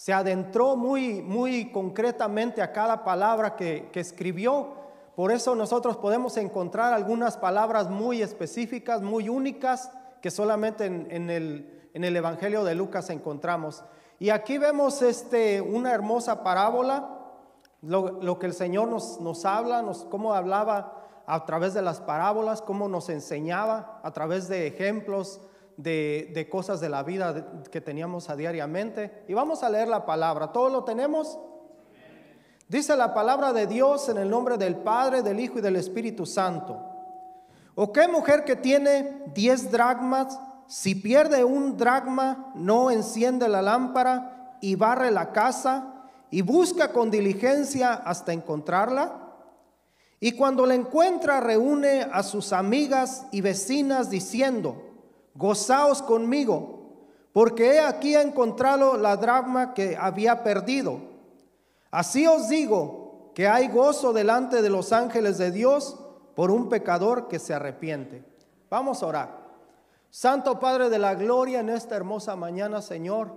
se 0.00 0.14
adentró 0.14 0.76
muy, 0.76 1.20
muy 1.20 1.70
concretamente 1.70 2.62
a 2.62 2.72
cada 2.72 3.04
palabra 3.04 3.54
que, 3.54 3.90
escribió. 3.92 4.72
Por 5.14 5.30
eso 5.30 5.54
nosotros 5.54 5.98
podemos 5.98 6.38
encontrar 6.38 6.94
algunas 6.94 7.36
palabras 7.36 7.90
muy 7.90 8.22
específicas, 8.22 9.02
muy 9.02 9.28
únicas, 9.28 9.92
que 10.22 10.30
solamente 10.30 10.86
en, 10.86 11.28
el, 11.28 11.90
en 11.92 12.04
el, 12.04 12.16
Evangelio 12.16 12.64
de 12.64 12.74
Lucas 12.74 13.10
encontramos. 13.10 13.84
Y 14.18 14.30
aquí 14.30 14.56
vemos 14.56 15.02
este, 15.02 15.60
una 15.60 15.92
hermosa 15.92 16.42
parábola, 16.42 17.18
lo, 17.82 18.38
que 18.38 18.46
el 18.46 18.54
Señor 18.54 18.88
nos, 18.88 19.20
nos 19.20 19.44
habla, 19.44 19.82
nos, 19.82 20.06
cómo 20.06 20.32
hablaba 20.32 20.94
a 21.26 21.44
través 21.44 21.74
de 21.74 21.82
las 21.82 22.00
parábolas, 22.00 22.62
cómo 22.62 22.88
nos 22.88 23.10
enseñaba 23.10 24.00
a 24.02 24.12
través 24.12 24.48
de 24.48 24.66
ejemplos, 24.66 25.42
de, 25.82 26.48
cosas 26.50 26.80
de 26.80 26.88
la 26.88 27.02
vida 27.02 27.62
que 27.70 27.80
teníamos 27.80 28.28
a 28.30 28.36
diariamente. 28.36 29.24
Y 29.28 29.34
vamos 29.34 29.62
a 29.62 29.70
leer 29.70 29.88
la 29.88 30.06
palabra. 30.06 30.52
¿Todo 30.52 30.68
lo 30.68 30.84
tenemos? 30.84 31.38
Dice 32.68 32.96
la 32.96 33.14
palabra 33.14 33.52
de 33.52 33.66
Dios 33.66 34.08
en 34.08 34.18
el 34.18 34.30
nombre 34.30 34.56
del 34.56 34.76
Padre, 34.76 35.22
del 35.22 35.40
Hijo 35.40 35.58
y 35.58 35.62
del 35.62 35.76
Espíritu 35.76 36.26
Santo. 36.26 36.78
¿O 37.74 37.92
qué 37.92 38.06
mujer 38.08 38.44
que 38.44 38.56
tiene 38.56 39.22
diez 39.34 39.70
dracmas, 39.70 40.38
si 40.66 40.94
pierde 40.94 41.42
un 41.42 41.76
dracma, 41.76 42.52
no 42.54 42.90
enciende 42.90 43.48
la 43.48 43.62
lámpara 43.62 44.56
y 44.60 44.76
barre 44.76 45.10
la 45.10 45.32
casa 45.32 46.06
y 46.30 46.42
busca 46.42 46.92
con 46.92 47.10
diligencia 47.10 47.94
hasta 47.94 48.32
encontrarla? 48.32 49.30
Y 50.20 50.32
cuando 50.32 50.66
la 50.66 50.74
encuentra, 50.74 51.40
reúne 51.40 52.02
a 52.02 52.22
sus 52.22 52.52
amigas 52.52 53.26
y 53.32 53.40
vecinas 53.40 54.10
diciendo, 54.10 54.89
gozaos 55.40 56.02
conmigo, 56.02 56.98
porque 57.32 57.74
he 57.74 57.80
aquí 57.80 58.14
encontrado 58.14 58.98
la 58.98 59.16
drama 59.16 59.72
que 59.72 59.96
había 59.98 60.44
perdido. 60.44 61.00
Así 61.90 62.26
os 62.26 62.50
digo 62.50 63.32
que 63.34 63.48
hay 63.48 63.68
gozo 63.68 64.12
delante 64.12 64.60
de 64.60 64.68
los 64.68 64.92
ángeles 64.92 65.38
de 65.38 65.50
Dios 65.50 65.98
por 66.36 66.50
un 66.50 66.68
pecador 66.68 67.26
que 67.26 67.38
se 67.38 67.54
arrepiente. 67.54 68.22
Vamos 68.68 69.02
a 69.02 69.06
orar. 69.06 69.40
Santo 70.10 70.60
Padre 70.60 70.90
de 70.90 70.98
la 70.98 71.14
Gloria, 71.14 71.60
en 71.60 71.70
esta 71.70 71.96
hermosa 71.96 72.36
mañana, 72.36 72.82
Señor, 72.82 73.32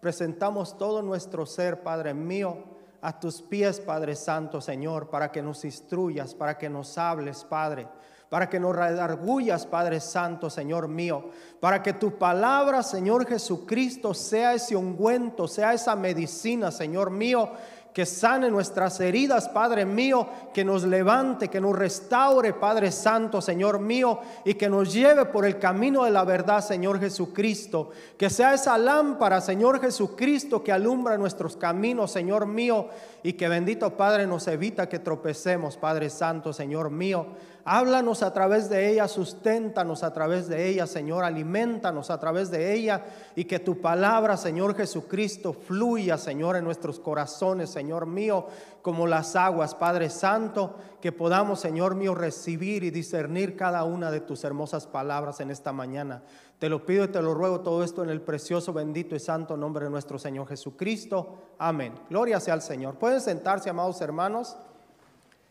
presentamos 0.00 0.78
todo 0.78 1.02
nuestro 1.02 1.44
ser, 1.44 1.82
Padre 1.82 2.14
mío, 2.14 2.56
a 3.00 3.18
tus 3.18 3.42
pies, 3.42 3.80
Padre 3.80 4.14
Santo, 4.14 4.60
Señor, 4.60 5.10
para 5.10 5.32
que 5.32 5.42
nos 5.42 5.64
instruyas, 5.64 6.34
para 6.34 6.56
que 6.56 6.68
nos 6.68 6.96
hables, 6.98 7.44
Padre 7.44 7.88
para 8.28 8.48
que 8.48 8.60
nos 8.60 8.76
redargullas, 8.76 9.66
Padre 9.66 10.00
Santo, 10.00 10.50
Señor 10.50 10.88
mío, 10.88 11.30
para 11.60 11.82
que 11.82 11.94
tu 11.94 12.18
palabra, 12.18 12.82
Señor 12.82 13.26
Jesucristo, 13.26 14.12
sea 14.12 14.54
ese 14.54 14.76
ungüento, 14.76 15.48
sea 15.48 15.72
esa 15.72 15.96
medicina, 15.96 16.70
Señor 16.70 17.10
mío, 17.10 17.50
que 17.98 18.06
sane 18.06 18.48
nuestras 18.48 19.00
heridas, 19.00 19.48
Padre 19.48 19.84
mío, 19.84 20.28
que 20.54 20.64
nos 20.64 20.84
levante, 20.84 21.48
que 21.48 21.60
nos 21.60 21.76
restaure, 21.76 22.52
Padre 22.52 22.92
Santo, 22.92 23.40
Señor 23.40 23.80
mío, 23.80 24.20
y 24.44 24.54
que 24.54 24.68
nos 24.68 24.92
lleve 24.92 25.24
por 25.24 25.44
el 25.44 25.58
camino 25.58 26.04
de 26.04 26.12
la 26.12 26.22
verdad, 26.22 26.60
Señor 26.60 27.00
Jesucristo. 27.00 27.90
Que 28.16 28.30
sea 28.30 28.54
esa 28.54 28.78
lámpara, 28.78 29.40
Señor 29.40 29.80
Jesucristo, 29.80 30.62
que 30.62 30.70
alumbra 30.70 31.18
nuestros 31.18 31.56
caminos, 31.56 32.12
Señor 32.12 32.46
mío, 32.46 32.86
y 33.24 33.32
que 33.32 33.48
bendito 33.48 33.96
Padre 33.96 34.28
nos 34.28 34.46
evita 34.46 34.88
que 34.88 35.00
tropecemos, 35.00 35.76
Padre 35.76 36.08
Santo, 36.08 36.52
Señor 36.52 36.90
mío. 36.90 37.26
Háblanos 37.70 38.22
a 38.22 38.32
través 38.32 38.70
de 38.70 38.90
ella, 38.90 39.06
susténtanos 39.08 40.02
a 40.02 40.10
través 40.14 40.48
de 40.48 40.70
ella, 40.70 40.86
Señor, 40.86 41.22
alimentanos 41.22 42.08
a 42.08 42.18
través 42.18 42.50
de 42.50 42.72
ella 42.72 43.04
y 43.36 43.44
que 43.44 43.58
tu 43.58 43.82
palabra, 43.82 44.38
Señor 44.38 44.74
Jesucristo, 44.74 45.52
fluya, 45.52 46.16
Señor, 46.16 46.56
en 46.56 46.64
nuestros 46.64 46.98
corazones, 46.98 47.68
Señor 47.68 48.06
mío, 48.06 48.46
como 48.80 49.06
las 49.06 49.36
aguas, 49.36 49.74
Padre 49.74 50.08
Santo, 50.08 50.76
que 51.02 51.12
podamos, 51.12 51.60
Señor 51.60 51.94
mío, 51.94 52.14
recibir 52.14 52.84
y 52.84 52.90
discernir 52.90 53.54
cada 53.54 53.84
una 53.84 54.10
de 54.10 54.20
tus 54.20 54.44
hermosas 54.44 54.86
palabras 54.86 55.40
en 55.40 55.50
esta 55.50 55.70
mañana. 55.70 56.22
Te 56.58 56.70
lo 56.70 56.86
pido 56.86 57.04
y 57.04 57.08
te 57.08 57.20
lo 57.20 57.34
ruego 57.34 57.60
todo 57.60 57.84
esto 57.84 58.02
en 58.02 58.08
el 58.08 58.22
precioso, 58.22 58.72
bendito 58.72 59.14
y 59.14 59.20
santo 59.20 59.58
nombre 59.58 59.84
de 59.84 59.90
nuestro 59.90 60.18
Señor 60.18 60.48
Jesucristo. 60.48 61.34
Amén. 61.58 61.92
Gloria 62.08 62.40
sea 62.40 62.54
al 62.54 62.62
Señor. 62.62 62.94
Pueden 62.94 63.20
sentarse, 63.20 63.68
amados 63.68 64.00
hermanos. 64.00 64.56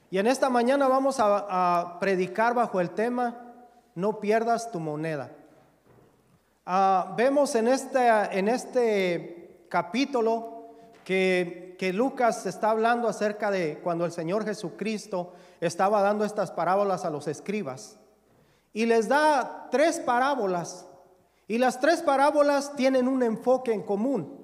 Y 0.10 0.20
en 0.20 0.28
esta 0.28 0.50
mañana 0.50 0.88
vamos 0.88 1.18
a, 1.20 1.98
predicar 2.00 2.54
bajo 2.54 2.80
el 2.80 2.92
tema, 2.92 3.54
no 3.96 4.20
pierdas 4.20 4.72
tu 4.72 4.80
moneda. 4.80 5.32
Ah, 6.66 7.14
vemos 7.18 7.56
en 7.56 7.68
este, 7.68 8.08
en 8.08 8.48
este 8.48 9.66
capítulo 9.70 10.70
que, 11.04 11.76
que 11.78 11.92
Lucas 11.92 12.46
está 12.46 12.72
hablando 12.72 13.08
acerca 13.08 13.52
de 13.52 13.80
cuando 13.84 14.06
el 14.06 14.12
Señor 14.12 14.46
Jesucristo 14.46 15.34
estaba 15.60 16.02
dando 16.02 16.24
estas 16.24 16.52
parábolas 16.52 17.04
a 17.04 17.10
los 17.10 17.28
escribas. 17.28 18.00
Y 18.74 18.86
les 18.86 19.08
da 19.08 19.68
tres 19.72 20.00
parábolas. 20.00 20.86
Y 21.48 21.58
las 21.58 21.80
tres 21.80 22.02
parábolas 22.02 22.76
tienen 22.76 23.08
un 23.08 23.24
enfoque 23.24 23.74
en 23.74 23.82
común. 23.82 24.38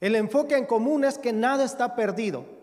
El 0.00 0.14
enfoque 0.14 0.56
en 0.56 0.66
común 0.66 1.04
es 1.04 1.18
que 1.18 1.32
nada 1.32 1.64
está 1.64 1.94
perdido. 1.94 2.57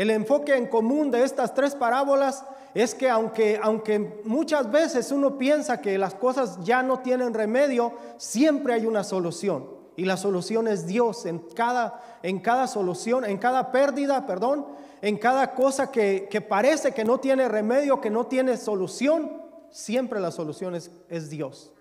El 0.00 0.08
enfoque 0.08 0.56
en 0.56 0.66
común 0.66 1.10
de 1.10 1.22
estas 1.22 1.52
tres 1.52 1.74
parábolas 1.74 2.42
es 2.72 2.94
que 2.94 3.10
aunque, 3.10 3.60
aunque 3.62 4.22
muchas 4.24 4.70
veces 4.70 5.12
uno 5.12 5.36
piensa 5.36 5.82
que 5.82 5.98
las 5.98 6.14
cosas 6.14 6.58
ya 6.64 6.82
no 6.82 7.00
tienen 7.00 7.34
remedio, 7.34 7.92
siempre 8.16 8.72
hay 8.72 8.86
una 8.86 9.04
solución. 9.04 9.68
Y 9.96 10.06
la 10.06 10.16
solución 10.16 10.68
es 10.68 10.86
Dios 10.86 11.26
en 11.26 11.40
cada, 11.54 12.18
en 12.22 12.38
cada 12.38 12.66
solución, 12.66 13.26
en 13.26 13.36
cada 13.36 13.70
pérdida, 13.70 14.24
perdón, 14.24 14.68
en 15.02 15.18
cada 15.18 15.54
cosa 15.54 15.92
que, 15.92 16.46
parece 16.48 16.92
que 16.92 17.04
no 17.04 17.20
tiene 17.20 17.46
remedio, 17.46 18.00
que 18.00 18.08
no 18.08 18.26
tiene 18.26 18.56
solución, 18.56 19.30
siempre 19.68 20.18
la 20.18 20.30
solución 20.30 20.76
es, 20.76 21.28
Dios. 21.28 21.74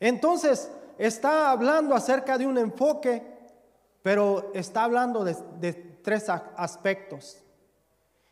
Entonces, 0.00 0.68
está 0.98 1.52
hablando 1.52 1.94
acerca 1.94 2.36
de 2.38 2.46
un 2.48 2.58
enfoque, 2.58 3.22
pero 4.02 4.50
está 4.52 4.82
hablando 4.82 5.22
de 5.22 5.93
tres 6.04 6.28
aspectos. 6.28 7.42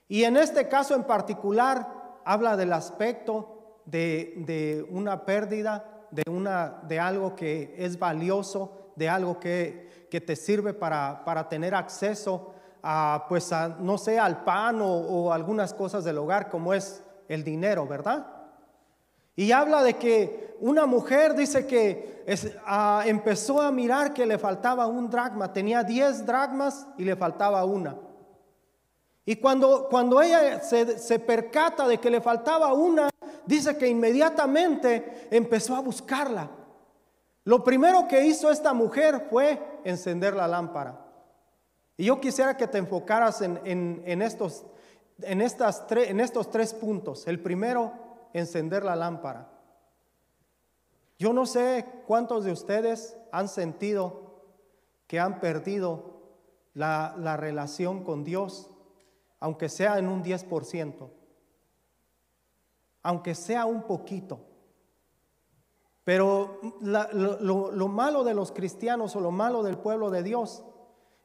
Y 0.07 0.23
en 0.23 0.37
este 0.37 0.69
caso 0.69 0.95
en 0.95 1.05
particular 1.05 2.21
habla 2.25 2.57
del 2.57 2.73
aspecto 2.73 3.81
de, 3.87 4.87
una 4.91 5.25
pérdida, 5.25 6.07
de, 6.11 6.23
una, 6.31 6.81
de 6.87 7.01
algo 7.01 7.35
que 7.35 7.75
es 7.77 7.99
valioso, 7.99 8.93
de 8.95 9.09
algo 9.09 9.41
que, 9.41 10.07
que 10.11 10.21
te 10.21 10.37
sirve 10.37 10.75
para, 10.75 11.25
para, 11.25 11.49
tener 11.49 11.75
acceso 11.75 12.55
a, 12.83 13.25
pues 13.29 13.51
no 13.81 13.97
sé, 13.97 14.19
al 14.19 14.45
pan 14.45 14.81
o, 14.83 15.33
algunas 15.33 15.73
cosas 15.73 16.05
del 16.05 16.19
hogar 16.19 16.51
como 16.51 16.75
es 16.75 17.03
el 17.29 17.43
dinero, 17.43 17.87
¿verdad? 17.87 18.27
Y 19.35 19.53
habla 19.53 19.83
de 19.83 19.95
que 19.95 20.57
una 20.61 20.87
mujer 20.87 21.35
dice 21.35 21.67
que 21.67 22.25
ah, 22.67 23.03
empezó 23.07 23.61
a 23.61 23.73
mirar 23.73 24.13
que 24.13 24.27
le 24.27 24.39
faltaba 24.39 24.87
un 24.87 25.11
dracma, 25.11 25.53
tenía 25.53 25.83
10 25.83 26.27
dracmas 26.27 26.87
y 26.99 27.05
le 27.05 27.17
faltaba 27.17 27.65
una. 27.65 27.97
Y 29.25 29.37
cuando, 29.37 29.89
cuando 29.89 30.21
ella 30.21 30.61
se, 30.61 30.99
se 30.99 31.19
percata 31.19 31.87
de 31.87 31.99
que 31.99 32.11
le 32.11 32.21
faltaba 32.21 32.73
una, 32.73 33.09
dice 33.47 33.77
que 33.77 33.89
inmediatamente 33.89 35.29
empezó 35.31 35.77
a 35.77 35.81
buscarla. 35.81 36.51
Lo 37.45 37.65
primero 37.65 38.07
que 38.07 38.25
hizo 38.25 38.51
esta 38.51 38.73
mujer 38.73 39.27
fue 39.31 39.61
encender 39.85 40.35
la 40.35 40.47
lámpara. 40.47 41.07
Y 41.97 42.07
yo 42.07 42.21
quisiera 42.21 42.57
que 42.57 42.67
te 42.67 42.79
enfocaras 42.79 43.43
en, 43.43 43.61
en, 43.65 44.23
estos, 44.23 44.65
en, 45.21 45.41
estas 45.41 45.85
en 45.91 46.21
estos 46.21 46.51
tres 46.51 46.73
puntos. 46.73 47.27
El 47.27 47.41
primero, 47.41 47.93
encender 48.33 48.85
la 48.85 48.97
lámpara. 48.97 49.49
Yo 51.19 51.33
no 51.33 51.47
sé 51.47 51.87
cuántos 52.07 52.45
de 52.45 52.53
ustedes 52.53 53.17
han 53.31 53.49
sentido 53.49 54.23
que 55.07 55.21
han 55.21 55.41
perdido 55.41 56.13
la, 56.75 57.37
relación 57.37 58.03
con 58.03 58.25
Dios, 58.25 58.71
aunque 59.39 59.69
sea 59.69 59.99
en 59.99 60.09
un 60.09 60.25
10%, 60.25 61.11
aunque 63.03 63.35
sea 63.35 63.67
un 63.67 63.83
poquito. 63.83 64.41
Pero 66.05 66.61
lo, 66.81 67.71
lo, 67.71 67.89
malo 67.89 68.25
de 68.25 68.35
los 68.35 68.51
cristianos 68.51 69.15
o 69.15 69.21
lo 69.21 69.31
malo 69.31 69.63
del 69.63 69.79
pueblo 69.79 70.11
de 70.11 70.23
Dios 70.23 70.65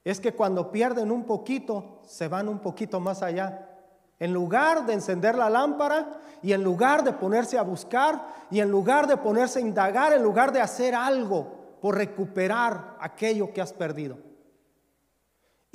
es 0.03 0.19
que 0.19 0.35
cuando 0.35 0.71
pierden 0.71 1.11
un 1.11 1.25
poquito, 1.25 2.01
se 2.03 2.27
van 2.27 2.47
un 2.47 2.59
poquito 2.59 2.99
más 2.99 3.23
allá. 3.23 3.76
En 4.19 4.33
lugar 4.33 4.85
de 4.85 4.93
encender 4.93 5.35
la 5.35 5.49
lámpara 5.49 6.19
y 6.41 6.53
en 6.53 6.63
lugar 6.63 7.03
de 7.03 7.13
ponerse 7.13 7.57
a 7.57 7.63
buscar 7.63 8.27
y 8.49 8.59
en 8.59 8.69
lugar 8.69 9.07
de 9.07 9.17
ponerse 9.17 9.59
a 9.59 9.61
indagar, 9.61 10.13
en 10.13 10.23
lugar 10.23 10.51
de 10.51 10.61
hacer 10.61 10.95
algo 10.95 11.77
por 11.81 11.95
recuperar 11.95 12.97
aquello 12.99 13.53
que 13.53 13.61
has 13.61 13.73
perdido. 13.73 14.26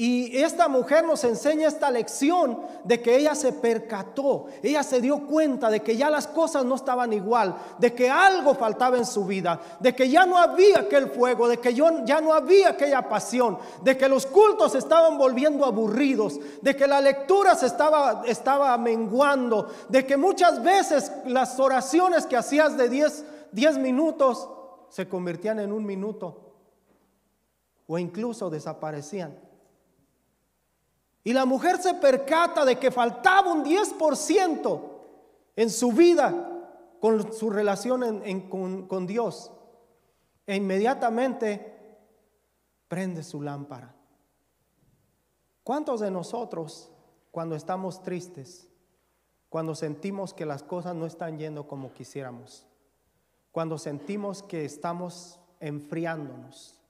Y 0.04 0.36
esta 0.36 0.66
mujer 0.66 1.04
nos 1.04 1.22
enseña 1.22 1.68
esta 1.68 1.88
lección 1.88 2.58
de 2.82 3.00
que 3.00 3.16
ella 3.16 3.36
se 3.36 3.52
percató, 3.52 4.46
ella 4.60 4.82
se 4.82 5.00
dio 5.00 5.28
cuenta 5.28 5.70
de 5.70 5.78
que 5.78 5.96
ya 5.96 6.10
las 6.10 6.26
cosas 6.26 6.64
no 6.64 6.74
estaban 6.74 7.12
igual, 7.12 7.54
de 7.78 7.94
que 7.94 8.10
algo 8.10 8.56
faltaba 8.56 8.98
en 8.98 9.06
su 9.06 9.24
vida, 9.24 9.60
de 9.78 9.94
que 9.94 10.10
ya 10.10 10.26
no 10.26 10.38
había 10.38 10.80
aquel 10.80 11.08
fuego, 11.08 11.46
de 11.46 11.58
que 11.58 11.72
ya 11.72 12.20
no 12.20 12.32
había 12.32 12.70
aquella 12.70 13.08
pasión, 13.08 13.58
de 13.84 13.96
que 13.96 14.08
los 14.08 14.26
cultos 14.26 14.74
estaban 14.74 15.16
volviendo 15.16 15.64
aburridos, 15.64 16.40
de 16.60 16.74
que 16.74 16.88
la 16.88 17.00
lectura 17.00 17.54
se 17.54 17.66
estaba, 17.66 18.24
estaba 18.26 18.76
menguando, 18.78 19.68
de 19.88 20.04
que 20.04 20.16
muchas 20.16 20.64
veces 20.64 21.12
las 21.26 21.60
oraciones 21.60 22.26
que 22.26 22.36
hacías 22.36 22.76
de 22.76 22.88
10 23.52 23.78
minutos 23.78 24.48
se 24.88 25.08
convertían 25.08 25.60
en 25.60 25.70
un 25.70 25.86
minuto 25.86 26.56
o 27.86 27.98
incluso 27.98 28.50
desaparecían. 28.50 29.51
Y 31.24 31.32
la 31.32 31.44
mujer 31.44 31.78
se 31.78 31.94
percata 31.94 32.64
de 32.64 32.78
que 32.78 32.90
faltaba 32.90 33.52
un 33.52 33.64
10% 33.64 34.80
en 35.56 35.70
su 35.70 35.92
vida 35.92 36.48
con 37.00 37.32
su 37.32 37.50
relación 37.50 38.22
con, 38.88 39.06
Dios. 39.06 39.52
E 40.46 40.56
inmediatamente 40.56 41.98
prende 42.88 43.22
su 43.22 43.40
lámpara. 43.40 43.94
¿Cuántos 45.62 46.00
de 46.00 46.10
nosotros, 46.10 46.90
cuando 47.30 47.54
estamos 47.54 48.02
tristes, 48.02 48.68
cuando 49.48 49.74
sentimos 49.76 50.34
que 50.34 50.44
las 50.44 50.64
cosas 50.64 50.96
no 50.96 51.06
están 51.06 51.38
yendo 51.38 51.68
como 51.68 51.92
quisiéramos, 51.92 52.66
cuando 53.52 53.78
sentimos 53.78 54.42
que 54.42 54.64
estamos 54.64 55.38
enfriándonos, 55.60 56.81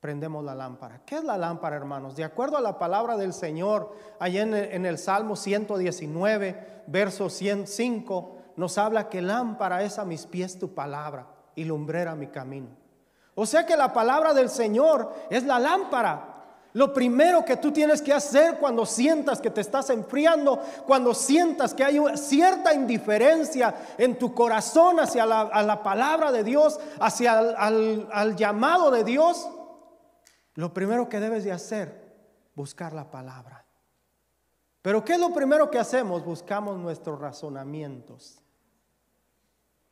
prendemos 0.00 0.42
la 0.42 0.54
lámpara. 0.54 1.02
¿Qué 1.04 1.16
es 1.16 1.24
la 1.24 1.36
lámpara, 1.36 1.76
hermanos? 1.76 2.16
De 2.16 2.24
acuerdo 2.24 2.56
a 2.56 2.62
la 2.62 2.78
palabra 2.78 3.16
del 3.16 3.34
Señor, 3.34 3.94
allá 4.18 4.42
en 4.42 4.86
el, 4.86 4.98
Salmo 4.98 5.36
119, 5.36 6.82
verso 6.86 7.28
105, 7.28 8.36
nos 8.56 8.78
habla 8.78 9.08
que 9.10 9.20
lámpara 9.20 9.82
es 9.82 9.98
a 9.98 10.06
mis 10.06 10.26
pies 10.26 10.58
tu 10.58 10.74
palabra 10.74 11.26
y 11.54 11.64
lumbrera 11.64 12.14
mi 12.14 12.28
camino. 12.28 12.68
O 13.34 13.44
sea 13.44 13.66
que 13.66 13.76
la 13.76 13.92
palabra 13.92 14.32
del 14.32 14.48
Señor 14.48 15.12
es 15.28 15.44
la 15.44 15.58
lámpara. 15.58 16.26
Lo 16.72 16.94
primero 16.94 17.44
que 17.44 17.56
tú 17.56 17.72
tienes 17.72 18.00
que 18.00 18.12
hacer 18.12 18.58
cuando 18.58 18.86
sientas 18.86 19.40
que 19.40 19.50
te 19.50 19.60
estás 19.60 19.90
enfriando, 19.90 20.60
cuando 20.86 21.14
sientas 21.14 21.74
que 21.74 21.84
hay 21.84 22.00
cierta 22.16 22.72
indiferencia 22.72 23.74
en 23.98 24.18
tu 24.18 24.34
corazón 24.34 25.00
hacia 25.00 25.26
la, 25.26 25.82
palabra 25.82 26.30
de 26.30 26.44
Dios, 26.44 26.78
hacia 27.00 27.38
al 27.38 28.36
llamado 28.36 28.92
de 28.92 29.02
Dios, 29.02 29.48
lo 30.54 30.74
primero 30.74 31.08
que 31.08 31.20
debes 31.20 31.44
de 31.44 31.52
hacer, 31.52 32.14
buscar 32.54 32.92
la 32.92 33.10
palabra. 33.10 33.64
Pero 34.82 35.04
¿qué 35.04 35.14
es 35.14 35.20
lo 35.20 35.32
primero 35.32 35.70
que 35.70 35.78
hacemos? 35.78 36.24
Buscamos 36.24 36.78
nuestros 36.78 37.20
razonamientos. 37.20 38.40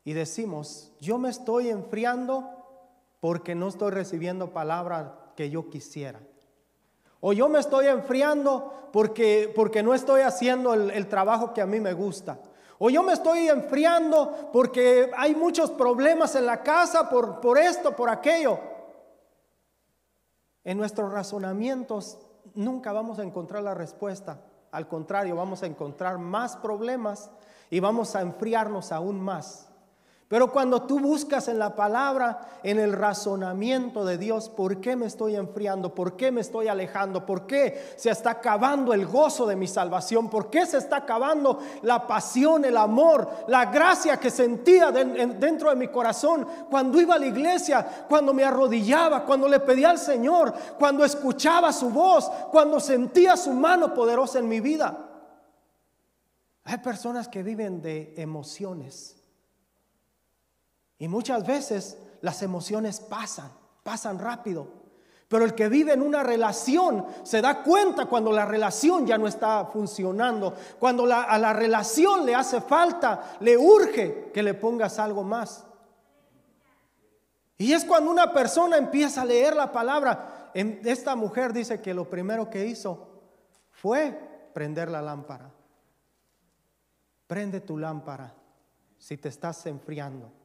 Y 0.05 0.15
decimos, 0.15 0.93
yo 1.01 1.19
me 1.19 1.29
estoy 1.29 1.69
enfriando 1.69 2.49
porque 3.21 3.55
no 3.55 3.69
estoy 3.69 3.91
recibiendo 3.91 4.53
palabra 4.53 5.33
que 5.37 5.51
yo 5.51 5.69
quisiera. 5.69 6.21
O 7.21 7.33
yo 7.33 7.49
me 7.49 7.59
estoy 7.59 7.89
enfriando 7.89 8.91
porque, 8.93 9.53
porque 9.55 9.83
no 9.83 9.93
estoy 9.93 10.23
haciendo 10.23 10.73
el, 10.73 10.91
el 10.91 11.09
trabajo 11.09 11.53
que 11.53 11.61
a 11.61 11.67
mí 11.67 11.81
me 11.81 11.93
gusta. 11.93 12.39
O 12.79 12.91
yo 12.91 13.03
me 13.03 13.13
estoy 13.13 13.49
enfriando 13.49 14.51
porque 14.53 15.11
hay 15.17 15.35
muchos 15.35 15.71
problemas 15.71 16.37
en 16.37 16.47
la 16.47 16.63
casa 16.63 17.11
por, 17.11 17.41
por 17.41 17.59
esto, 17.59 17.95
por 17.95 18.09
aquello. 18.09 18.61
En 20.69 20.77
nuestros 20.77 21.11
razonamientos 21.11 22.19
nunca 22.55 22.93
vamos 22.93 23.19
a 23.19 23.23
encontrar 23.23 23.63
la 23.63 23.73
respuesta. 23.73 24.43
Al 24.71 24.87
contrario, 24.87 25.35
vamos 25.35 25.63
a 25.63 25.67
encontrar 25.67 26.19
más 26.19 26.59
problemas 26.59 27.31
y 27.71 27.81
vamos 27.81 28.15
a 28.15 28.21
enfriarnos 28.21 28.93
aún 28.93 29.19
más. 29.19 29.68
Pero 30.29 30.53
cuando 30.53 30.83
tú 30.83 31.01
buscas 31.01 31.49
en 31.49 31.59
la 31.59 31.75
palabra, 31.75 32.61
en 32.63 32.79
el 32.79 32.93
razonamiento 32.93 34.05
de 34.05 34.19
Dios, 34.19 34.51
¿por 34.51 34.79
qué 34.79 34.95
me 34.95 35.07
estoy 35.07 35.37
enfriando? 35.37 35.95
¿Por 35.95 36.17
qué 36.17 36.31
me 36.31 36.43
estoy 36.43 36.69
alejando? 36.69 37.25
¿Por 37.25 37.47
qué 37.47 37.95
se 37.97 38.11
está 38.11 38.33
acabando 38.33 38.93
el 38.93 39.07
gozo 39.07 39.47
de 39.47 39.57
mi 39.57 39.67
salvación? 39.67 40.29
¿Por 40.29 40.51
qué 40.51 40.67
se 40.67 40.77
está 40.77 40.99
acabando 40.99 41.61
la 41.81 42.07
pasión, 42.07 42.67
el 42.67 42.77
amor, 42.77 43.27
la 43.47 43.67
gracia 43.67 44.19
que 44.19 44.31
sentía 44.31 44.91
dentro 44.91 45.71
de 45.71 45.77
mi 45.77 45.89
corazón 45.89 46.47
cuando 46.69 47.01
iba 47.01 47.15
a 47.15 47.19
la 47.19 47.27
iglesia, 47.27 48.05
cuando 48.07 48.35
me 48.35 48.45
arrodillaba, 48.45 49.25
cuando 49.25 49.49
le 49.49 49.61
pedía 49.61 49.89
al 49.89 49.99
Señor, 49.99 50.53
cuando 50.79 51.07
escuchaba 51.07 51.73
su 51.73 51.89
voz, 51.89 52.31
cuando 52.51 52.81
sentía 52.81 53.35
su 53.35 53.53
mano 53.55 53.95
poderosa 53.95 54.41
en 54.41 54.49
mi 54.49 54.61
vida? 54.61 55.07
Hay 56.65 56.77
personas 56.79 57.29
que 57.29 57.43
viven 57.43 57.81
de 57.81 58.13
emociones 58.19 59.18
y 60.99 61.09
muchas 61.09 61.47
veces 61.47 61.97
las 62.21 62.43
emociones 62.43 63.01
pasan, 63.01 63.51
pasan 63.83 64.19
rápido. 64.19 64.79
Pero 65.29 65.45
el 65.45 65.55
que 65.55 65.69
vive 65.69 65.93
en 65.93 66.03
una 66.03 66.23
relación 66.23 67.07
se 67.23 67.43
da 67.43 67.63
cuenta 67.63 68.07
cuando 68.07 68.33
la 68.33 68.47
relación 68.47 69.07
ya 69.07 69.19
no 69.19 69.27
está 69.27 69.67
funcionando, 69.67 70.55
cuando 70.79 71.05
a 71.05 71.39
la 71.39 71.53
relación 71.53 72.25
le 72.25 72.35
hace 72.35 72.61
falta, 72.63 73.37
le 73.41 73.57
urge 73.57 74.31
que 74.33 74.43
le 74.43 74.55
pongas 74.55 74.99
algo 74.99 75.23
más. 75.23 75.67
Y 77.59 77.73
es 77.73 77.85
cuando 77.85 78.11
una 78.11 78.33
persona 78.33 78.79
empieza 78.79 79.23
a 79.23 79.27
leer 79.27 79.55
la 79.55 79.71
palabra. 79.71 80.51
Esta 80.55 81.15
mujer 81.15 81.53
dice 81.53 81.81
que 81.81 81.93
lo 81.93 82.09
primero 82.09 82.49
que 82.49 82.65
hizo 82.65 83.21
fue 83.71 84.51
prender 84.55 84.91
la 84.91 85.03
lámpara. 85.03 85.51
Prende 87.27 87.61
tu 87.61 87.77
lámpara 87.77 88.33
si 88.97 89.19
te 89.19 89.29
estás 89.29 89.67
enfriando 89.67 90.38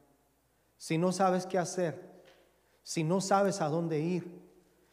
si 0.76 0.98
no 0.98 1.12
sabes 1.12 1.46
qué 1.46 1.58
hacer, 1.58 2.22
si 2.82 3.04
no 3.04 3.20
sabes 3.20 3.60
a 3.60 3.68
dónde 3.68 4.00
ir, 4.00 4.42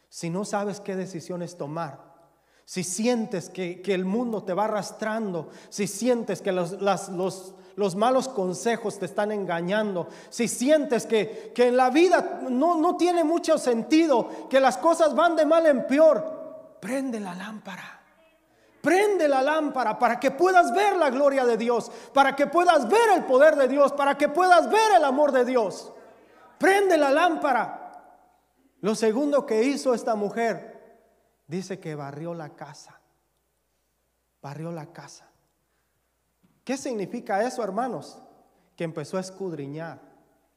si 0.08 0.30
no 0.30 0.44
sabes 0.44 0.80
qué 0.80 0.96
decisiones 0.96 1.56
tomar, 1.56 2.12
si 2.64 2.84
sientes 2.84 3.50
que, 3.50 3.82
el 3.86 4.04
mundo 4.04 4.42
te 4.42 4.54
va 4.54 4.64
arrastrando, 4.64 5.50
si 5.68 5.86
sientes 5.86 6.40
que 6.40 6.52
los, 6.52 6.80
los, 6.80 7.96
malos 7.96 8.28
consejos 8.28 8.98
te 8.98 9.06
están 9.06 9.32
engañando, 9.32 10.08
si 10.30 10.48
sientes 10.48 11.06
que, 11.06 11.52
que 11.54 11.68
en 11.68 11.76
la 11.76 11.90
vida 11.90 12.42
no, 12.48 12.76
no 12.76 12.96
tiene 12.96 13.24
mucho 13.24 13.58
sentido, 13.58 14.48
que 14.48 14.60
las 14.60 14.78
cosas 14.78 15.14
van 15.14 15.36
de 15.36 15.46
mal 15.46 15.66
en 15.66 15.86
peor, 15.86 16.76
prende 16.80 17.20
la 17.20 17.34
lámpara. 17.34 18.01
Prende 18.82 19.28
la 19.28 19.42
lámpara 19.42 19.96
para 19.96 20.18
que 20.18 20.32
puedas 20.32 20.74
ver 20.74 20.96
la 20.96 21.08
gloria 21.08 21.46
de 21.46 21.56
Dios, 21.56 21.90
para 22.12 22.34
que 22.34 22.48
puedas 22.48 22.88
ver 22.88 23.10
el 23.14 23.24
poder 23.24 23.54
de 23.54 23.68
Dios, 23.68 23.92
para 23.92 24.18
que 24.18 24.28
puedas 24.28 24.68
ver 24.68 24.96
el 24.96 25.04
amor 25.04 25.30
de 25.30 25.44
Dios. 25.44 25.92
Prende 26.58 26.98
la 26.98 27.12
lámpara. 27.12 27.78
Lo 28.80 28.96
segundo 28.96 29.46
que 29.46 29.62
hizo 29.62 29.94
esta 29.94 30.16
mujer, 30.16 31.00
dice 31.46 31.78
que 31.78 31.94
barrió 31.94 32.34
la 32.34 32.56
casa. 32.56 33.00
Barrió 34.42 34.72
la 34.72 34.86
casa. 34.86 35.30
¿Qué 36.64 36.76
significa 36.76 37.40
eso, 37.44 37.62
hermanos? 37.62 38.20
Que 38.74 38.82
empezó 38.82 39.16
a 39.16 39.20
escudriñar 39.20 40.00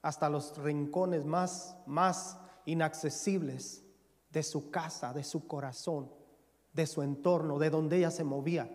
hasta 0.02 0.30
los 0.30 0.58
rincones 0.58 1.26
más, 1.26 1.78
más 1.86 2.40
inaccesibles 2.66 3.84
de 4.32 4.42
su 4.42 4.72
casa, 4.72 5.14
de 5.14 5.24
su 5.24 5.46
corazón 5.46 6.25
de 6.76 6.86
su 6.86 7.02
entorno, 7.02 7.58
de 7.58 7.70
donde 7.70 7.98
ella 7.98 8.12
se 8.12 8.26
movía. 8.26 8.70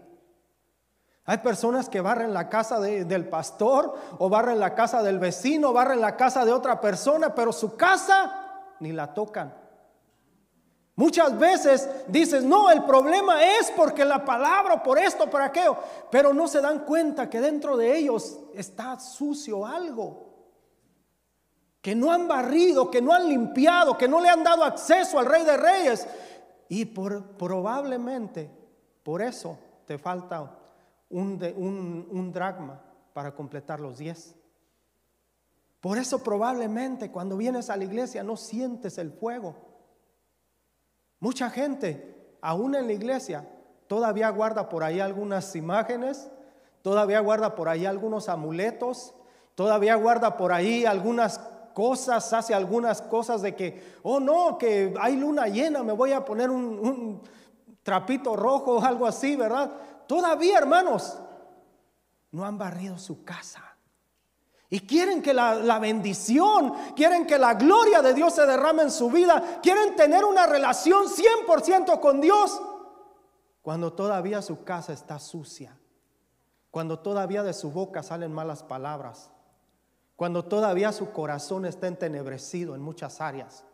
Hay 1.26 1.38
personas 1.38 1.88
que 1.88 2.00
barren 2.00 2.32
la 2.32 2.48
casa 2.48 2.80
del 2.80 3.28
pastor 3.28 3.94
o 4.18 4.28
barren 4.28 4.58
la 4.58 4.74
casa 4.74 5.02
del 5.02 5.18
vecino, 5.18 5.72
barren 5.72 6.00
la 6.00 6.16
casa 6.16 6.44
de 6.44 6.52
otra 6.52 6.80
persona, 6.80 7.34
pero 7.34 7.52
su 7.52 7.76
casa 7.76 8.64
ni 8.80 8.90
la 8.92 9.12
tocan. 9.12 9.54
Muchas 10.96 11.38
veces 11.38 11.88
dices, 12.08 12.42
no, 12.42 12.70
el 12.70 12.84
problema 12.84 13.44
es 13.44 13.70
porque 13.76 14.04
la 14.04 14.24
palabra, 14.24 14.82
por 14.82 14.98
esto, 14.98 15.30
por 15.30 15.40
aquello, 15.40 15.76
pero 16.10 16.32
no 16.34 16.48
se 16.48 16.60
dan 16.60 16.80
cuenta 16.80 17.30
que 17.30 17.40
dentro 17.40 17.76
de 17.76 17.96
ellos 17.96 18.38
está 18.54 18.98
sucio 18.98 19.64
algo, 19.64 20.30
que 21.80 21.94
no 21.94 22.10
han 22.10 22.26
barrido, 22.26 22.90
que 22.90 23.00
no 23.00 23.12
han 23.12 23.28
limpiado, 23.28 23.96
que 23.96 24.08
no 24.08 24.20
le 24.20 24.28
han 24.28 24.42
dado 24.42 24.64
acceso 24.64 25.18
al 25.18 25.26
rey 25.26 25.44
de 25.44 25.56
reyes, 25.56 26.06
y 26.70 26.84
por, 26.84 27.36
probablemente 27.36 28.48
por 29.02 29.20
eso 29.20 29.58
te 29.86 29.98
falta 29.98 30.56
un, 31.10 32.06
un, 32.08 32.32
dragma 32.32 32.80
para 33.12 33.34
completar 33.34 33.80
los 33.80 33.98
diez. 33.98 34.36
Por 35.80 35.98
eso 35.98 36.22
probablemente 36.22 37.10
cuando 37.10 37.36
vienes 37.36 37.70
a 37.70 37.76
la 37.76 37.82
iglesia 37.82 38.22
no 38.22 38.36
sientes 38.36 38.98
el 38.98 39.10
fuego. 39.10 39.56
Mucha 41.18 41.50
gente, 41.50 42.36
aún 42.40 42.76
en 42.76 42.86
la 42.86 42.92
iglesia, 42.92 43.48
todavía 43.88 44.30
guarda 44.30 44.68
por 44.68 44.84
ahí 44.84 45.00
algunas 45.00 45.56
imágenes, 45.56 46.30
todavía 46.82 47.18
guarda 47.18 47.56
por 47.56 47.68
ahí 47.68 47.84
algunos 47.84 48.28
amuletos, 48.28 49.12
todavía 49.56 49.96
guarda 49.96 50.36
por 50.36 50.52
ahí 50.52 50.84
algunas 50.84 51.40
cosas, 51.72 52.32
hace 52.32 52.54
algunas 52.54 53.02
cosas 53.02 53.42
de 53.42 53.54
que, 53.54 53.98
oh 54.02 54.20
no, 54.20 54.58
que 54.58 54.94
hay 55.00 55.16
luna 55.16 55.46
llena, 55.46 55.82
me 55.82 55.92
voy 55.92 56.12
a 56.12 56.24
poner 56.24 56.50
un, 56.50 57.22
trapito 57.82 58.36
rojo 58.36 58.76
o 58.76 58.84
algo 58.84 59.06
así, 59.06 59.36
¿verdad? 59.36 59.72
Todavía, 60.06 60.58
hermanos, 60.58 61.18
no 62.30 62.44
han 62.44 62.58
barrido 62.58 62.98
su 62.98 63.24
casa. 63.24 63.64
Y 64.68 64.80
quieren 64.80 65.20
que 65.20 65.34
la, 65.34 65.78
bendición, 65.80 66.72
quieren 66.94 67.26
que 67.26 67.38
la 67.38 67.54
gloria 67.54 68.02
de 68.02 68.14
Dios 68.14 68.34
se 68.34 68.46
derrame 68.46 68.84
en 68.84 68.90
su 68.92 69.10
vida, 69.10 69.60
quieren 69.60 69.96
tener 69.96 70.24
una 70.24 70.46
relación 70.46 71.06
100% 71.06 71.98
con 71.98 72.20
Dios, 72.20 72.62
cuando 73.62 73.92
todavía 73.92 74.42
su 74.42 74.62
casa 74.62 74.92
está 74.92 75.18
sucia, 75.18 75.76
cuando 76.70 77.00
todavía 77.00 77.42
de 77.42 77.52
su 77.52 77.72
boca 77.72 78.04
salen 78.04 78.32
malas 78.32 78.62
palabras, 78.62 79.32
cuando 80.20 80.44
todavía 80.44 80.92
su 80.92 81.12
corazón 81.12 81.64
está 81.64 81.86
entenebrecido 81.86 82.74
en 82.74 82.82
muchas 82.82 83.22
áreas. 83.22 83.64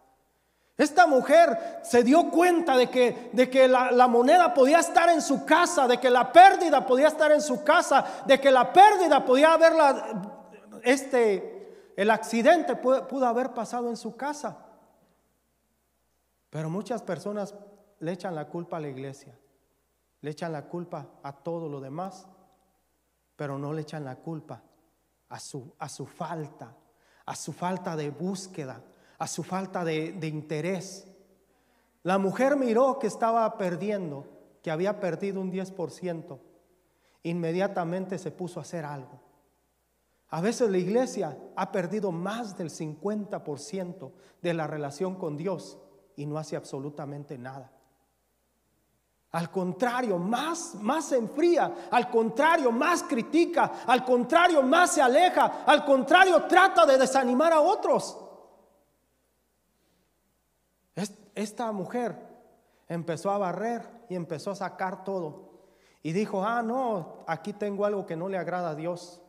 Esta 0.76 1.08
mujer 1.08 1.80
se 1.82 2.04
dio 2.04 2.30
cuenta 2.30 2.76
de 2.76 2.88
que, 2.88 3.30
de 3.32 3.50
que 3.50 3.66
la, 3.66 3.90
la, 3.90 4.06
moneda 4.06 4.54
podía 4.54 4.78
estar 4.78 5.08
en 5.08 5.22
su 5.22 5.44
casa, 5.44 5.88
de 5.88 5.98
que 5.98 6.08
la 6.08 6.32
pérdida 6.32 6.86
podía 6.86 7.08
estar 7.08 7.32
en 7.32 7.42
su 7.42 7.64
casa, 7.64 8.22
de 8.28 8.40
que 8.40 8.52
la 8.52 8.72
pérdida 8.72 9.24
podía 9.24 9.54
haberla 9.54 10.22
este, 10.84 11.92
el 11.96 12.12
accidente 12.12 12.76
pudo, 12.76 13.26
haber 13.26 13.52
pasado 13.52 13.88
en 13.88 13.96
su 13.96 14.14
casa. 14.16 14.56
Pero 16.48 16.70
muchas 16.70 17.02
personas 17.02 17.56
le 17.98 18.12
echan 18.12 18.36
la 18.36 18.46
culpa 18.46 18.76
a 18.76 18.80
la 18.80 18.88
iglesia, 18.88 19.36
le 20.20 20.30
echan 20.30 20.52
la 20.52 20.66
culpa 20.66 21.08
a 21.24 21.32
todo 21.32 21.68
lo 21.68 21.80
demás, 21.80 22.28
pero 23.34 23.58
no 23.58 23.72
le 23.72 23.82
echan 23.82 24.04
la 24.04 24.14
culpa 24.14 24.62
a 25.28 25.38
su, 25.40 25.74
a 25.78 25.88
su 25.88 26.06
falta, 26.06 26.76
a 27.24 27.34
su 27.34 27.52
falta 27.52 27.96
de 27.96 28.10
búsqueda, 28.10 28.82
a 29.18 29.26
su 29.26 29.42
falta 29.42 29.84
de, 29.84 30.12
de 30.12 30.28
interés. 30.28 31.06
La 32.02 32.18
mujer 32.18 32.56
miró 32.56 32.98
que 32.98 33.06
estaba 33.06 33.56
perdiendo, 33.56 34.26
que 34.62 34.70
había 34.70 35.00
perdido 35.00 35.40
un 35.40 35.52
10%, 35.52 36.38
inmediatamente 37.24 38.18
se 38.18 38.30
puso 38.30 38.60
a 38.60 38.62
hacer 38.62 38.84
algo. 38.84 39.20
A 40.28 40.40
veces 40.40 40.70
la 40.70 40.78
iglesia 40.78 41.38
ha 41.54 41.70
perdido 41.70 42.10
más 42.10 42.56
del 42.56 42.70
50% 42.70 44.12
de 44.42 44.54
la 44.54 44.66
relación 44.66 45.14
con 45.16 45.36
Dios 45.36 45.78
y 46.16 46.26
no 46.26 46.38
hace 46.38 46.56
absolutamente 46.56 47.38
nada. 47.38 47.72
Al 49.32 49.50
contrario, 49.50 50.18
más, 50.18 50.74
más 50.76 51.06
se 51.06 51.16
enfría, 51.16 51.88
al 51.90 52.08
contrario, 52.08 52.72
más 52.72 53.02
critica, 53.02 53.82
al 53.86 54.04
contrario, 54.04 54.62
más 54.62 54.92
se 54.92 55.02
aleja, 55.02 55.64
al 55.66 55.84
contrario, 55.84 56.44
trata 56.44 56.86
de 56.86 56.96
desanimar 56.96 57.52
a 57.52 57.60
otros. 57.60 58.16
Esta 61.34 61.70
mujer 61.70 62.16
empezó 62.88 63.30
a 63.30 63.36
barrer 63.36 63.82
y 64.08 64.14
empezó 64.14 64.52
a 64.52 64.56
sacar 64.56 65.04
todo. 65.04 65.50
Y 66.02 66.12
dijo, 66.12 66.42
ah, 66.42 66.62
no, 66.62 67.24
aquí 67.26 67.52
tengo 67.52 67.84
algo 67.84 68.06
que 68.06 68.16
no 68.16 68.28
le 68.28 68.38
agrada 68.38 68.70
a 68.70 68.74
Dios. 68.74 69.20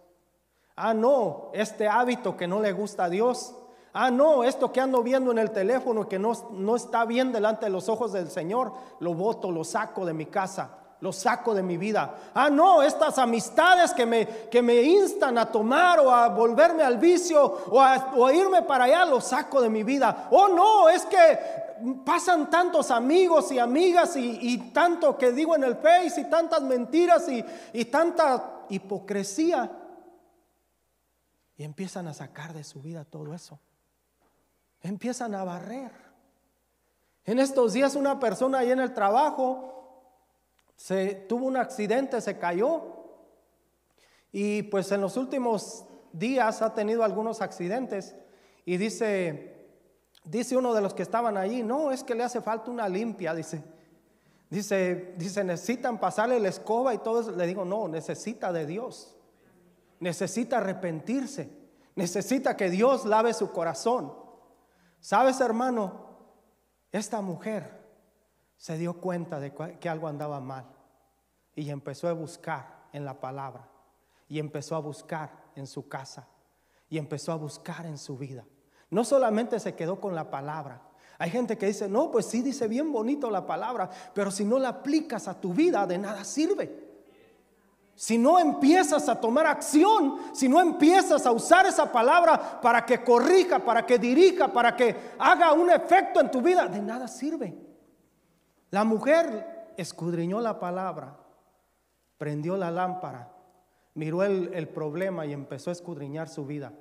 Ah, 0.76 0.94
no, 0.94 1.50
este 1.54 1.88
hábito 1.88 2.38
que 2.38 2.48
no 2.48 2.62
le 2.62 2.72
gusta 2.72 3.06
a 3.06 3.10
Dios. 3.10 3.56
Ah, 3.94 4.12
no, 4.12 4.44
esto 4.44 4.72
que 4.72 4.82
ando 4.82 5.02
viendo 5.02 5.32
en 5.32 5.40
el 5.40 5.52
teléfono 5.52 6.08
que 6.08 6.20
no, 6.20 6.34
no 6.52 6.76
está 6.76 7.06
bien 7.06 7.32
delante 7.32 7.66
de 7.66 7.72
los 7.72 7.90
ojos 7.90 8.14
del 8.14 8.30
Señor, 8.30 8.74
lo 9.00 9.14
voto, 9.14 9.52
lo 9.52 9.64
saco 9.64 10.06
de 10.06 10.14
mi 10.14 10.28
casa, 10.28 10.70
lo 11.00 11.12
saco 11.12 11.54
de 11.54 11.64
mi 11.64 11.78
vida. 11.78 12.16
Ah, 12.34 12.50
no, 12.50 12.82
estas 12.84 13.18
amistades 13.18 13.94
que 13.94 14.06
me, 14.06 14.28
que 14.50 14.62
me 14.62 14.82
instan 14.82 15.38
a 15.38 15.52
tomar 15.52 16.00
o 16.00 16.12
a 16.12 16.30
volverme 16.30 16.84
al 16.84 16.98
vicio 16.98 17.44
o 17.70 17.82
a, 17.82 18.34
irme 18.34 18.62
para 18.64 18.86
allá, 18.86 19.06
lo 19.06 19.22
saco 19.22 19.62
de 19.62 19.70
mi 19.70 19.84
vida. 19.84 20.28
Oh, 20.32 20.48
no, 20.48 20.90
es 20.90 21.06
que 21.06 21.40
pasan 22.06 22.50
tantos 22.50 22.92
amigos 22.92 23.52
y 23.52 23.60
amigas 23.60 24.16
y, 24.18 24.72
tanto 24.74 25.18
que 25.18 25.32
digo 25.32 25.56
en 25.56 25.64
el 25.64 25.76
Face 25.76 26.22
y 26.22 26.26
tantas 26.26 26.62
mentiras 26.62 27.30
y, 27.30 27.44
y 27.74 27.86
tanta 27.86 28.66
hipocresía 28.70 29.72
y 31.56 31.64
empiezan 31.64 32.08
a 32.08 32.14
sacar 32.14 32.54
de 32.54 32.64
su 32.64 32.82
vida 32.82 33.04
todo 33.06 33.34
eso. 33.34 33.60
Empiezan 34.88 35.36
a 35.36 35.44
barrer. 35.44 35.92
En 37.26 37.40
estos 37.40 37.74
días 37.74 37.96
una 37.96 38.20
persona 38.20 38.60
ahí 38.60 38.72
en 38.72 38.80
el 38.80 38.94
trabajo 38.94 39.74
se 40.76 41.16
tuvo 41.28 41.46
un 41.46 41.58
accidente, 41.58 42.22
se 42.22 42.38
cayó 42.38 42.82
y 44.32 44.64
pues 44.64 44.92
en 44.92 45.02
los 45.02 45.18
últimos 45.18 45.86
días 46.14 46.62
ha 46.62 46.74
tenido 46.74 47.04
algunos 47.04 47.42
accidentes 47.42 48.16
y 48.66 48.78
dice 48.78 49.54
dice 50.24 50.56
uno 50.56 50.74
de 50.74 50.82
los 50.82 50.94
que 50.94 51.04
estaban 51.04 51.38
allí, 51.38 51.64
no, 51.64 51.92
es 51.92 52.04
que 52.04 52.16
le 52.16 52.24
hace 52.24 52.42
falta 52.42 52.72
una 52.72 52.88
limpia, 52.88 53.34
dice. 53.34 53.64
Dice, 54.50 55.14
dice, 55.18 55.44
necesitan 55.44 56.00
pasarle 56.00 56.40
la 56.40 56.48
escoba 56.48 56.94
y 56.94 57.00
todo 57.00 57.20
eso. 57.20 57.32
Le 57.32 57.46
digo, 57.46 57.66
no, 57.66 57.90
necesita 57.90 58.54
de 58.54 58.66
Dios 58.66 59.18
necesita 60.00 60.58
arrepentirse, 60.58 61.50
necesita 61.96 62.56
que 62.56 62.70
Dios 62.70 63.06
lave 63.06 63.34
su 63.34 63.52
corazón. 63.52 64.14
¿Sabes, 65.00 65.40
hermano? 65.42 66.08
Esta 66.92 67.22
mujer 67.22 67.86
se 68.58 68.78
dio 68.78 69.00
cuenta 69.00 69.40
de 69.40 69.54
que 69.80 69.90
algo 69.90 70.08
andaba 70.08 70.40
mal 70.40 70.66
y 71.56 71.70
empezó 71.70 72.08
a 72.08 72.14
buscar 72.14 72.88
en 72.94 73.06
la 73.06 73.20
palabra 73.20 73.68
y 74.28 74.40
empezó 74.40 74.76
a 74.76 74.80
buscar 74.80 75.32
en 75.56 75.68
su 75.68 75.88
casa 75.88 76.28
y 76.90 76.98
empezó 76.98 77.32
a 77.32 77.36
buscar 77.36 77.86
en 77.86 77.98
su 77.98 78.18
vida. 78.18 78.46
No 78.90 79.04
solamente 79.04 79.60
se 79.60 79.76
quedó 79.76 80.00
con 80.00 80.16
la 80.16 80.30
palabra. 80.30 80.82
Hay 81.20 81.30
gente 81.30 81.58
que 81.58 81.66
dice, 81.66 81.90
no, 81.90 82.12
pues 82.12 82.28
sí 82.28 82.42
dice 82.42 82.68
bien 82.68 82.92
bonito 82.92 83.30
la 83.30 83.46
palabra, 83.46 83.90
pero 84.14 84.32
si 84.32 84.46
no 84.46 84.60
la 84.60 84.70
aplicas 84.70 85.28
a 85.28 85.40
tu 85.40 85.54
vida, 85.54 85.86
de 85.86 85.98
nada 85.98 86.24
sirve. 86.24 86.87
Si 87.98 88.16
no 88.16 88.38
empiezas 88.38 89.10
a 89.10 89.20
tomar 89.20 89.48
acción, 89.48 90.18
si 90.32 90.48
no 90.48 90.62
empiezas 90.62 91.26
a 91.26 91.32
usar 91.32 91.66
esa 91.66 91.92
palabra 91.92 92.62
para 92.62 92.86
que 92.86 93.04
corrija, 93.04 93.58
para 93.58 93.88
que 93.88 93.98
dirija, 93.98 94.50
para 94.50 94.76
que 94.76 94.96
haga 95.18 95.52
un 95.54 95.72
efecto 95.72 96.22
en 96.22 96.30
tu 96.30 96.40
vida, 96.40 96.68
de 96.68 96.80
nada 96.80 97.08
sirve. 97.08 97.58
La 98.70 98.84
mujer 98.84 99.74
escudriñó 99.78 100.40
la 100.42 100.60
palabra, 100.60 101.18
prendió 102.20 102.56
la 102.56 102.70
lámpara, 102.70 103.32
miró 103.96 104.22
el, 104.22 104.70
problema 104.70 105.26
y 105.26 105.34
empezó 105.34 105.72
a 105.72 105.74
escudriñar 105.74 106.30
su 106.30 106.46
vida. 106.46 106.74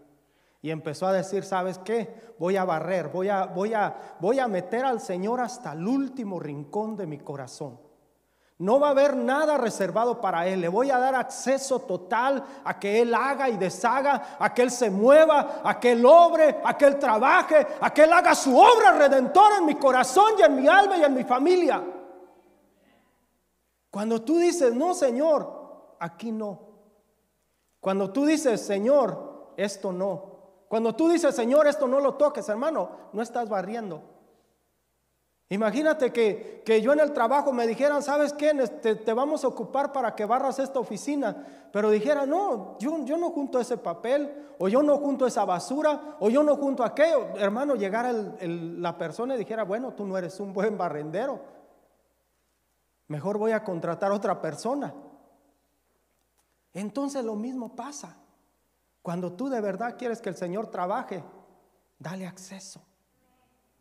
Y 0.61 0.71
empezó 0.71 1.07
a 1.07 1.15
decir, 1.15 1.45
¿sabes 1.45 1.79
qué? 1.79 2.35
Voy 2.39 2.59
a 2.59 2.67
barrer, 2.67 3.09
voy 3.09 3.31
a, 3.31 3.47
voy 3.47 3.73
a, 3.73 4.17
voy 4.21 4.39
a 4.39 4.49
meter 4.49 4.85
al 4.85 5.01
Señor 5.01 5.41
hasta 5.41 5.73
el 5.73 5.89
último 5.89 6.39
rincón 6.39 6.95
de 6.95 7.07
mi 7.07 7.17
corazón. 7.17 7.86
No 8.59 8.81
va 8.81 8.89
a 8.89 8.91
haber 8.93 9.17
nada 9.17 9.59
reservado 9.59 10.19
para 10.19 10.47
Él. 10.47 10.63
Le 10.63 10.69
voy 10.69 10.91
a 10.91 10.99
dar 10.99 11.15
acceso 11.15 11.81
total 11.81 12.43
a 12.65 12.79
que 12.79 13.03
Él 13.03 13.15
haga 13.15 13.51
y 13.51 13.59
deshaga, 13.59 14.37
a 14.39 14.55
que 14.55 14.63
Él 14.63 14.71
se 14.71 14.89
mueva, 14.91 15.61
a 15.63 15.79
que 15.79 15.93
Él 15.93 16.07
obre, 16.07 16.61
a 16.65 16.77
que 16.77 16.87
Él 16.87 16.99
trabaje, 16.99 17.67
a 17.81 17.93
que 17.93 18.05
Él 18.05 18.13
haga 18.13 18.35
su 18.35 18.57
obra 18.59 18.93
redentora 18.93 19.59
en 19.59 19.67
mi 19.67 19.75
corazón 19.75 20.35
y 20.39 20.43
en 20.43 20.57
mi 20.57 20.67
alma 20.67 20.97
y 20.97 21.05
en 21.05 21.15
mi 21.15 21.25
familia. 21.25 21.85
Cuando 23.91 24.23
tú 24.23 24.39
dices, 24.39 24.75
no, 24.75 24.95
Señor, 24.95 25.97
aquí 26.01 26.33
no. 26.33 26.61
Cuando 27.79 28.11
tú 28.11 28.25
dices, 28.25 28.65
Señor, 28.65 29.53
esto 29.59 29.93
no. 29.93 30.37
Cuando 30.69 30.95
tú 30.95 31.11
dices, 31.11 31.37
Señor, 31.37 31.67
esto 31.67 31.87
no 31.87 32.01
lo 32.01 32.15
toques, 32.15 32.49
hermano, 32.49 32.91
no 33.13 33.21
estás 33.21 33.49
barriendo. 33.51 34.16
Imagínate 35.49 36.13
que, 36.13 36.81
yo 36.83 36.93
en 36.93 36.99
el 36.99 37.13
trabajo 37.13 37.53
me 37.53 37.69
dijeran, 37.69 38.03
¿sabes 38.03 38.33
qué? 38.33 38.53
Te, 38.83 38.97
te, 38.97 39.13
vamos 39.13 39.45
a 39.45 39.49
ocupar 39.49 39.93
para 39.93 40.15
que 40.15 40.25
barras 40.25 40.59
esta 40.59 40.81
oficina. 40.81 41.69
Pero 41.73 41.91
dijera, 41.91 42.27
no, 42.27 42.77
yo, 42.81 43.05
yo 43.05 43.17
no 43.17 43.31
junto 43.31 43.61
ese 43.61 43.77
papel, 43.77 44.55
o 44.59 44.67
yo 44.67 44.83
no 44.83 44.99
junto 44.99 45.25
esa 45.25 45.45
basura, 45.45 46.17
o 46.19 46.31
yo 46.31 46.43
no 46.43 46.57
junto 46.57 46.83
aquello. 46.83 47.37
Hermano, 47.37 47.77
llegara 47.77 48.13
la 48.13 48.99
persona 48.99 49.37
y 49.37 49.39
dijera, 49.39 49.63
bueno, 49.63 49.93
tú 49.93 50.05
no 50.05 50.19
eres 50.19 50.41
un 50.41 50.53
buen 50.53 50.77
barrendero. 50.77 51.41
Mejor 53.07 53.39
voy 53.39 53.53
a 53.53 53.63
contratar 53.63 54.11
a 54.11 54.17
otra 54.17 54.41
persona. 54.41 54.93
Entonces 56.73 57.25
lo 57.25 57.37
mismo 57.37 57.77
pasa. 57.77 58.17
Cuando 59.01 59.33
tú 59.35 59.49
de 59.49 59.61
verdad 59.61 59.95
quieres 59.97 60.21
que 60.21 60.29
el 60.29 60.37
Señor 60.37 60.73
trabaje, 60.73 61.23
dale 62.01 62.27
acceso, 62.27 62.81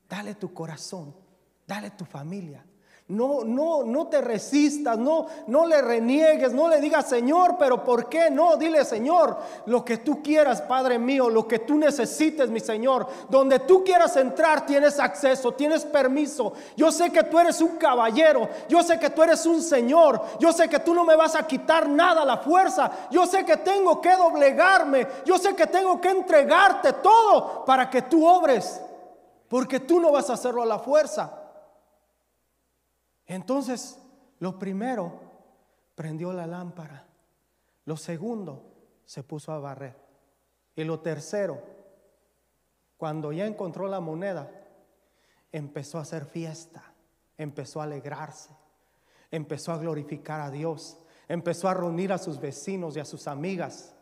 dale 0.07 0.35
tu 0.35 0.53
corazón 0.53 1.24
Dale 1.65 1.91
tu 1.91 2.05
familia. 2.05 2.63
No, 3.07 3.43
no, 3.43 3.83
no 3.83 4.07
te 4.07 4.19
resistas, 4.19 4.97
no, 4.97 5.27
no 5.45 5.67
le 5.67 5.79
reniegues, 5.79 6.53
no 6.53 6.67
le 6.67 6.81
digas, 6.81 7.07
Señor, 7.07 7.55
pero 7.59 7.83
¿por 7.83 8.09
qué 8.09 8.31
no? 8.31 8.57
Dile, 8.57 8.83
Señor, 8.83 9.37
lo 9.67 9.85
que 9.85 9.97
tú 9.97 10.23
quieras, 10.23 10.63
Padre 10.63 10.97
mío, 10.97 11.29
lo 11.29 11.47
que 11.47 11.59
tú 11.59 11.77
necesites, 11.77 12.49
mi 12.49 12.59
Señor. 12.59 13.07
Donde 13.29 13.59
tú 13.59 13.83
quieras 13.83 14.17
entrar, 14.17 14.65
tienes 14.65 14.99
acceso, 14.99 15.51
tienes 15.51 15.85
permiso. 15.85 16.53
Yo 16.75 16.91
sé 16.91 17.11
que 17.11 17.21
tú 17.21 17.37
eres 17.37 17.61
un 17.61 17.77
caballero, 17.77 18.49
yo 18.67 18.81
sé 18.81 18.97
que 18.97 19.11
tú 19.11 19.21
eres 19.21 19.45
un 19.45 19.61
Señor, 19.61 20.19
yo 20.39 20.51
sé 20.51 20.67
que 20.67 20.79
tú 20.79 20.95
no 20.95 21.05
me 21.05 21.15
vas 21.15 21.35
a 21.35 21.45
quitar 21.45 21.87
nada 21.87 22.23
a 22.23 22.25
la 22.25 22.37
fuerza, 22.37 22.89
yo 23.11 23.27
sé 23.27 23.45
que 23.45 23.57
tengo 23.57 24.01
que 24.01 24.15
doblegarme, 24.15 25.05
yo 25.25 25.37
sé 25.37 25.55
que 25.55 25.67
tengo 25.67 26.01
que 26.01 26.09
entregarte 26.09 26.93
todo 26.93 27.63
para 27.65 27.87
que 27.87 28.01
tú 28.01 28.27
obres, 28.27 28.81
porque 29.47 29.79
tú 29.79 29.99
no 29.99 30.11
vas 30.11 30.31
a 30.31 30.33
hacerlo 30.33 30.63
a 30.63 30.65
la 30.65 30.79
fuerza. 30.79 31.44
Entonces, 33.27 33.99
lo 34.39 34.59
primero, 34.59 35.19
prendió 35.95 36.33
la 36.33 36.45
lámpara. 36.45 37.07
Lo 37.85 37.97
segundo, 37.97 38.63
se 39.05 39.23
puso 39.23 39.51
a 39.51 39.59
barrer. 39.59 39.95
Y 40.75 40.83
lo 40.83 40.99
tercero, 40.99 41.61
cuando 42.97 43.31
ya 43.31 43.45
encontró 43.45 43.87
la 43.87 43.99
moneda, 43.99 44.51
empezó 45.51 45.97
a 45.97 46.01
hacer 46.01 46.25
fiesta, 46.25 46.83
empezó 47.37 47.79
a 47.79 47.85
alegrarse, 47.85 48.49
empezó 49.31 49.71
a 49.71 49.77
glorificar 49.77 50.41
a 50.41 50.51
Dios, 50.51 50.97
empezó 51.27 51.69
a 51.69 51.73
reunir 51.73 52.11
a 52.11 52.17
sus 52.17 52.39
vecinos 52.39 52.97
y 52.97 52.99
a 52.99 53.05
sus 53.05 53.27
amigas 53.27 53.94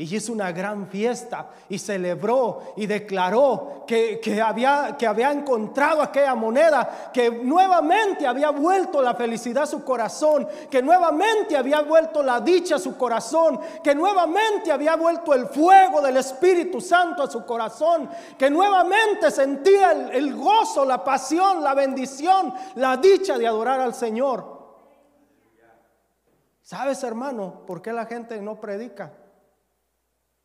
y 0.00 0.14
hizo 0.14 0.32
una 0.32 0.52
gran 0.52 0.86
fiesta 0.86 1.50
y 1.68 1.76
celebró 1.76 2.72
y 2.76 2.86
declaró 2.86 3.84
que, 3.84 4.20
había, 4.40 4.94
que 4.96 5.08
había 5.08 5.32
encontrado 5.32 6.00
aquella 6.00 6.36
moneda, 6.36 7.10
que 7.12 7.28
nuevamente 7.28 8.24
había 8.24 8.50
vuelto 8.50 9.02
la 9.02 9.16
felicidad 9.16 9.64
a 9.64 9.66
su 9.66 9.82
corazón, 9.82 10.46
que 10.70 10.80
nuevamente 10.80 11.56
había 11.56 11.80
vuelto 11.80 12.22
la 12.22 12.40
dicha 12.40 12.76
a 12.76 12.78
su 12.78 12.96
corazón, 12.96 13.58
que 13.82 13.92
nuevamente 13.92 14.70
había 14.70 14.94
vuelto 14.94 15.34
el 15.34 15.48
fuego 15.48 16.00
del 16.00 16.18
Espíritu 16.18 16.80
Santo 16.80 17.24
a 17.24 17.30
su 17.30 17.44
corazón, 17.44 18.08
que 18.38 18.48
nuevamente 18.48 19.32
sentía 19.32 19.90
el, 19.90 20.10
el 20.12 20.36
gozo, 20.36 20.84
la 20.84 21.02
pasión, 21.02 21.64
la 21.64 21.74
bendición, 21.74 22.54
la 22.76 22.98
dicha 22.98 23.36
de 23.36 23.48
adorar 23.48 23.80
al 23.80 23.94
Señor. 23.94 24.58
¿Sabes, 26.62 27.02
hermano, 27.02 27.64
por 27.66 27.82
qué 27.82 27.92
la 27.92 28.06
gente 28.06 28.40
no 28.40 28.60
predica? 28.60 29.12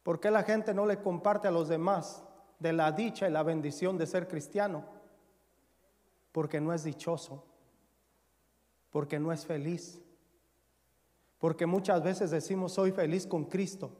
¿Por 0.03 0.19
qué 0.19 0.29
la 0.29 0.43
gente 0.43 0.73
no 0.73 0.85
le 0.85 1.01
comparte 1.01 1.47
a 1.47 1.51
los 1.51 1.69
demás 1.69 2.21
de 2.59 2.73
la 2.73 2.91
dicha 2.91 3.27
y 3.27 3.31
la 3.31 3.41
bendición 3.41 3.97
de 3.97 4.05
ser 4.05 4.27
cristiano? 4.27 4.83
Porque 6.33 6.59
no 6.59 6.73
es 6.73 6.83
dichoso, 6.83 7.45
porque 8.89 9.19
no 9.19 9.31
es 9.31 9.45
feliz, 9.45 10.01
porque 11.39 11.65
muchas 11.65 12.03
veces 12.03 12.31
decimos 12.31 12.73
soy 12.73 12.91
feliz 12.91 13.25
con 13.25 13.45
Cristo, 13.45 13.91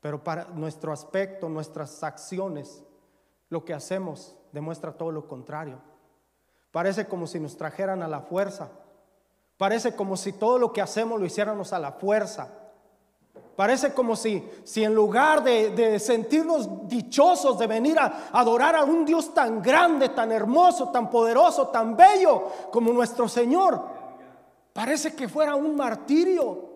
pero 0.00 0.22
para 0.22 0.44
nuestro 0.46 0.92
aspecto, 0.92 1.48
nuestras 1.48 2.02
acciones, 2.02 2.82
lo 3.48 3.64
que 3.64 3.74
hacemos 3.74 4.36
demuestra 4.52 4.92
todo 4.92 5.12
lo 5.12 5.28
contrario. 5.28 5.80
Parece 6.72 7.06
como 7.06 7.26
si 7.26 7.40
nos 7.40 7.56
trajeran 7.56 8.02
a 8.02 8.08
la 8.08 8.20
fuerza, 8.20 8.70
parece 9.56 9.94
como 9.94 10.16
si 10.16 10.32
todo 10.32 10.58
lo 10.58 10.72
que 10.72 10.82
hacemos 10.82 11.18
lo 11.20 11.26
hiciéramos 11.26 11.72
a 11.72 11.78
la 11.78 11.92
fuerza. 11.92 12.65
Parece 13.56 13.94
como 13.94 14.14
si, 14.16 14.46
si 14.64 14.84
en 14.84 14.94
lugar 14.94 15.42
de, 15.42 15.98
sentirnos 15.98 16.86
dichosos 16.86 17.58
de 17.58 17.66
venir 17.66 17.98
a 17.98 18.28
adorar 18.30 18.76
a 18.76 18.84
un 18.84 19.06
Dios 19.06 19.32
tan 19.32 19.62
grande, 19.62 20.10
tan 20.10 20.30
hermoso, 20.30 20.90
tan 20.90 21.08
poderoso, 21.08 21.68
tan 21.68 21.96
bello 21.96 22.48
como 22.70 22.92
nuestro 22.92 23.26
Señor, 23.26 23.82
parece 24.74 25.14
que 25.14 25.26
fuera 25.26 25.54
un 25.54 25.74
martirio. 25.74 26.66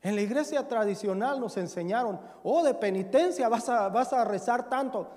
En 0.00 0.14
la 0.14 0.22
iglesia 0.22 0.66
tradicional 0.66 1.40
nos 1.40 1.58
enseñaron, 1.58 2.18
oh, 2.42 2.62
de 2.62 2.72
penitencia 2.72 3.50
vas 3.50 3.68
a, 3.68 4.24
rezar 4.24 4.70
tanto. 4.70 5.08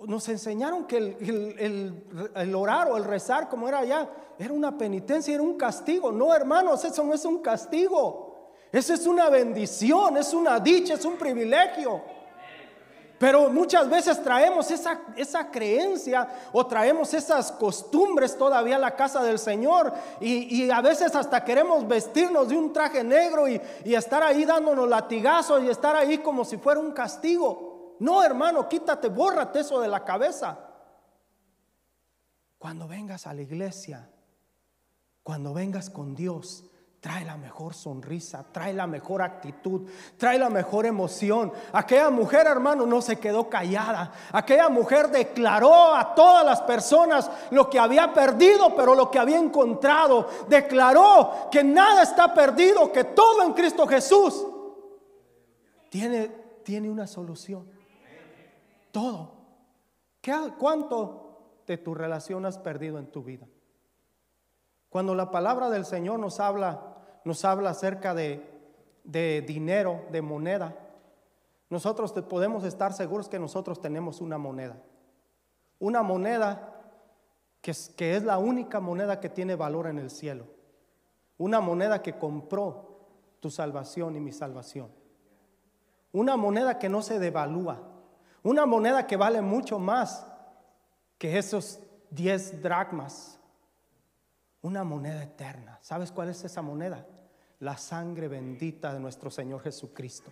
Nos 0.00 0.28
enseñaron 0.28 0.84
que 0.84 0.98
el, 0.98 2.30
el 2.34 2.54
orar 2.54 2.88
o 2.88 2.98
el 2.98 3.04
rezar 3.04 3.48
como 3.48 3.66
era 3.66 3.78
allá 3.78 4.10
era 4.38 4.52
una 4.52 4.76
penitencia, 4.76 5.32
era 5.32 5.42
un 5.42 5.56
castigo. 5.56 6.12
No, 6.12 6.34
hermanos, 6.34 6.84
eso 6.84 7.02
no 7.02 7.14
es 7.14 7.24
un 7.24 7.38
castigo. 7.38 8.29
Eso 8.72 8.94
es 8.94 9.06
una 9.06 9.28
bendición, 9.28 10.16
es 10.16 10.32
una 10.32 10.60
dicha, 10.60 10.94
es 10.94 11.04
un 11.04 11.16
privilegio. 11.16 12.02
Pero 13.20 13.50
muchas 13.50 13.90
veces 13.90 14.22
traemos 14.22 14.70
esa, 14.70 14.98
esa, 15.14 15.50
creencia 15.50 16.26
o 16.52 16.66
traemos 16.66 17.12
esas 17.12 17.52
costumbres 17.52 18.34
todavía 18.34 18.76
a 18.76 18.78
la 18.78 18.96
casa 18.96 19.22
del 19.22 19.38
Señor 19.38 19.92
y, 20.22 20.70
a 20.70 20.80
veces 20.80 21.14
hasta 21.14 21.44
queremos 21.44 21.86
vestirnos 21.86 22.48
de 22.48 22.56
un 22.56 22.72
traje 22.72 23.04
negro 23.04 23.46
y, 23.46 23.60
y, 23.84 23.94
estar 23.94 24.22
ahí 24.22 24.46
dándonos 24.46 24.88
latigazos 24.88 25.62
y 25.62 25.68
estar 25.68 25.94
ahí 25.96 26.16
como 26.18 26.46
si 26.46 26.56
fuera 26.56 26.80
un 26.80 26.92
castigo. 26.92 27.96
No, 27.98 28.22
hermano, 28.22 28.66
quítate, 28.66 29.08
bórrate 29.08 29.60
eso 29.60 29.78
de 29.82 29.88
la 29.88 30.02
cabeza. 30.02 30.58
Cuando 32.56 32.88
vengas 32.88 33.26
a 33.26 33.34
la 33.34 33.42
iglesia, 33.42 34.08
cuando 35.22 35.52
vengas 35.52 35.90
con 35.90 36.14
Dios, 36.14 36.64
trae 37.00 37.24
la 37.24 37.38
mejor 37.38 37.72
sonrisa, 37.72 38.44
trae 38.52 38.74
la 38.74 38.86
mejor 38.86 39.22
actitud, 39.22 39.88
trae 40.18 40.38
la 40.38 40.50
mejor 40.50 40.84
emoción. 40.84 41.50
Aquella 41.72 42.10
mujer, 42.10 42.46
hermano, 42.46 42.84
no 42.84 43.00
se 43.00 43.18
quedó 43.18 43.48
callada. 43.48 44.12
Aquella 44.32 44.68
mujer 44.68 45.10
declaró 45.10 45.94
a 45.94 46.14
todas 46.14 46.44
las 46.44 46.60
personas 46.60 47.30
lo 47.50 47.70
que 47.70 47.78
había 47.78 48.12
perdido, 48.12 48.76
pero 48.76 48.94
lo 48.94 49.10
que 49.10 49.18
había 49.18 49.38
encontrado. 49.38 50.28
Declaró 50.46 51.48
que 51.50 51.64
nada 51.64 52.02
está 52.02 52.34
perdido, 52.34 52.92
que 52.92 53.04
todo 53.04 53.42
en 53.44 53.54
Cristo 53.54 53.86
Jesús 53.86 54.46
tiene, 55.88 56.28
tiene 56.62 56.90
una 56.90 57.06
solución. 57.06 57.66
Todo. 58.92 59.32
¿Qué, 60.20 60.34
¿Cuánto 60.58 61.62
de 61.66 61.78
tu 61.78 61.94
relación 61.94 62.44
has 62.44 62.58
perdido 62.58 62.98
en 62.98 63.06
tu 63.06 63.22
vida? 63.22 63.46
Cuando 64.90 65.14
la 65.14 65.30
palabra 65.30 65.70
del 65.70 65.86
Señor 65.86 66.18
nos 66.18 66.40
habla 66.40 66.89
nos 67.24 67.44
habla 67.44 67.70
acerca 67.70 68.14
de, 68.14 68.42
dinero, 69.46 70.04
de 70.10 70.22
moneda, 70.22 70.76
nosotros 71.68 72.12
podemos 72.28 72.64
estar 72.64 72.92
seguros 72.92 73.28
que 73.28 73.38
nosotros 73.38 73.80
tenemos 73.80 74.20
una 74.20 74.38
moneda. 74.38 74.76
Una 75.78 76.02
moneda 76.02 76.82
que 77.60 77.70
es, 77.70 77.90
que 77.90 78.16
es 78.16 78.24
la 78.24 78.38
única 78.38 78.80
moneda 78.80 79.20
que 79.20 79.28
tiene 79.28 79.54
valor 79.54 79.86
en 79.86 79.98
el 79.98 80.10
cielo. 80.10 80.46
Una 81.38 81.60
moneda 81.60 82.02
que 82.02 82.18
compró 82.18 82.90
tu 83.40 83.50
salvación 83.50 84.16
y 84.16 84.20
mi 84.20 84.32
salvación. 84.32 84.88
Una 86.12 86.36
moneda 86.36 86.78
que 86.78 86.88
no 86.88 87.02
se 87.02 87.18
devalúa. 87.18 87.80
Una 88.42 88.66
moneda 88.66 89.06
que 89.06 89.16
vale 89.16 89.40
mucho 89.40 89.78
más 89.78 90.26
que 91.18 91.38
esos 91.38 91.80
10 92.10 92.62
dracmas 92.62 93.39
una 94.62 94.84
moneda 94.84 95.22
eterna. 95.22 95.78
¿Sabes 95.80 96.12
cuál 96.12 96.28
es 96.28 96.44
esa 96.44 96.62
moneda? 96.62 97.06
La 97.60 97.76
sangre 97.76 98.28
bendita 98.28 98.92
de 98.92 99.00
nuestro 99.00 99.30
Señor 99.30 99.62
Jesucristo. 99.62 100.30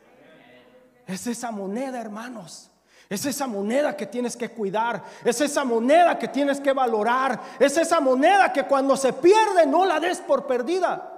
Es 1.07 1.27
esa 1.27 1.51
moneda, 1.51 2.01
hermanos. 2.01 2.71
Es 3.09 3.25
esa 3.25 3.47
moneda 3.47 3.97
que 3.97 4.07
tienes 4.07 4.37
que 4.37 4.51
cuidar. 4.51 5.03
Es 5.25 5.41
esa 5.41 5.64
moneda 5.64 6.19
que 6.19 6.29
tienes 6.29 6.61
que 6.61 6.73
valorar. 6.73 7.41
Es 7.59 7.77
esa 7.79 8.01
moneda 8.01 8.53
que 8.53 8.64
cuando 8.64 8.97
se 8.97 9.14
pierde 9.14 9.67
no 9.67 9.87
la 9.87 9.99
des 9.99 10.21
por 10.21 10.47
perdida. 10.47 11.14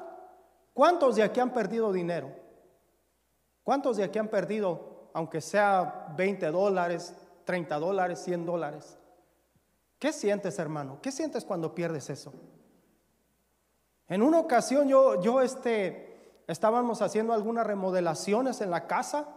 ¿Cuántos 0.73 1.17
de 1.17 1.25
aquí 1.25 1.41
han 1.41 1.53
perdido 1.53 1.93
dinero? 1.93 2.31
¿Cuántos 3.65 3.97
de 3.97 4.05
aquí 4.05 4.19
han 4.19 4.29
perdido, 4.29 5.11
aunque 5.13 5.41
sea 5.41 6.15
20 6.17 6.47
dólares, 6.47 7.15
30 7.45 7.79
dólares, 7.79 8.21
100 8.21 8.47
dólares? 8.47 8.97
¿Qué 9.99 10.13
sientes, 10.13 10.59
hermano? 10.59 10.99
¿Qué 11.03 11.13
sientes 11.13 11.45
cuando 11.45 11.75
pierdes 11.75 12.09
eso? 12.09 12.33
En 14.11 14.23
una 14.23 14.41
ocasión 14.41 14.89
yo, 14.89 15.23
yo 15.23 15.41
este, 15.41 16.43
estábamos 16.49 17.01
haciendo 17.01 17.33
algunas 17.33 17.65
remodelaciones 17.65 18.61
en 18.61 18.71
la 18.73 18.89
casa 18.89 19.29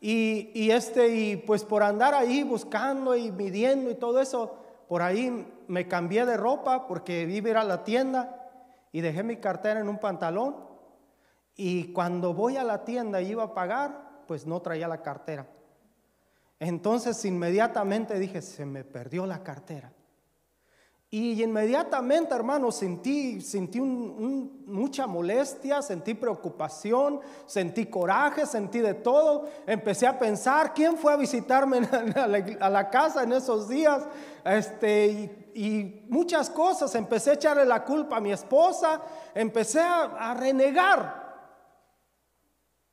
y, 0.00 0.50
y, 0.54 0.70
este, 0.70 1.08
y 1.08 1.36
pues 1.36 1.62
por 1.62 1.82
andar 1.82 2.14
ahí 2.14 2.42
buscando 2.42 3.14
y 3.14 3.30
midiendo 3.30 3.90
y 3.90 3.96
todo 3.96 4.22
eso, 4.22 4.56
por 4.88 5.02
ahí 5.02 5.46
me 5.68 5.86
cambié 5.88 6.24
de 6.24 6.38
ropa 6.38 6.86
porque 6.86 7.22
iba 7.22 7.48
a 7.48 7.50
ir 7.50 7.56
a 7.58 7.64
la 7.64 7.84
tienda 7.84 8.50
y 8.92 9.02
dejé 9.02 9.22
mi 9.22 9.36
cartera 9.36 9.80
en 9.80 9.90
un 9.90 9.98
pantalón 9.98 10.56
y 11.54 11.92
cuando 11.92 12.32
voy 12.32 12.56
a 12.56 12.64
la 12.64 12.82
tienda 12.82 13.20
y 13.20 13.32
iba 13.32 13.44
a 13.44 13.54
pagar, 13.54 14.24
pues 14.26 14.46
no 14.46 14.62
traía 14.62 14.88
la 14.88 15.02
cartera. 15.02 15.46
Entonces 16.58 17.22
inmediatamente 17.26 18.18
dije, 18.18 18.40
se 18.40 18.64
me 18.64 18.84
perdió 18.84 19.26
la 19.26 19.42
cartera. 19.42 19.92
Y 21.14 21.40
inmediatamente, 21.44 22.34
hermano, 22.34 22.72
sentí, 22.72 23.40
sentí 23.40 23.80
mucha 23.80 25.06
molestia, 25.06 25.80
sentí 25.80 26.14
preocupación, 26.14 27.20
sentí 27.46 27.86
coraje, 27.86 28.44
sentí 28.46 28.80
de 28.80 28.94
todo. 28.94 29.46
Empecé 29.64 30.08
a 30.08 30.18
pensar, 30.18 30.74
¿quién 30.74 30.96
fue 30.96 31.12
a 31.12 31.16
visitarme 31.16 31.78
a 32.60 32.68
la, 32.68 32.90
casa 32.90 33.22
en 33.22 33.32
esos 33.32 33.68
días? 33.68 34.02
Este, 34.44 35.52
y, 35.54 36.04
muchas 36.08 36.50
cosas. 36.50 36.92
Empecé 36.96 37.30
a 37.30 37.34
echarle 37.34 37.64
la 37.64 37.84
culpa 37.84 38.16
a 38.16 38.20
mi 38.20 38.32
esposa, 38.32 39.00
empecé 39.36 39.82
a, 39.82 40.34
renegar. 40.34 41.46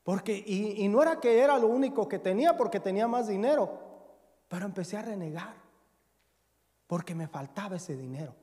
Porque, 0.04 0.44
y 0.46 0.88
no 0.90 1.02
era 1.02 1.20
que 1.20 1.40
era 1.40 1.58
lo 1.58 1.70
único 1.70 2.08
que 2.08 2.20
tenía, 2.20 2.56
porque 2.56 2.80
tenía 2.80 3.08
más 3.08 3.28
dinero, 3.30 3.80
pero 4.48 4.68
empecé 4.68 4.98
a 4.98 5.02
renegar 5.02 5.61
porque 6.92 7.16
me 7.16 7.30
faltaba 7.30 7.78
ese 7.78 7.96
dinero. 7.96 8.36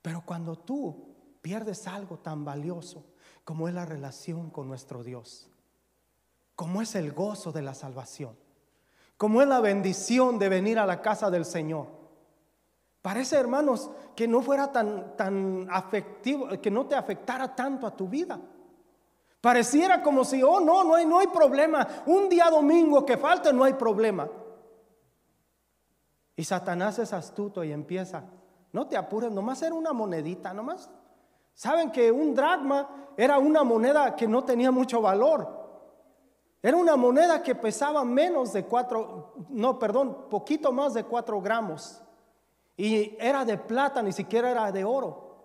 Pero 0.00 0.22
cuando 0.24 0.56
tú 0.56 1.36
pierdes 1.42 1.86
algo 1.86 2.20
tan 2.20 2.46
valioso 2.46 3.04
como 3.44 3.68
es 3.68 3.74
la 3.74 3.84
relación 3.84 4.48
con 4.48 4.68
nuestro 4.68 5.04
Dios, 5.04 5.50
como 6.56 6.80
es 6.80 6.94
el 6.94 7.12
gozo 7.12 7.52
de 7.52 7.60
la 7.60 7.74
salvación, 7.74 8.38
como 9.18 9.42
es 9.42 9.48
la 9.48 9.60
bendición 9.60 10.38
de 10.38 10.48
venir 10.48 10.78
a 10.78 10.86
la 10.86 11.02
casa 11.02 11.30
del 11.30 11.44
Señor. 11.44 11.88
Parece, 13.02 13.36
hermanos, 13.36 13.90
que 14.16 14.26
no 14.26 14.40
fuera 14.40 14.72
tan, 14.72 15.14
tan 15.14 15.68
afectivo, 15.70 16.48
que 16.58 16.70
no 16.70 16.86
te 16.86 16.94
afectara 16.94 17.54
tanto 17.54 17.86
a 17.86 17.94
tu 17.94 18.08
vida. 18.08 18.40
Pareciera 19.42 20.02
como 20.02 20.24
si, 20.24 20.42
oh, 20.42 20.58
no, 20.58 20.84
no 20.84 20.94
hay, 20.94 21.04
no 21.04 21.18
hay 21.18 21.26
problema. 21.26 21.86
Un 22.06 22.30
día 22.30 22.48
domingo 22.48 23.04
que 23.04 23.18
falte, 23.18 23.52
no 23.52 23.64
hay 23.64 23.74
problema. 23.74 24.26
Y 26.38 26.44
Satanás 26.44 27.00
es 27.00 27.12
astuto 27.12 27.64
y 27.64 27.72
empieza, 27.72 28.22
no 28.72 28.86
te 28.86 28.96
apures, 28.96 29.32
nomás 29.32 29.60
era 29.60 29.74
una 29.74 29.92
monedita, 29.92 30.54
nomás. 30.54 30.88
Saben 31.52 31.90
que 31.90 32.12
un 32.12 32.32
dracma 32.32 32.88
era 33.16 33.38
una 33.38 33.64
moneda 33.64 34.14
que 34.14 34.28
no 34.28 34.44
tenía 34.44 34.70
mucho 34.70 35.02
valor. 35.02 35.48
Era 36.62 36.76
una 36.76 36.94
moneda 36.94 37.42
que 37.42 37.56
pesaba 37.56 38.04
menos 38.04 38.52
de 38.52 38.66
cuatro, 38.66 39.34
no, 39.48 39.80
perdón, 39.80 40.26
poquito 40.30 40.70
más 40.70 40.94
de 40.94 41.02
cuatro 41.02 41.40
gramos. 41.40 42.00
Y 42.76 43.16
era 43.18 43.44
de 43.44 43.58
plata, 43.58 44.00
ni 44.00 44.12
siquiera 44.12 44.48
era 44.48 44.70
de 44.70 44.84
oro. 44.84 45.40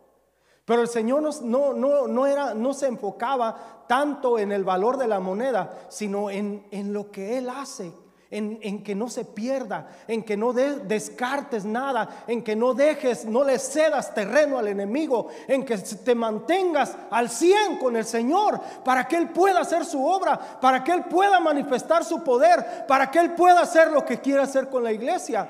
Pero 0.64 0.84
el 0.84 0.88
Señor 0.88 1.24
no, 1.42 1.74
no, 1.74 2.08
no, 2.08 2.28
era, 2.28 2.54
no 2.54 2.72
se 2.72 2.86
enfocaba 2.86 3.86
tanto 3.88 4.38
en 4.38 4.52
el 4.52 4.64
valor 4.64 4.98
de 4.98 5.08
la 5.08 5.20
moneda, 5.20 5.86
sino 5.90 6.30
en, 6.30 6.68
en 6.70 6.94
lo 6.94 7.10
que 7.10 7.40
Él 7.40 7.50
hace 7.50 8.03
en, 8.36 8.84
que 8.84 8.96
no 8.96 9.10
se 9.10 9.26
pierda, 9.26 9.88
en 10.08 10.24
que 10.24 10.36
no 10.36 10.54
descartes 10.54 11.66
nada, 11.66 12.24
en 12.28 12.44
que 12.44 12.56
no 12.56 12.74
dejes, 12.74 13.26
no 13.26 13.44
le 13.44 13.60
cedas 13.60 14.14
terreno 14.14 14.58
al 14.58 14.68
enemigo, 14.68 15.28
en 15.48 15.64
que 15.64 15.78
te 15.78 16.16
mantengas 16.16 16.96
al 17.12 17.30
100 17.30 17.78
con 17.78 17.96
el 17.96 18.06
Señor, 18.06 18.60
para 18.84 19.08
que 19.08 19.18
Él 19.18 19.30
pueda 19.30 19.62
hacer 19.62 19.86
su 19.86 20.04
obra, 20.04 20.60
para 20.60 20.84
que 20.84 20.92
Él 20.92 21.04
pueda 21.06 21.40
manifestar 21.40 22.04
su 22.04 22.24
poder, 22.24 22.88
para 22.88 23.12
que 23.12 23.20
Él 23.20 23.36
pueda 23.36 23.62
hacer 23.62 23.92
lo 23.92 24.04
que 24.04 24.20
quiere 24.20 24.42
hacer 24.42 24.68
con 24.68 24.84
la 24.84 24.92
iglesia. 24.92 25.48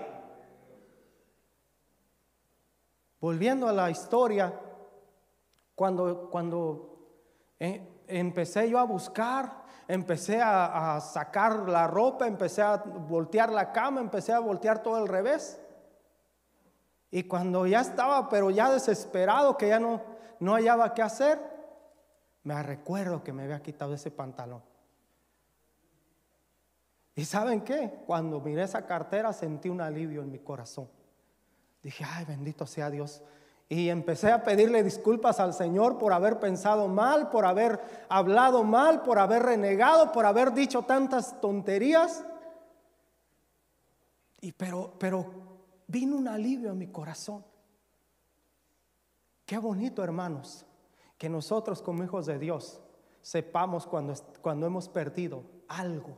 Volviendo 3.22 3.70
a 3.70 3.72
la 3.72 3.90
historia, 3.90 4.54
cuando, 5.74 6.30
cuando 6.30 7.00
eh, 7.58 8.04
empecé 8.08 8.70
yo 8.70 8.78
a 8.78 8.84
buscar, 8.84 9.63
empecé 9.88 10.42
a, 10.42 11.00
sacar 11.02 11.70
la 11.70 11.88
ropa, 11.88 12.28
empecé 12.28 12.62
a 12.62 12.78
voltear 12.78 13.52
la 13.52 13.72
cama, 13.72 14.02
empecé 14.02 14.34
a 14.34 14.40
voltear 14.40 14.82
todo 14.82 14.96
al 14.96 15.08
revés. 15.08 15.60
Y 17.12 17.24
cuando 17.24 17.68
ya 17.68 17.82
estaba, 17.82 18.30
pero 18.30 18.50
ya 18.50 18.72
desesperado, 18.72 19.58
que 19.58 19.68
ya 19.68 19.80
no, 19.80 20.02
no 20.40 20.54
hallaba 20.54 20.94
qué 20.94 21.02
hacer, 21.02 21.40
me 22.44 22.62
recuerdo 22.62 23.24
que 23.24 23.34
me 23.34 23.44
había 23.44 23.62
quitado 23.62 23.94
ese 23.94 24.12
pantalón. 24.12 24.64
¿Y 27.16 27.26
saben 27.26 27.62
qué? 27.62 28.04
Cuando 28.08 28.40
miré 28.40 28.64
esa 28.64 28.86
cartera 28.86 29.32
sentí 29.34 29.70
un 29.70 29.82
alivio 29.82 30.24
en 30.24 30.32
mi 30.32 30.40
corazón. 30.40 30.90
Dije, 31.84 32.04
ay, 32.08 32.26
bendito 32.26 32.66
sea 32.66 32.90
Dios. 32.90 33.22
Y 33.74 33.90
empecé 33.90 34.32
a 34.32 34.44
pedirle 34.44 34.84
disculpas 34.84 35.40
al 35.40 35.52
Señor 35.52 35.98
por 35.98 36.14
haber 36.14 36.40
pensado 36.40 36.88
mal, 36.88 37.32
por 37.32 37.44
haber 37.44 37.82
hablado 38.08 38.64
mal, 38.64 39.02
por 39.02 39.18
haber 39.18 39.42
renegado, 39.42 40.12
por 40.12 40.28
haber 40.28 40.54
dicho 40.54 40.84
tantas 40.84 41.42
tonterías. 41.42 42.24
Y 44.42 44.52
pero, 44.52 44.94
pero 45.00 45.26
vino 45.88 46.16
un 46.16 46.28
alivio 46.28 46.70
a 46.70 46.76
mi 46.76 46.86
corazón. 46.86 47.44
Qué 49.44 49.58
bonito, 49.58 50.04
hermanos, 50.04 50.68
que 51.18 51.28
nosotros 51.28 51.82
como 51.82 52.04
hijos 52.04 52.28
de 52.28 52.38
Dios 52.38 52.80
sepamos 53.24 53.88
cuando, 53.88 54.14
cuando 54.44 54.68
hemos 54.68 54.88
perdido 54.88 55.46
algo 55.68 56.16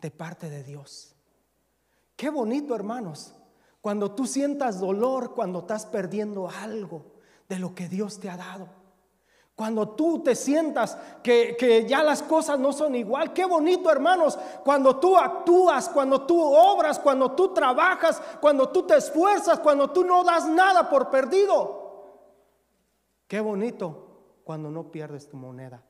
de 0.00 0.10
parte 0.10 0.48
de 0.48 0.64
Dios. 0.64 1.14
Qué 2.16 2.30
bonito, 2.30 2.74
hermanos, 2.74 3.34
cuando 3.84 4.12
tú 4.12 4.26
sientas 4.26 4.80
dolor, 4.80 5.34
cuando 5.34 5.58
estás 5.58 5.84
perdiendo 5.84 6.48
algo 6.48 7.02
de 7.46 7.58
lo 7.58 7.74
que 7.74 7.86
Dios 7.86 8.18
te 8.18 8.30
ha 8.30 8.36
dado. 8.38 8.66
Cuando 9.54 9.90
tú 9.90 10.22
te 10.22 10.34
sientas 10.34 10.96
que, 11.22 11.84
ya 11.86 12.02
las 12.02 12.22
cosas 12.22 12.58
no 12.58 12.72
son 12.72 12.94
igual. 12.94 13.34
Qué 13.34 13.44
bonito, 13.44 13.90
hermanos, 13.90 14.38
cuando 14.64 14.98
tú 14.98 15.18
actúas, 15.18 15.90
cuando 15.90 16.22
tú 16.22 16.42
obras, 16.42 16.98
cuando 16.98 17.32
tú 17.32 17.52
trabajas, 17.52 18.22
cuando 18.40 18.70
tú 18.70 18.86
te 18.86 18.96
esfuerzas, 18.96 19.58
cuando 19.58 19.90
tú 19.90 20.02
no 20.02 20.24
das 20.24 20.48
nada 20.48 20.88
por 20.88 21.10
perdido. 21.10 22.22
Qué 23.28 23.38
bonito 23.38 24.38
cuando 24.44 24.70
no 24.70 24.90
pierdes 24.90 25.28
tu 25.28 25.36
moneda. 25.36 25.84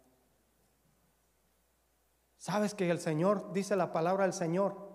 Sabes 2.38 2.74
que 2.74 2.90
el 2.90 2.98
Señor, 2.98 3.52
dice 3.52 3.76
la 3.76 3.92
palabra 3.92 4.24
del 4.24 4.32
Señor, 4.32 4.93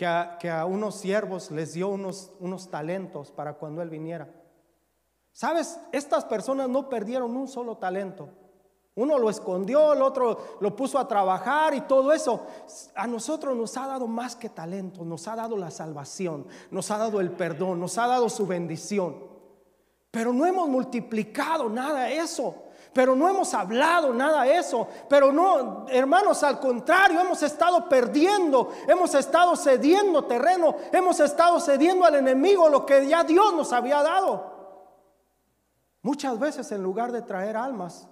que 0.00 0.48
a, 0.50 0.64
unos 0.64 0.94
siervos 0.94 1.50
les 1.50 1.74
dio 1.74 1.88
unos, 1.88 2.32
unos 2.40 2.70
talentos 2.70 3.30
para 3.30 3.54
cuando 3.54 3.82
Él 3.82 3.90
viniera. 3.90 4.32
¿Sabes? 5.32 5.78
Estas 5.92 6.24
personas 6.24 6.70
no 6.70 6.88
perdieron 6.88 7.36
un 7.36 7.46
solo 7.46 7.76
talento. 7.76 8.30
Uno 8.94 9.18
lo 9.18 9.28
escondió, 9.28 9.92
el 9.92 10.02
otro 10.02 10.56
lo 10.60 10.74
puso 10.74 10.98
a 10.98 11.06
trabajar 11.06 11.74
y 11.74 11.82
todo 11.82 12.12
eso. 12.12 12.46
A 12.94 13.06
nosotros 13.06 13.54
nos 13.56 13.76
ha 13.76 13.86
dado 13.86 14.06
más 14.06 14.36
que 14.36 14.48
talento, 14.48 15.04
nos 15.04 15.28
ha 15.28 15.36
dado 15.36 15.56
la 15.56 15.70
salvación, 15.70 16.46
nos 16.70 16.90
ha 16.90 16.96
dado 16.98 17.20
el 17.20 17.30
perdón, 17.30 17.78
nos 17.78 17.98
ha 17.98 18.06
dado 18.06 18.28
su 18.30 18.46
bendición. 18.46 19.16
Pero 20.10 20.32
no 20.32 20.46
hemos 20.46 20.68
multiplicado 20.68 21.68
nada 21.68 22.10
eso. 22.10 22.69
Pero 22.92 23.14
no 23.14 23.28
hemos 23.28 23.54
hablado 23.54 24.12
nada 24.12 24.42
de 24.42 24.56
eso. 24.56 24.88
Pero 25.08 25.32
no, 25.32 25.86
hermanos, 25.88 26.42
al 26.42 26.58
contrario, 26.58 27.20
hemos 27.20 27.42
estado 27.42 27.88
perdiendo, 27.88 28.70
hemos 28.88 29.14
estado 29.14 29.56
cediendo 29.56 30.24
terreno, 30.24 30.76
hemos 30.92 31.20
estado 31.20 31.60
cediendo 31.60 32.04
al 32.04 32.16
enemigo 32.16 32.68
lo 32.68 32.84
que 32.84 33.06
ya 33.06 33.22
Dios 33.24 33.54
nos 33.54 33.72
había 33.72 34.02
dado. 34.02 34.58
Muchas 36.02 36.38
veces 36.38 36.72
en 36.72 36.82
lugar 36.82 37.12
de 37.12 37.22
traer 37.22 37.56
almas, 37.56 38.08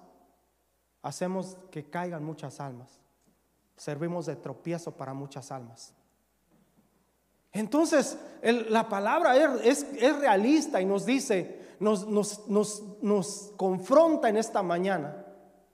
hacemos 1.02 1.56
que 1.70 1.88
caigan 1.88 2.24
muchas 2.24 2.60
almas. 2.60 3.00
Servimos 3.76 4.26
de 4.26 4.36
tropiezo 4.36 4.92
para 4.92 5.14
muchas 5.14 5.50
almas. 5.50 5.94
Entonces, 7.52 8.18
la 8.42 8.88
palabra 8.88 9.36
es, 9.36 9.86
realista 10.20 10.80
y 10.80 10.84
nos 10.84 11.06
dice, 11.06 11.57
nos, 11.80 13.52
confronta 13.56 14.28
en 14.28 14.36
esta 14.36 14.62
mañana 14.62 15.24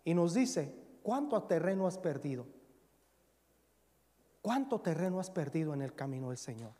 y 0.04 0.14
nos 0.14 0.34
dice, 0.34 0.74
¿cuánto 1.02 1.42
terreno 1.44 1.86
has 1.86 1.98
perdido? 1.98 2.46
¿Cuánto 4.42 4.80
terreno 4.80 5.20
has 5.20 5.30
perdido 5.30 5.72
en 5.72 5.82
el 5.82 5.94
camino 5.94 6.28
del 6.28 6.38
Señor? 6.38 6.72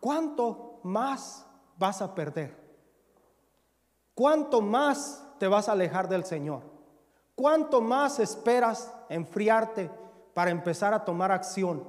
¿Cuánto 0.00 0.80
más 0.84 1.46
vas 1.78 2.02
a 2.02 2.14
perder? 2.14 2.56
¿Cuánto 4.14 4.60
más 4.60 5.24
te 5.38 5.48
vas 5.48 5.68
a 5.68 5.72
alejar 5.72 6.08
del 6.08 6.24
Señor? 6.24 6.62
¿Cuánto 7.34 7.80
más 7.80 8.20
esperas 8.20 8.92
enfriarte 9.08 9.90
para 10.34 10.50
empezar 10.50 10.94
a 10.94 11.04
tomar 11.04 11.32
acción 11.32 11.84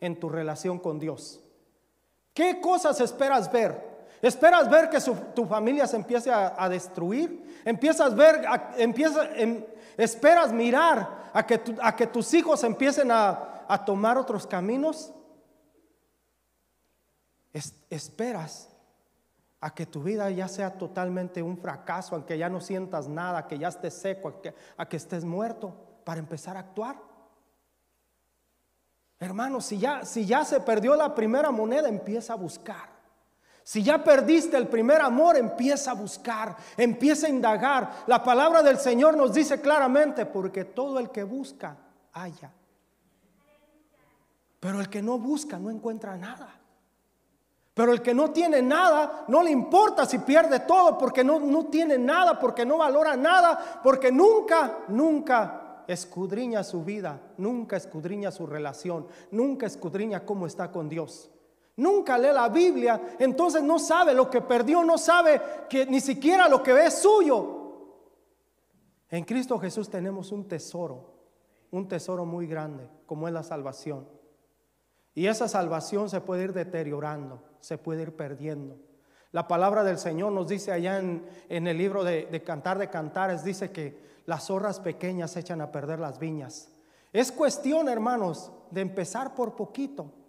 en 0.00 0.18
tu 0.18 0.28
relación 0.28 0.78
con 0.78 0.98
Dios? 0.98 1.40
¿Qué 2.34 2.60
cosas 2.60 3.00
esperas 3.00 3.50
ver? 3.50 3.89
Esperas 4.22 4.68
ver 4.68 4.90
que 4.90 4.98
tu 5.34 5.46
familia 5.46 5.86
se 5.86 5.96
empiece 5.96 6.30
a, 6.30 6.68
destruir. 6.68 7.62
Empiezas 7.64 8.14
ver, 8.14 8.44
em, 8.76 9.64
esperas 9.96 10.52
mirar 10.52 11.30
a 11.32 11.46
que, 11.46 11.60
a 11.80 11.96
que 11.96 12.06
tus 12.06 12.34
hijos 12.34 12.62
empiecen 12.64 13.10
a, 13.10 13.64
a 13.66 13.84
tomar 13.84 14.18
otros 14.18 14.46
caminos. 14.46 15.12
esperas 17.88 18.68
a 19.60 19.74
que 19.74 19.84
tu 19.84 20.02
vida 20.02 20.30
ya 20.30 20.48
sea 20.48 20.78
totalmente 20.78 21.42
un 21.42 21.58
fracaso, 21.58 22.16
a 22.16 22.24
que 22.24 22.38
ya 22.38 22.48
no 22.48 22.60
sientas 22.60 23.08
nada, 23.08 23.46
que 23.46 23.58
ya 23.58 23.68
estés 23.68 23.94
seco, 23.94 24.28
a 24.28 24.40
que, 24.40 24.54
a 24.76 24.88
que 24.88 24.96
estés 24.96 25.24
muerto 25.24 25.74
para 26.04 26.18
empezar 26.18 26.56
a 26.56 26.60
actuar. 26.60 26.96
Hermano, 29.18 29.60
si 29.60 29.78
ya, 29.78 30.04
si 30.04 30.24
ya 30.24 30.44
se 30.44 30.60
perdió 30.60 30.96
la 30.96 31.14
primera 31.14 31.50
moneda, 31.50 31.88
empieza 31.88 32.32
a 32.32 32.36
buscar. 32.36 32.89
Si 33.70 33.84
ya 33.84 34.02
perdiste 34.02 34.56
el 34.56 34.66
primer 34.66 35.00
amor, 35.00 35.36
empieza 35.36 35.92
a 35.92 35.94
buscar, 35.94 36.56
empieza 36.76 37.28
a 37.28 37.30
indagar. 37.30 38.02
La 38.08 38.20
palabra 38.20 38.64
del 38.64 38.78
Señor 38.78 39.16
nos 39.16 39.32
dice 39.32 39.60
claramente, 39.60 40.26
porque 40.26 40.64
todo 40.64 40.98
el 40.98 41.10
que 41.10 41.22
busca, 41.22 41.76
haya. 42.12 42.52
Pero 44.58 44.80
el 44.80 44.88
que 44.88 45.00
no 45.00 45.20
busca, 45.20 45.56
no 45.60 45.70
encuentra 45.70 46.16
nada. 46.16 46.52
Pero 47.72 47.92
el 47.92 48.02
que 48.02 48.12
no 48.12 48.32
tiene 48.32 48.60
nada, 48.60 49.26
no 49.28 49.40
le 49.40 49.52
importa 49.52 50.04
si 50.04 50.18
pierde 50.18 50.58
todo, 50.58 50.98
porque 50.98 51.22
no, 51.22 51.38
no 51.38 51.66
tiene 51.66 51.96
nada, 51.96 52.40
porque 52.40 52.66
no 52.66 52.78
valora 52.78 53.16
nada, 53.16 53.80
porque 53.84 54.10
nunca, 54.10 54.78
nunca 54.88 55.84
escudriña 55.86 56.64
su 56.64 56.82
vida, 56.82 57.20
nunca 57.36 57.76
escudriña 57.76 58.32
su 58.32 58.48
relación, 58.48 59.06
nunca 59.30 59.66
escudriña 59.66 60.24
cómo 60.24 60.48
está 60.48 60.72
con 60.72 60.88
Dios. 60.88 61.30
Nunca 61.80 62.18
lee 62.18 62.34
la 62.34 62.50
Biblia, 62.50 63.16
entonces 63.18 63.62
no 63.62 63.78
sabe 63.78 64.12
lo 64.12 64.28
que 64.28 64.42
perdió, 64.42 64.84
no 64.84 64.98
sabe 64.98 65.40
que 65.66 65.86
ni 65.86 65.98
siquiera 65.98 66.46
lo 66.46 66.62
que 66.62 66.74
ve 66.74 66.84
es 66.84 66.98
suyo. 67.00 67.56
En 69.08 69.24
Cristo 69.24 69.58
Jesús 69.58 69.88
tenemos 69.88 70.30
un 70.30 70.46
tesoro, 70.46 71.14
un 71.70 71.88
tesoro 71.88 72.26
muy 72.26 72.46
grande, 72.46 72.86
como 73.06 73.26
es 73.28 73.32
la 73.32 73.42
salvación. 73.42 74.06
Y 75.14 75.26
esa 75.26 75.48
salvación 75.48 76.10
se 76.10 76.20
puede 76.20 76.44
ir 76.44 76.52
deteriorando, 76.52 77.42
se 77.60 77.78
puede 77.78 78.02
ir 78.02 78.14
perdiendo. 78.14 78.76
La 79.32 79.48
palabra 79.48 79.82
del 79.82 79.96
Señor 79.96 80.32
nos 80.32 80.48
dice 80.48 80.72
allá 80.72 80.98
en, 80.98 81.24
el 81.48 81.78
libro 81.78 82.04
de, 82.04 82.26
de 82.26 82.42
Cantar 82.42 82.78
de 82.78 82.90
Cantares, 82.90 83.42
dice 83.42 83.70
que 83.72 83.98
las 84.26 84.48
zorras 84.48 84.80
pequeñas 84.80 85.34
echan 85.38 85.62
a 85.62 85.72
perder 85.72 85.98
las 85.98 86.18
viñas. 86.18 86.68
Es 87.14 87.32
cuestión, 87.32 87.88
hermanos, 87.88 88.52
de 88.70 88.82
empezar 88.82 89.34
por 89.34 89.56
poquito. 89.56 90.19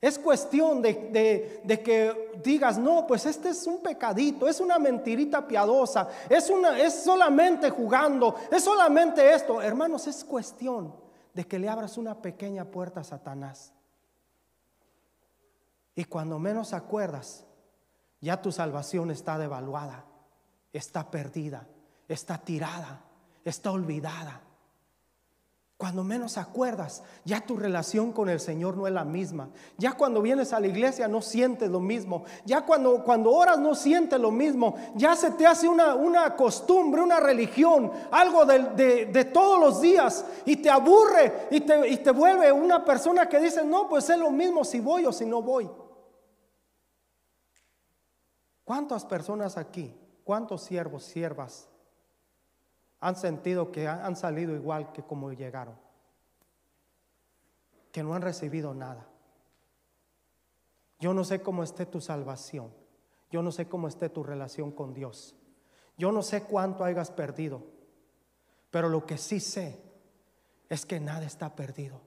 Es 0.00 0.18
cuestión 0.18 0.82
de, 0.82 1.62
que 1.84 2.38
digas, 2.42 2.78
no, 2.78 3.06
pues 3.06 3.24
este 3.26 3.48
es 3.48 3.66
un 3.66 3.82
pecadito, 3.82 4.46
es 4.46 4.60
una 4.60 4.78
mentirita 4.78 5.46
piadosa, 5.46 6.08
es, 6.28 6.50
una, 6.50 6.78
es 6.78 7.02
solamente 7.02 7.70
jugando, 7.70 8.36
es 8.50 8.62
solamente 8.62 9.32
esto. 9.32 9.62
Hermanos, 9.62 10.06
es 10.06 10.22
cuestión 10.22 10.94
de 11.32 11.46
que 11.46 11.58
le 11.58 11.68
abras 11.68 11.96
una 11.96 12.20
pequeña 12.20 12.66
puerta 12.66 13.00
a 13.00 13.04
Satanás. 13.04 13.72
Y 15.94 16.04
cuando 16.04 16.38
menos 16.38 16.74
acuerdas, 16.74 17.46
ya 18.20 18.40
tu 18.42 18.52
salvación 18.52 19.10
está 19.10 19.38
devaluada, 19.38 20.04
está 20.72 21.10
perdida, 21.10 21.66
está 22.06 22.36
tirada, 22.38 23.00
está 23.44 23.70
olvidada. 23.72 24.42
Cuando 25.76 26.02
menos 26.02 26.38
acuerdas, 26.38 27.02
ya 27.26 27.42
tu 27.42 27.58
relación 27.58 28.10
con 28.10 28.30
el 28.30 28.40
Señor 28.40 28.78
no 28.78 28.86
es 28.86 28.94
la 28.94 29.04
misma. 29.04 29.50
Ya 29.76 29.92
cuando 29.92 30.22
vienes 30.22 30.54
a 30.54 30.60
la 30.60 30.68
iglesia 30.68 31.06
no 31.06 31.20
sientes 31.20 31.68
lo 31.68 31.80
mismo. 31.80 32.24
Ya 32.46 32.64
cuando, 32.64 33.04
cuando 33.04 33.30
oras 33.30 33.58
no 33.58 33.74
sientes 33.74 34.18
lo 34.18 34.30
mismo. 34.30 34.74
Ya 34.94 35.14
se 35.14 35.32
te 35.32 35.46
hace 35.46 35.68
una, 35.68 35.94
una 35.94 36.34
costumbre, 36.34 37.02
una 37.02 37.20
religión, 37.20 37.92
algo 38.10 38.46
de, 38.46 39.04
de, 39.04 39.24
todos 39.26 39.60
los 39.60 39.82
días 39.82 40.24
y 40.46 40.56
te 40.56 40.70
aburre 40.70 41.46
y 41.50 41.60
te, 41.60 41.86
y 41.90 41.98
te 41.98 42.10
vuelve 42.10 42.50
una 42.50 42.82
persona 42.82 43.28
que 43.28 43.38
dice, 43.38 43.62
no, 43.62 43.86
pues 43.86 44.08
es 44.08 44.18
lo 44.18 44.30
mismo 44.30 44.64
si 44.64 44.80
voy 44.80 45.04
o 45.04 45.12
si 45.12 45.26
no 45.26 45.42
voy. 45.42 45.68
¿Cuántas 48.64 49.04
personas 49.04 49.58
aquí, 49.58 49.94
cuántos 50.24 50.62
siervos, 50.62 51.04
siervas 51.04 51.68
han 53.00 53.16
sentido 53.16 53.72
que 53.72 53.88
han 53.88 54.16
salido 54.16 54.54
igual 54.54 54.92
que 54.92 55.02
como 55.02 55.32
llegaron, 55.32 55.76
que 57.92 58.02
no 58.02 58.14
han 58.14 58.22
recibido 58.22 58.74
nada. 58.74 59.06
Yo 60.98 61.12
no 61.12 61.24
sé 61.24 61.42
cómo 61.42 61.62
esté 61.62 61.86
tu 61.86 62.00
salvación, 62.00 62.72
yo 63.30 63.42
no 63.42 63.52
sé 63.52 63.68
cómo 63.68 63.88
esté 63.88 64.08
tu 64.08 64.22
relación 64.22 64.70
con 64.70 64.94
Dios, 64.94 65.36
yo 65.98 66.12
no 66.12 66.22
sé 66.22 66.42
cuánto 66.42 66.84
hayas 66.84 67.10
perdido, 67.10 67.62
pero 68.70 68.88
lo 68.88 69.06
que 69.06 69.18
sí 69.18 69.40
sé 69.40 69.80
es 70.68 70.84
que 70.84 71.00
nada 71.00 71.24
está 71.24 71.54
perdido. 71.54 72.00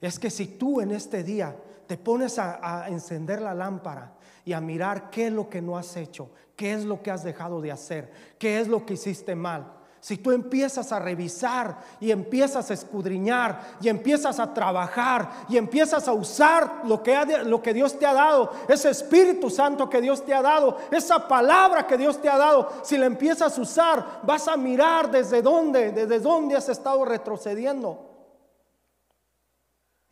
Es 0.00 0.18
que 0.18 0.30
si 0.30 0.46
tú 0.46 0.80
en 0.80 0.90
este 0.90 1.22
día 1.22 1.56
te 1.86 1.96
pones 1.96 2.38
a, 2.38 2.84
a, 2.84 2.88
encender 2.88 3.40
la 3.40 3.54
lámpara 3.54 4.14
y 4.44 4.52
a 4.52 4.60
mirar 4.60 5.10
qué 5.10 5.26
es 5.26 5.32
lo 5.32 5.48
que 5.48 5.62
no 5.62 5.76
has 5.78 5.96
hecho, 5.96 6.30
¿Qué 6.56 6.72
es 6.72 6.84
lo 6.84 7.02
que 7.02 7.10
has 7.10 7.24
dejado 7.24 7.60
de 7.60 7.72
hacer? 7.72 8.10
¿Qué 8.38 8.60
es 8.60 8.68
lo 8.68 8.86
que 8.86 8.94
hiciste 8.94 9.34
mal? 9.34 9.72
Si 10.00 10.18
tú 10.18 10.32
empiezas 10.32 10.92
a 10.92 10.98
revisar 10.98 11.78
y 11.98 12.10
empiezas 12.10 12.70
a 12.70 12.74
escudriñar 12.74 13.78
y 13.80 13.88
empiezas 13.88 14.38
a 14.38 14.52
trabajar 14.52 15.30
y 15.48 15.56
empiezas 15.56 16.06
a 16.06 16.12
usar 16.12 16.82
lo 16.84 17.02
que, 17.02 17.18
lo 17.44 17.62
que 17.62 17.72
Dios 17.72 17.98
te 17.98 18.04
ha 18.04 18.12
dado, 18.12 18.52
ese 18.68 18.90
Espíritu 18.90 19.48
Santo 19.48 19.88
que 19.88 20.02
Dios 20.02 20.22
te 20.24 20.34
ha 20.34 20.42
dado, 20.42 20.76
esa 20.90 21.26
palabra 21.26 21.86
que 21.86 21.96
Dios 21.96 22.20
te 22.20 22.28
ha 22.28 22.36
dado, 22.36 22.70
si 22.82 22.98
la 22.98 23.06
empiezas 23.06 23.56
a 23.56 23.60
usar, 23.60 24.20
vas 24.22 24.46
a 24.46 24.58
mirar 24.58 25.10
desde 25.10 25.40
dónde, 25.40 25.90
desde 25.90 26.20
dónde 26.20 26.56
has 26.56 26.68
estado 26.68 27.06
retrocediendo. 27.06 28.10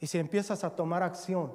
Y 0.01 0.07
si 0.07 0.19
empiezas 0.19 0.65
a 0.65 0.75
tomar 0.75 1.03
acción 1.03 1.53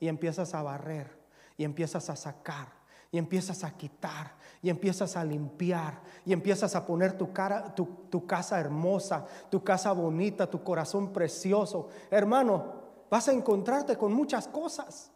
y 0.00 0.08
empiezas 0.08 0.54
a 0.54 0.62
barrer 0.62 1.25
y 1.56 1.64
empiezas 1.64 2.10
a 2.10 2.16
sacar 2.16 2.68
y 3.10 3.18
empiezas 3.18 3.64
a 3.64 3.76
quitar 3.76 4.34
y 4.62 4.68
empiezas 4.68 5.16
a 5.16 5.24
limpiar 5.24 6.02
y 6.24 6.32
empiezas 6.32 6.74
a 6.74 6.84
poner 6.84 7.16
tu, 7.16 7.32
cara, 7.32 7.74
tu, 7.74 8.26
casa 8.26 8.58
hermosa, 8.58 9.24
tu 9.50 9.62
casa 9.62 9.92
bonita, 9.92 10.48
tu 10.48 10.62
corazón 10.62 11.12
precioso. 11.12 11.88
Hermano, 12.10 12.74
vas 13.10 13.28
a 13.28 13.32
encontrarte 13.32 13.96
con 13.96 14.12
muchas 14.12 14.48
cosas. 14.48 15.12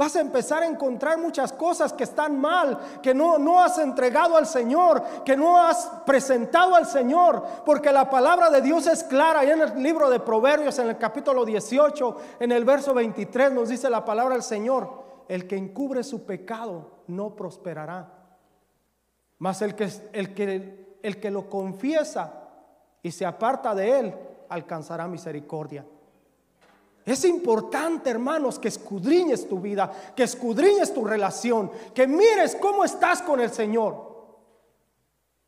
Vas 0.00 0.16
a 0.16 0.22
empezar 0.22 0.62
a 0.62 0.66
encontrar 0.66 1.18
muchas 1.18 1.52
cosas 1.52 1.92
que 1.92 2.04
están 2.04 2.40
mal, 2.40 2.78
que 3.02 3.12
no, 3.12 3.38
no 3.38 3.60
has 3.62 3.76
entregado 3.76 4.34
al 4.34 4.46
Señor, 4.46 5.04
que 5.26 5.36
no 5.36 5.62
has 5.62 5.90
presentado 6.06 6.74
al 6.74 6.86
Señor, 6.86 7.44
porque 7.66 7.92
la 7.92 8.08
palabra 8.08 8.48
de 8.48 8.62
Dios 8.62 8.86
es 8.86 9.04
clara. 9.04 9.44
Y 9.44 9.50
en 9.50 9.60
el 9.60 9.82
libro 9.82 10.08
de 10.08 10.18
Proverbios, 10.18 10.78
en 10.78 10.88
el 10.88 10.96
capítulo 10.96 11.44
18, 11.44 12.16
en 12.40 12.50
el 12.50 12.64
verso 12.64 12.94
23, 12.94 13.52
nos 13.52 13.68
dice 13.68 13.90
la 13.90 14.02
palabra 14.02 14.36
del 14.36 14.42
Señor 14.42 14.88
el 15.28 15.46
que 15.46 15.58
encubre 15.58 16.02
su 16.02 16.24
pecado 16.24 17.02
no 17.08 17.36
prosperará. 17.36 18.10
Mas 19.36 19.60
el 19.60 19.74
que, 19.74 19.90
el 20.14 20.32
que, 20.32 20.96
el 21.02 21.20
que 21.20 21.30
lo 21.30 21.50
confiesa 21.50 22.48
y 23.02 23.10
se 23.10 23.26
aparta 23.26 23.74
de 23.74 24.00
él, 24.00 24.14
alcanzará 24.48 25.06
misericordia. 25.06 25.84
Es 27.10 27.24
importante, 27.24 28.08
hermanos, 28.08 28.56
que 28.60 28.68
escudriñes 28.68 29.48
tu 29.48 29.58
vida, 29.58 29.90
que 30.14 30.22
escudriñes 30.22 30.94
tu 30.94 31.04
relación, 31.04 31.68
que 31.92 32.06
mires 32.06 32.54
cómo 32.54 32.84
estás 32.84 33.20
con 33.20 33.40
el 33.40 33.50
Señor. 33.50 34.38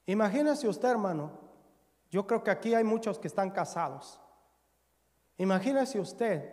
Imagínese 0.06 0.66
usted, 0.66 0.88
hermano, 0.88 1.30
yo 2.10 2.26
creo 2.26 2.42
que 2.42 2.50
aquí 2.50 2.74
hay 2.74 2.82
muchos 2.82 3.16
que 3.16 3.28
están 3.28 3.50
casados. 3.50 4.18
Imagínese 5.38 6.00
usted 6.00 6.52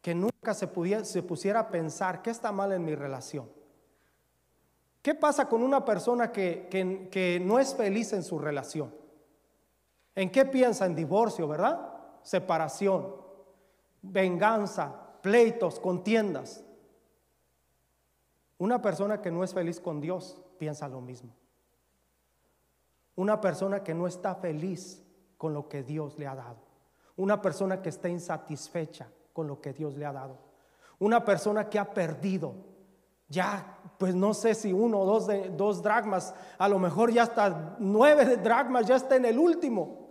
que 0.00 0.16
nunca 0.16 0.52
se, 0.52 0.66
pudiera, 0.66 1.04
se 1.04 1.22
pusiera 1.22 1.60
a 1.60 1.68
pensar 1.68 2.22
qué 2.22 2.30
está 2.30 2.50
mal 2.50 2.72
en 2.72 2.84
mi 2.84 2.96
relación. 2.96 3.48
¿Qué 5.00 5.14
pasa 5.14 5.48
con 5.48 5.62
una 5.62 5.84
persona 5.84 6.32
que, 6.32 6.66
que 6.68 7.40
no 7.40 7.60
es 7.60 7.72
feliz 7.72 8.12
en 8.14 8.24
su 8.24 8.40
relación? 8.40 8.92
¿En 10.16 10.28
qué 10.28 10.44
piensa? 10.44 10.86
En 10.86 10.96
divorcio, 10.96 11.46
¿verdad? 11.46 11.88
Separación, 12.24 13.21
venganza, 14.02 14.92
pleitos, 15.22 15.80
contiendas. 15.80 16.64
Una 18.58 18.82
persona 18.82 19.22
que 19.22 19.30
no 19.30 19.42
es 19.42 19.54
feliz 19.54 19.80
con 19.80 20.00
Dios 20.00 20.40
piensa 20.58 20.88
lo 20.88 21.00
mismo. 21.00 21.34
Una 23.14 23.40
persona 23.40 23.82
que 23.82 23.94
no 23.94 24.06
está 24.06 24.34
feliz 24.34 25.02
con 25.36 25.54
lo 25.54 25.68
que 25.68 25.82
Dios 25.82 26.18
le 26.18 26.26
ha 26.26 26.34
dado. 26.34 26.58
Una 27.16 27.40
persona 27.42 27.82
que 27.82 27.88
está 27.88 28.08
insatisfecha 28.08 29.08
con 29.32 29.46
lo 29.46 29.60
que 29.60 29.72
Dios 29.72 29.96
le 29.96 30.06
ha 30.06 30.12
dado. 30.12 30.38
Una 30.98 31.24
persona 31.24 31.68
que 31.68 31.78
ha 31.78 31.92
perdido, 31.92 32.54
ya, 33.28 33.78
pues 33.98 34.14
no 34.14 34.34
sé 34.34 34.54
si 34.54 34.72
uno 34.72 35.00
o 35.00 35.06
dos, 35.06 35.28
dos 35.56 35.82
dragmas, 35.82 36.34
a 36.58 36.68
lo 36.68 36.78
mejor 36.78 37.12
ya 37.12 37.24
hasta 37.24 37.76
nueve 37.78 38.36
dragmas, 38.36 38.86
ya 38.86 38.96
está 38.96 39.16
en 39.16 39.24
el 39.24 39.38
último. 39.38 40.08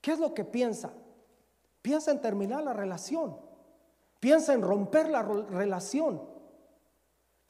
¿Qué 0.00 0.12
es 0.12 0.18
lo 0.18 0.34
que 0.34 0.44
piensa? 0.44 0.92
Piensa 1.82 2.12
en 2.12 2.20
terminar 2.20 2.62
la 2.62 2.72
relación. 2.72 3.36
Piensa 4.20 4.54
en 4.54 4.62
romper 4.62 5.08
la 5.08 5.22
relación. 5.22 6.32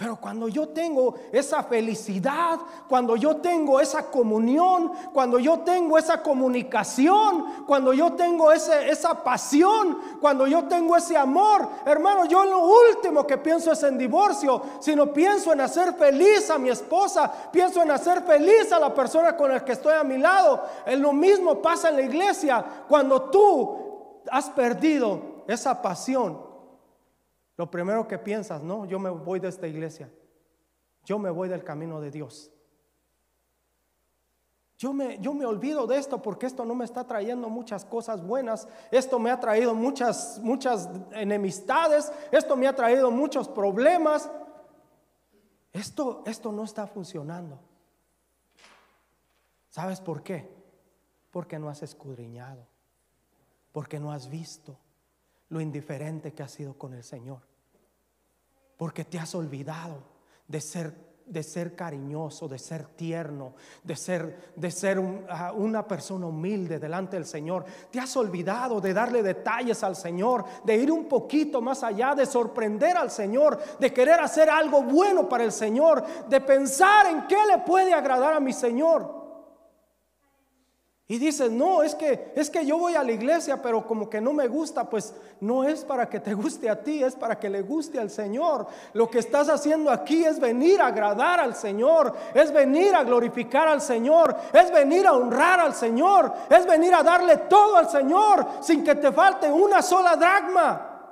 Pero 0.03 0.17
cuando 0.17 0.49
yo 0.49 0.71
tengo 0.71 1.15
esa 1.31 1.63
felicidad, 1.63 2.59
cuando 2.89 3.15
yo 3.15 3.37
tengo 3.37 3.79
esa 3.79 4.11
comunión, 4.11 4.91
cuando 5.13 5.39
yo 5.39 5.61
tengo 5.61 5.97
esa 5.97 6.21
comunicación, 6.23 7.65
cuando 7.69 7.93
yo 7.93 8.15
tengo 8.15 8.51
ese, 8.51 8.91
esa 8.91 9.23
pasión, 9.23 9.99
cuando 10.21 10.49
yo 10.49 10.65
tengo 10.65 10.97
ese 10.97 11.17
amor, 11.17 11.69
hermano, 11.87 12.25
yo 12.25 12.45
lo 12.45 12.67
último 12.67 13.25
que 13.25 13.39
pienso 13.39 13.71
es 13.71 13.83
en 13.85 13.97
divorcio, 13.97 14.61
sino 14.81 15.13
pienso 15.13 15.53
en 15.53 15.61
hacer 15.61 15.93
feliz 15.95 16.51
a 16.51 16.59
mi 16.59 16.71
esposa, 16.71 17.31
pienso 17.53 17.81
en 17.81 17.93
hacer 17.93 18.23
feliz 18.23 18.73
a 18.73 18.81
la 18.81 18.93
persona 18.93 19.37
con 19.37 19.53
la 19.53 19.65
que 19.65 19.73
estoy 19.73 19.95
a 19.95 20.03
mi 20.03 20.19
lado. 20.19 20.65
Es 20.85 20.99
lo 20.99 21.13
mismo 21.13 21.63
pasa 21.63 21.91
en 21.91 21.97
la 21.97 22.03
iglesia 22.03 22.65
cuando 22.89 23.31
tú 23.31 23.82
has 24.31 24.51
perdido 24.51 25.45
esa 25.49 25.83
pasión 25.83 26.53
lo 27.57 27.71
primero 27.71 28.09
que 28.09 28.19
piensas, 28.19 28.63
no, 28.63 28.87
yo 28.87 28.99
me 28.99 29.11
voy 29.11 29.39
de 29.39 29.49
esta 29.49 29.69
iglesia, 29.69 30.11
yo 31.05 31.19
me 31.19 31.31
voy 31.31 31.49
del 31.49 31.63
camino 31.63 32.01
de 32.01 32.11
Dios. 32.11 32.51
Yo 34.79 34.93
me, 34.93 35.19
yo 35.21 35.33
me, 35.33 35.47
olvido 35.47 35.87
de 35.87 35.97
esto 35.97 36.21
porque 36.21 36.47
esto 36.47 36.65
no 36.65 36.75
me 36.75 36.85
está 36.85 37.07
trayendo 37.07 37.49
muchas 37.49 37.85
cosas 37.85 38.21
buenas. 38.21 38.67
Esto 38.91 39.21
me 39.21 39.31
ha 39.31 39.39
traído 39.39 39.77
muchas, 39.77 40.41
muchas 40.43 40.89
enemistades. 41.13 42.13
Esto 42.33 42.57
me 42.57 42.67
ha 42.67 42.75
traído 42.75 43.09
muchos 43.13 43.47
problemas. 43.47 44.29
Esto, 45.73 46.25
esto 46.27 46.51
no 46.51 46.65
está 46.65 46.89
funcionando. 46.89 47.61
¿Sabes 49.69 50.01
por 50.01 50.25
qué? 50.25 50.53
Porque 51.31 51.61
no 51.61 51.69
has 51.69 51.85
escudriñado. 51.85 52.67
Porque 53.73 53.99
no 53.99 54.13
has 54.13 54.29
visto 54.29 54.79
lo 55.49 55.61
indiferente 55.61 56.33
que 56.33 56.43
has 56.43 56.53
sido 56.53 56.75
con 56.75 56.95
el 56.95 57.03
Señor. 57.03 57.41
Porque 58.77 59.05
te 59.05 59.19
has 59.19 59.35
olvidado 59.35 60.03
de 60.47 60.61
ser 60.61 61.13
de 61.27 61.43
ser 61.43 61.75
cariñoso, 61.75 62.49
de 62.49 62.59
ser 62.59 62.87
tierno, 62.89 63.55
de 63.83 63.97
ser, 63.97 64.53
de 64.57 64.71
ser 64.71 64.99
una 64.99 65.87
persona 65.87 66.27
humilde 66.27 66.79
delante 66.79 67.17
del 67.17 67.27
Señor. 67.27 67.65
Te 67.91 68.01
has 68.01 68.17
olvidado 68.17 68.81
de 68.81 68.93
darle 68.93 69.23
detalles 69.23 69.83
al 69.83 69.97
Señor, 69.97 70.45
de 70.65 70.77
ir 70.77 70.91
un 70.91 71.07
poquito 71.07 71.61
más 71.61 71.83
allá, 71.83 72.15
de 72.15 72.27
sorprender 72.27 72.97
al 72.97 73.11
Señor, 73.11 73.59
de 73.79 73.93
querer 73.93 74.21
hacer 74.21 74.51
algo 74.51 74.83
bueno 74.83 75.29
para 75.29 75.45
el 75.45 75.53
Señor, 75.53 76.05
de 76.29 76.41
pensar 76.41 77.07
en 77.07 77.27
qué 77.27 77.39
le 77.51 77.59
puede 77.59 77.95
agradar 77.95 78.35
a 78.35 78.41
mi 78.41 78.53
Señor. 78.53 79.22
Y 81.13 81.19
dices, 81.19 81.51
no, 81.51 81.83
es 81.83 81.95
que, 81.95 82.33
es 82.35 82.49
que 82.49 82.65
yo 82.65 82.79
voy 82.79 82.95
a 82.95 83.03
la 83.03 83.13
iglesia, 83.13 83.61
pero 83.61 83.87
como 83.87 84.09
que 84.09 84.19
no 84.19 84.33
me 84.33 84.49
gusta, 84.49 84.89
pues 84.89 85.15
no 85.43 85.63
es 85.63 85.85
para 85.85 86.09
que 86.09 86.21
te 86.21 86.33
guste 86.33 86.71
a 86.71 86.83
ti, 86.83 87.05
es 87.05 87.15
para 87.17 87.39
que 87.39 87.51
le 87.51 87.61
guste 87.61 88.01
al 88.01 88.09
Señor. 88.09 88.67
Lo 88.95 89.11
que 89.11 89.19
estás 89.19 89.51
haciendo 89.51 89.91
aquí 89.91 90.25
es 90.25 90.41
venir 90.41 90.81
a 90.81 90.87
agradar 90.87 91.39
al 91.39 91.55
Señor, 91.55 92.17
es 92.33 92.51
venir 92.51 92.95
a 92.95 93.05
glorificar 93.05 93.69
al 93.69 93.83
Señor, 93.83 94.35
es 94.55 94.73
venir 94.73 95.07
a 95.07 95.13
honrar 95.13 95.61
al 95.61 95.75
Señor, 95.75 96.33
es 96.49 96.65
venir 96.67 96.95
a 96.95 97.03
darle 97.03 97.37
todo 97.37 97.77
al 97.77 97.91
Señor 97.91 98.47
sin 98.63 98.83
que 98.83 98.95
te 98.95 99.13
falte 99.13 99.53
una 99.53 99.83
sola 99.83 100.17
dragma. 100.17 101.11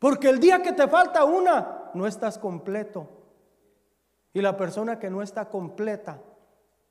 Porque 0.00 0.28
el 0.28 0.40
día 0.40 0.60
que 0.60 0.72
te 0.72 0.88
falta 0.88 1.24
una, 1.24 1.92
no 1.94 2.08
estás 2.08 2.38
completo. 2.38 3.08
Y 4.32 4.40
la 4.40 4.56
persona 4.56 4.98
que 4.98 5.10
no 5.10 5.22
está 5.22 5.48
completa 5.48 6.18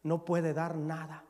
no 0.04 0.24
puede 0.24 0.54
dar 0.54 0.78
nada. 0.78 1.26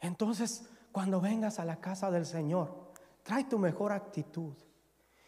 Entonces, 0.00 0.64
cuando 0.92 1.20
vengas 1.20 1.58
a 1.58 1.64
la 1.64 1.76
casa 1.76 2.10
del 2.10 2.26
Señor, 2.26 2.88
trae 3.22 3.44
tu 3.44 3.58
mejor 3.58 3.92
actitud 3.92 4.54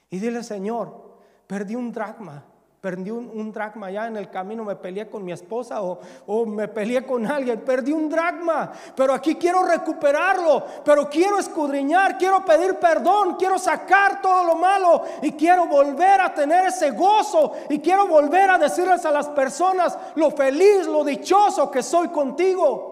y 0.09 0.19
dile, 0.19 0.43
Señor, 0.43 1.19
perdí 1.47 1.75
un 1.75 1.93
dracma, 1.93 2.45
perdí 2.81 3.11
un, 3.11 3.53
dracma 3.53 3.91
ya 3.91 4.07
en 4.07 4.17
el 4.17 4.31
camino, 4.31 4.65
me 4.65 4.75
peleé 4.75 5.09
con 5.09 5.23
mi 5.25 5.33
esposa 5.33 5.83
o, 5.83 6.01
o, 6.27 6.47
me 6.47 6.67
peleé 6.67 7.05
con 7.05 7.27
alguien, 7.27 7.61
perdí 7.61 7.93
un 7.93 8.09
dracma, 8.09 8.73
pero 8.97 9.13
aquí 9.13 9.35
quiero 9.35 9.63
recuperarlo, 9.65 10.65
pero 10.85 11.09
quiero 11.11 11.39
escudriñar, 11.39 12.17
quiero 12.17 12.45
pedir 12.45 12.77
perdón, 12.77 13.37
quiero 13.39 13.59
sacar 13.59 14.23
todo 14.23 14.45
lo 14.45 14.55
malo 14.57 15.03
y 15.23 15.33
quiero 15.33 15.67
volver 15.67 16.23
a 16.23 16.35
tener 16.35 16.67
ese 16.67 16.93
gozo 16.93 17.53
y 17.69 17.81
quiero 17.81 18.07
volver 18.07 18.51
a 18.51 18.59
decirles 18.59 19.05
a 19.05 19.11
las 19.11 19.29
personas 19.29 19.97
lo 20.15 20.31
feliz, 20.31 20.87
lo 20.87 21.05
dichoso 21.05 21.71
que 21.71 21.83
soy 21.83 22.09
contigo. 22.09 22.90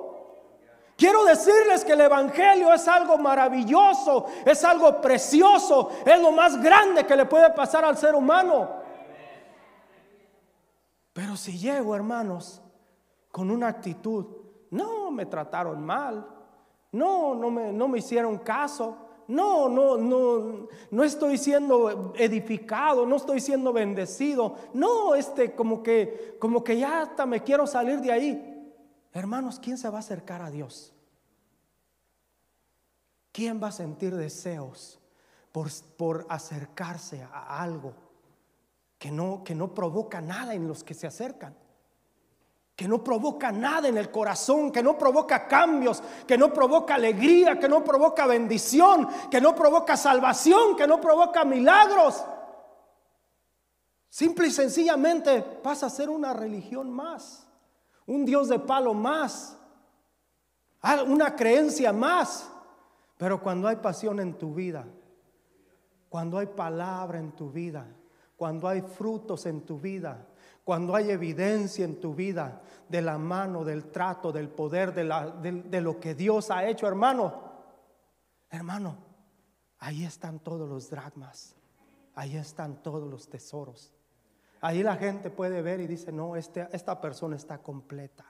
Quiero 0.98 1.24
decirles 1.24 1.84
que 1.84 1.92
el 1.92 2.00
Evangelio 2.00 2.74
es 2.74 2.88
algo 2.88 3.16
maravilloso, 3.18 4.26
es 4.44 4.64
algo 4.64 5.00
precioso, 5.00 5.90
es 6.04 6.20
lo 6.20 6.32
más 6.32 6.60
grande 6.60 7.06
que 7.06 7.14
le 7.14 7.24
puede 7.24 7.50
pasar 7.50 7.84
al 7.84 7.96
ser 7.96 8.16
humano. 8.16 8.68
Pero 11.12 11.36
si 11.36 11.56
llego, 11.56 11.94
hermanos, 11.94 12.60
con 13.30 13.48
una 13.52 13.68
actitud, 13.68 14.26
no 14.72 15.12
me 15.12 15.26
trataron 15.26 15.86
mal, 15.86 16.26
no, 16.90 17.32
no 17.32 17.48
me, 17.48 17.72
no 17.72 17.86
me 17.86 17.98
hicieron 17.98 18.38
caso, 18.38 18.96
no, 19.28 19.68
no, 19.68 19.96
no, 19.96 20.66
no 20.90 21.04
estoy 21.04 21.38
siendo 21.38 22.12
edificado, 22.16 23.06
no 23.06 23.14
estoy 23.14 23.38
siendo 23.38 23.72
bendecido, 23.72 24.56
no, 24.74 25.14
este, 25.14 25.54
como 25.54 25.80
que, 25.80 26.34
como 26.40 26.64
que 26.64 26.76
ya 26.76 27.02
hasta 27.02 27.24
me 27.24 27.44
quiero 27.44 27.68
salir 27.68 28.00
de 28.00 28.10
ahí. 28.10 28.57
Hermanos, 29.12 29.58
¿quién 29.60 29.78
se 29.78 29.88
va 29.88 29.98
a 29.98 30.00
acercar 30.00 30.42
a 30.42 30.50
Dios? 30.50 30.92
¿Quién 33.32 33.62
va 33.62 33.68
a 33.68 33.72
sentir 33.72 34.14
deseos 34.14 34.98
por, 35.52 35.70
por 35.96 36.26
acercarse 36.28 37.22
a 37.22 37.62
algo 37.62 37.94
que 38.98 39.10
no, 39.10 39.42
que 39.44 39.54
no 39.54 39.74
provoca 39.74 40.20
nada 40.20 40.54
en 40.54 40.66
los 40.66 40.84
que 40.84 40.94
se 40.94 41.06
acercan? 41.06 41.54
que 42.78 42.86
no 42.86 43.02
provoca 43.02 43.50
nada 43.50 43.88
en 43.88 43.98
el 43.98 44.08
corazón, 44.08 44.70
que 44.70 44.84
no 44.84 44.96
provoca 44.96 45.48
cambios, 45.48 46.00
que 46.28 46.38
no 46.38 46.52
provoca 46.52 46.94
alegría, 46.94 47.58
que 47.58 47.68
no 47.68 47.82
provoca 47.82 48.24
bendición, 48.24 49.08
que 49.28 49.40
no 49.40 49.52
provoca 49.52 49.96
salvación, 49.96 50.76
que 50.76 50.86
no 50.86 51.00
provoca 51.00 51.44
milagros. 51.44 52.24
Simple 54.08 54.46
y 54.46 54.52
sencillamente 54.52 55.42
pasa 55.42 55.86
a 55.86 55.90
ser 55.90 56.08
una 56.08 56.32
religión 56.32 56.88
más 56.88 57.47
un 58.08 58.24
Dios 58.24 58.48
de 58.48 58.58
palo 58.58 58.94
más, 58.94 59.56
una 61.06 61.36
creencia 61.36 61.92
más. 61.92 62.50
Pero 63.16 63.40
cuando 63.40 63.68
hay 63.68 63.76
pasión 63.76 64.18
en 64.18 64.34
tu 64.34 64.54
vida, 64.54 64.86
cuando 66.08 66.38
hay 66.38 66.46
palabra 66.46 67.18
en 67.18 67.32
tu 67.32 67.50
vida, 67.50 67.86
cuando 68.36 68.66
hay 68.66 68.80
frutos 68.80 69.44
en 69.46 69.60
tu 69.60 69.78
vida, 69.78 70.26
cuando 70.64 70.94
hay 70.94 71.10
evidencia 71.10 71.84
en 71.84 72.00
tu 72.00 72.14
vida 72.14 72.62
de 72.88 73.02
la 73.02 73.18
mano, 73.18 73.64
del 73.64 73.90
trato, 73.90 74.32
del 74.32 74.48
poder, 74.48 74.94
de, 74.94 75.80
lo 75.80 76.00
que 76.00 76.14
Dios 76.14 76.50
ha 76.50 76.66
hecho, 76.66 76.86
hermano, 76.86 77.42
hermano, 78.48 78.96
ahí 79.80 80.04
están 80.04 80.38
todos 80.38 80.68
los 80.68 80.88
dragmas, 80.88 81.54
ahí 82.14 82.36
están 82.36 82.82
todos 82.82 83.10
los 83.10 83.28
tesoros. 83.28 83.92
Ahí 84.60 84.82
la 84.82 84.96
gente 84.96 85.30
puede 85.30 85.62
ver 85.62 85.80
y 85.80 85.86
dice, 85.86 86.12
no, 86.12 86.36
este, 86.36 86.66
esta 86.72 87.00
persona 87.00 87.36
está 87.36 87.58
completa. 87.58 88.24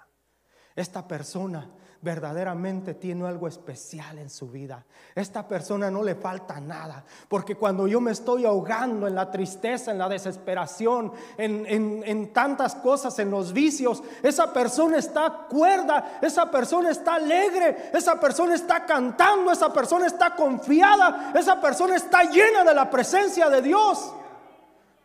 Esta 0.76 1.08
persona 1.08 1.68
verdaderamente 2.00 2.94
tiene 2.94 3.26
algo 3.26 3.48
especial 3.48 4.18
en 4.18 4.30
su 4.30 4.48
vida. 4.48 4.84
Esta 5.14 5.48
persona 5.48 5.90
no 5.90 6.04
le 6.04 6.14
falta 6.14 6.60
nada. 6.60 7.04
Porque 7.28 7.56
cuando 7.56 7.88
yo 7.88 8.00
me 8.00 8.12
estoy 8.12 8.44
ahogando 8.44 9.08
en 9.08 9.16
la 9.16 9.28
tristeza, 9.30 9.90
en 9.90 9.98
la 9.98 10.08
desesperación, 10.08 11.12
en, 11.36 11.66
en 12.06 12.32
tantas 12.32 12.76
cosas, 12.76 13.18
en 13.18 13.30
los 13.30 13.52
vicios, 13.52 14.04
esa 14.22 14.52
persona 14.52 14.98
está 14.98 15.46
cuerda, 15.48 16.20
esa 16.22 16.48
persona 16.48 16.90
está 16.90 17.16
alegre, 17.16 17.90
esa 17.92 18.20
persona 18.20 18.54
está 18.54 18.86
cantando, 18.86 19.50
esa 19.50 19.72
persona 19.72 20.06
está 20.06 20.36
confiada, 20.36 21.32
esa 21.34 21.60
persona 21.60 21.96
está 21.96 22.22
llena 22.22 22.62
de 22.62 22.74
la 22.74 22.88
presencia 22.88 23.50
de 23.50 23.62
Dios. 23.62 24.12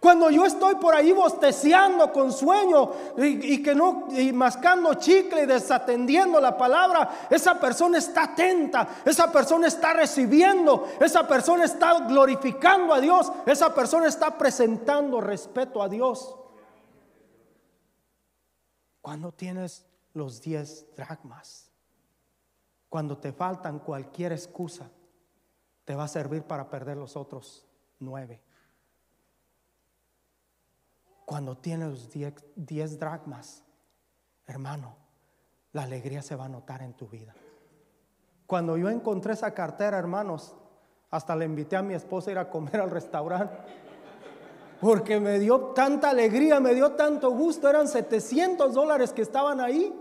Cuando 0.03 0.29
yo 0.29 0.45
estoy 0.45 0.75
por 0.75 0.93
ahí 0.93 1.13
bosteceando 1.13 2.11
con 2.11 2.33
sueño 2.33 2.91
y, 3.15 3.63
que 3.63 3.73
no, 3.73 4.09
y 4.11 4.33
mascando 4.33 4.95
chicle 4.95 5.43
y 5.43 5.45
desatendiendo 5.45 6.41
la 6.41 6.57
palabra, 6.57 7.27
esa 7.29 7.57
persona 7.57 7.99
está 7.99 8.23
atenta, 8.23 8.97
esa 9.05 9.31
persona 9.31 9.67
está 9.67 9.93
recibiendo, 9.93 10.89
esa 10.99 11.25
persona 11.25 11.63
está 11.63 12.05
glorificando 12.05 12.93
a 12.93 12.99
Dios, 12.99 13.31
esa 13.45 13.73
persona 13.73 14.07
está 14.07 14.37
presentando 14.37 15.21
respeto 15.21 15.81
a 15.81 15.87
Dios. 15.87 16.35
Cuando 18.99 19.31
tienes 19.31 19.85
los 20.13 20.41
diez 20.41 20.85
dracmas, 20.97 21.71
cuando 22.89 23.17
te 23.19 23.31
faltan 23.31 23.79
cualquier 23.79 24.33
excusa, 24.33 24.91
te 25.85 25.95
va 25.95 26.03
a 26.03 26.09
servir 26.09 26.43
para 26.43 26.69
perder 26.69 26.97
los 26.97 27.15
otros 27.15 27.65
nueve. 27.99 28.41
Cuando 31.33 31.57
tienes 31.57 31.89
los 31.89 32.09
10 32.55 32.99
dracmas, 32.99 33.63
hermano, 34.45 34.95
la 35.71 35.81
alegría 35.81 36.21
se 36.21 36.35
va 36.35 36.45
a 36.45 36.47
notar 36.47 36.83
en 36.83 36.93
tu 36.93 37.07
vida. 37.07 37.33
Cuando 38.45 38.77
yo 38.77 38.87
encontré 38.87 39.33
esa 39.33 39.51
cartera, 39.51 39.97
hermanos, 39.97 40.55
hasta 41.09 41.35
le 41.35 41.45
invité 41.45 41.75
a 41.75 41.81
mi 41.81 41.95
esposa 41.95 42.29
a 42.29 42.33
ir 42.33 42.37
a 42.37 42.51
comer 42.51 42.79
al 42.79 42.91
restaurante. 42.91 43.57
Porque 44.79 45.19
me 45.19 45.39
dio 45.39 45.71
tanta 45.73 46.11
alegría, 46.11 46.59
me 46.59 46.75
dio 46.75 46.91
tanto 46.91 47.31
gusto. 47.31 47.67
Eran 47.67 47.87
700 47.87 48.71
dólares 48.71 49.11
que 49.11 49.23
estaban 49.23 49.59
ahí. 49.59 49.91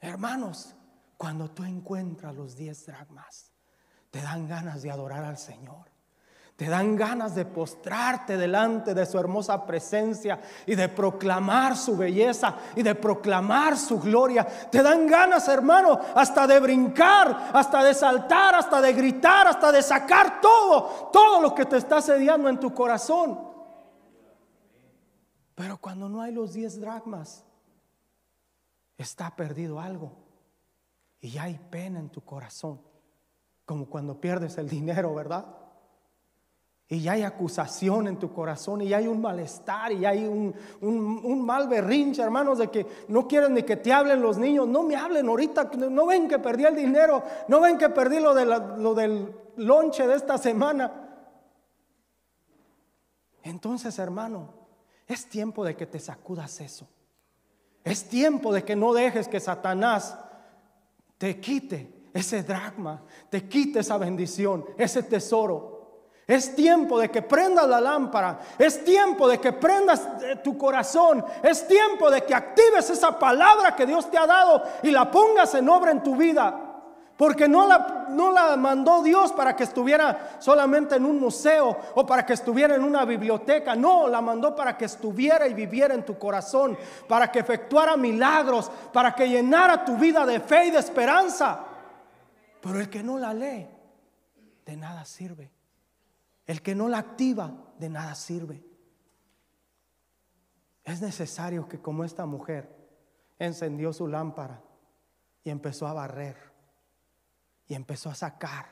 Hermanos, 0.00 0.74
cuando 1.16 1.48
tú 1.48 1.62
encuentras 1.62 2.34
los 2.34 2.56
10 2.56 2.86
dracmas, 2.86 3.52
te 4.10 4.20
dan 4.20 4.48
ganas 4.48 4.82
de 4.82 4.90
adorar 4.90 5.22
al 5.22 5.38
Señor 5.38 5.96
Te 6.58 6.68
dan 6.68 6.96
ganas 6.96 7.36
de 7.36 7.44
postrarte 7.44 8.36
delante 8.36 8.92
de 8.92 9.06
su 9.06 9.16
hermosa 9.16 9.64
presencia 9.64 10.40
y 10.66 10.74
de 10.74 10.88
proclamar 10.88 11.76
su 11.76 11.96
belleza 11.96 12.56
y 12.74 12.82
de 12.82 12.96
proclamar 12.96 13.78
su 13.78 14.00
gloria. 14.00 14.44
Te 14.44 14.82
dan 14.82 15.06
ganas, 15.06 15.46
hermano, 15.46 16.00
hasta 16.16 16.48
de 16.48 16.58
brincar, 16.58 17.50
hasta 17.52 17.84
de 17.84 17.94
saltar, 17.94 18.56
hasta 18.56 18.80
de 18.80 18.92
gritar, 18.92 19.46
hasta 19.46 19.70
de 19.70 19.80
sacar 19.80 20.40
todo, 20.40 21.10
todo 21.12 21.40
lo 21.40 21.54
que 21.54 21.64
te 21.64 21.76
está 21.76 22.02
sediando 22.02 22.48
en 22.48 22.58
tu 22.58 22.74
corazón. 22.74 23.38
Pero 25.54 25.76
cuando 25.76 26.08
no 26.08 26.22
hay 26.22 26.32
los 26.32 26.54
diez 26.54 26.80
dracmas, 26.80 27.44
está 28.96 29.30
perdido 29.36 29.78
algo. 29.78 30.10
Y 31.20 31.38
hay 31.38 31.56
pena 31.70 32.00
en 32.00 32.08
tu 32.08 32.20
corazón, 32.22 32.80
como 33.64 33.86
cuando 33.86 34.20
pierdes 34.20 34.58
el 34.58 34.68
dinero, 34.68 35.14
¿verdad? 35.14 35.57
Y 36.90 37.02
ya 37.02 37.12
hay 37.12 37.22
acusación 37.22 38.08
en 38.08 38.18
tu 38.18 38.32
corazón 38.32 38.80
y 38.80 38.94
hay 38.94 39.06
un 39.06 39.20
malestar 39.20 39.92
y 39.92 40.06
hay 40.06 40.24
un, 40.24 40.54
un, 40.80 41.44
mal 41.44 41.68
berrinche, 41.68 42.22
hermanos, 42.22 42.58
de 42.58 42.68
que 42.68 42.86
no 43.08 43.28
quieren 43.28 43.52
ni 43.52 43.62
que 43.62 43.76
te 43.76 43.92
hablen 43.92 44.22
los 44.22 44.38
niños. 44.38 44.66
No 44.66 44.82
me 44.82 44.96
hablen 44.96 45.28
ahorita, 45.28 45.70
no 45.90 46.06
ven 46.06 46.28
que 46.28 46.38
perdí 46.38 46.64
el 46.64 46.74
dinero, 46.74 47.22
no 47.48 47.60
ven 47.60 47.76
que 47.76 47.90
perdí 47.90 48.20
lo, 48.20 48.32
de 48.34 48.46
lo 48.46 48.94
del 48.94 49.30
lonche 49.56 50.06
de 50.06 50.14
esta 50.14 50.38
semana. 50.38 51.08
Entonces, 53.42 53.98
hermano, 53.98 54.54
es 55.06 55.28
tiempo 55.28 55.64
de 55.64 55.76
que 55.76 55.86
te 55.86 56.00
sacudas 56.00 56.58
eso. 56.60 56.88
Es 57.84 58.08
tiempo 58.08 58.52
de 58.52 58.64
que 58.64 58.76
no 58.76 58.94
dejes 58.94 59.28
que 59.28 59.40
Satanás 59.40 60.18
te 61.18 61.38
quite 61.38 62.08
ese 62.14 62.42
dragma, 62.42 63.02
te 63.28 63.46
quite 63.46 63.80
esa 63.80 63.98
bendición, 63.98 64.64
ese 64.78 65.02
tesoro. 65.02 65.77
Es 66.28 66.54
tiempo 66.54 67.00
de 67.00 67.10
que 67.10 67.22
prendas 67.22 67.66
la 67.66 67.80
lámpara. 67.80 68.38
Es 68.58 68.84
tiempo 68.84 69.26
de 69.26 69.40
que 69.40 69.54
prendas 69.54 70.06
eh, 70.22 70.36
tu 70.44 70.58
corazón. 70.58 71.24
Es 71.42 71.66
tiempo 71.66 72.10
de 72.10 72.22
que 72.22 72.34
actives 72.34 72.90
esa 72.90 73.18
palabra 73.18 73.74
que 73.74 73.86
Dios 73.86 74.10
te 74.10 74.18
ha 74.18 74.26
dado 74.26 74.62
y 74.82 74.90
la 74.90 75.10
pongas 75.10 75.54
en 75.54 75.66
obra 75.70 75.90
en 75.90 76.02
tu 76.02 76.16
vida. 76.16 76.54
Porque 77.16 77.48
no 77.48 77.66
la, 77.66 78.08
no 78.10 78.30
la 78.30 78.58
mandó 78.58 79.02
Dios 79.02 79.32
para 79.32 79.56
que 79.56 79.64
estuviera 79.64 80.36
solamente 80.38 80.96
en 80.96 81.06
un 81.06 81.18
museo 81.18 81.74
o 81.94 82.04
para 82.04 82.26
que 82.26 82.34
estuviera 82.34 82.74
en 82.74 82.84
una 82.84 83.06
biblioteca. 83.06 83.74
No, 83.74 84.06
la 84.06 84.20
mandó 84.20 84.54
para 84.54 84.76
que 84.76 84.84
estuviera 84.84 85.48
y 85.48 85.54
viviera 85.54 85.94
en 85.94 86.04
tu 86.04 86.18
corazón. 86.18 86.76
Para 87.08 87.32
que 87.32 87.38
efectuara 87.38 87.96
milagros. 87.96 88.70
Para 88.92 89.14
que 89.14 89.26
llenara 89.26 89.82
tu 89.82 89.96
vida 89.96 90.26
de 90.26 90.40
fe 90.40 90.66
y 90.66 90.70
de 90.72 90.78
esperanza. 90.78 91.58
Pero 92.60 92.78
el 92.78 92.90
que 92.90 93.02
no 93.02 93.18
la 93.18 93.32
lee, 93.32 93.66
de 94.66 94.76
nada 94.76 95.06
sirve. 95.06 95.57
El 96.48 96.62
que 96.62 96.74
no 96.74 96.88
la 96.88 96.98
activa, 96.98 97.74
de 97.78 97.90
nada 97.90 98.14
sirve. 98.14 98.64
Es 100.82 101.02
necesario 101.02 101.68
que 101.68 101.80
como 101.80 102.04
esta 102.04 102.24
mujer 102.24 102.74
encendió 103.38 103.92
su 103.92 104.08
lámpara 104.08 104.62
y 105.44 105.50
empezó 105.50 105.86
a 105.86 105.92
barrer, 105.92 106.36
y 107.66 107.74
empezó 107.74 108.08
a 108.08 108.14
sacar, 108.14 108.66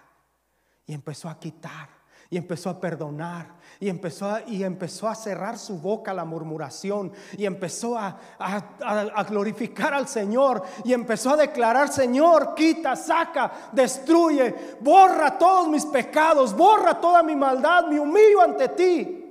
y 0.87 0.95
empezó 0.95 1.29
a 1.29 1.39
quitar, 1.39 1.91
y 2.31 2.37
empezó 2.37 2.71
a 2.71 2.81
perdonar 2.81 3.57
y 3.79 3.89
empezó 3.89 4.27
a, 4.27 4.43
y 4.47 4.65
empezó 4.65 5.09
a 5.09 5.15
cerrar 5.15 5.59
su 5.59 5.79
boca 5.79 6.11
a 6.11 6.15
la 6.15 6.25
murmuración 6.25 7.13
y 7.37 7.45
empezó 7.45 7.97
a, 7.99 8.19
a, 8.39 9.25
glorificar 9.25 9.93
al 9.95 10.09
Señor 10.09 10.63
y 10.85 10.93
empezó 10.93 11.31
a 11.31 11.37
declarar, 11.37 11.93
Señor, 11.93 12.55
quita, 12.55 12.97
saca, 12.97 13.71
destruye, 13.73 14.77
borra 14.81 15.39
todos 15.39 15.69
mis 15.69 15.85
pecados, 15.85 16.57
borra 16.57 17.01
toda 17.01 17.23
mi 17.23 17.37
maldad, 17.37 17.87
me 17.87 18.01
humillo 18.01 18.43
ante 18.43 18.69
ti. 18.71 19.23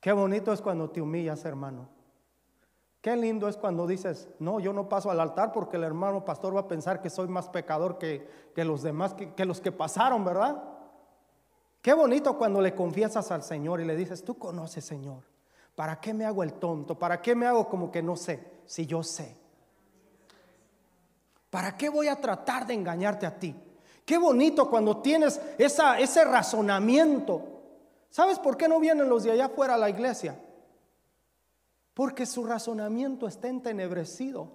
Qué 0.00 0.12
bonito 0.12 0.52
es 0.52 0.60
cuando 0.60 0.90
te 0.90 1.00
humillas, 1.00 1.44
hermano. 1.44 1.93
Qué 3.04 3.14
lindo 3.16 3.48
es 3.48 3.58
cuando 3.58 3.86
dices, 3.86 4.30
no, 4.38 4.60
yo 4.60 4.72
no 4.72 4.88
paso 4.88 5.10
al 5.10 5.20
altar 5.20 5.52
porque 5.52 5.76
el 5.76 5.84
hermano 5.84 6.24
pastor 6.24 6.56
va 6.56 6.60
a 6.60 6.68
pensar 6.68 7.02
que 7.02 7.10
soy 7.10 7.28
más 7.28 7.50
pecador 7.50 7.98
que, 7.98 8.26
los 8.56 8.82
demás, 8.82 9.12
que, 9.12 9.34
que 9.34 9.44
los 9.44 9.60
que 9.60 9.70
pasaron, 9.70 10.24
¿verdad? 10.24 10.64
Qué 11.82 11.92
bonito 11.92 12.38
cuando 12.38 12.62
le 12.62 12.74
confiesas 12.74 13.30
al 13.30 13.42
Señor 13.42 13.82
y 13.82 13.84
le 13.84 13.94
dices, 13.94 14.24
tú 14.24 14.38
conoces, 14.38 14.86
Señor, 14.86 15.22
¿para 15.74 16.00
qué 16.00 16.14
me 16.14 16.24
hago 16.24 16.42
el 16.42 16.54
tonto? 16.54 16.98
¿Para 16.98 17.20
qué 17.20 17.34
me 17.34 17.44
hago 17.44 17.68
como 17.68 17.92
que 17.92 18.02
no 18.02 18.16
sé? 18.16 18.42
Si 18.64 18.86
yo 18.86 19.02
sé. 19.02 19.36
¿Para 21.50 21.76
qué 21.76 21.90
voy 21.90 22.08
a 22.08 22.16
tratar 22.16 22.66
de 22.66 22.72
engañarte 22.72 23.26
a 23.26 23.38
ti? 23.38 23.54
Qué 24.06 24.16
bonito 24.16 24.70
cuando 24.70 25.02
tienes 25.02 25.38
esa, 25.58 26.00
ese 26.00 26.24
razonamiento. 26.24 27.42
¿Sabes 28.08 28.38
por 28.38 28.56
qué 28.56 28.66
no 28.66 28.80
vienen 28.80 29.10
los 29.10 29.24
de 29.24 29.32
allá 29.32 29.44
afuera 29.44 29.74
a 29.74 29.78
la 29.78 29.90
iglesia? 29.90 30.38
Porque 31.94 32.26
su 32.26 32.44
razonamiento 32.44 33.26
está 33.26 33.48
entenebrecido. 33.48 34.48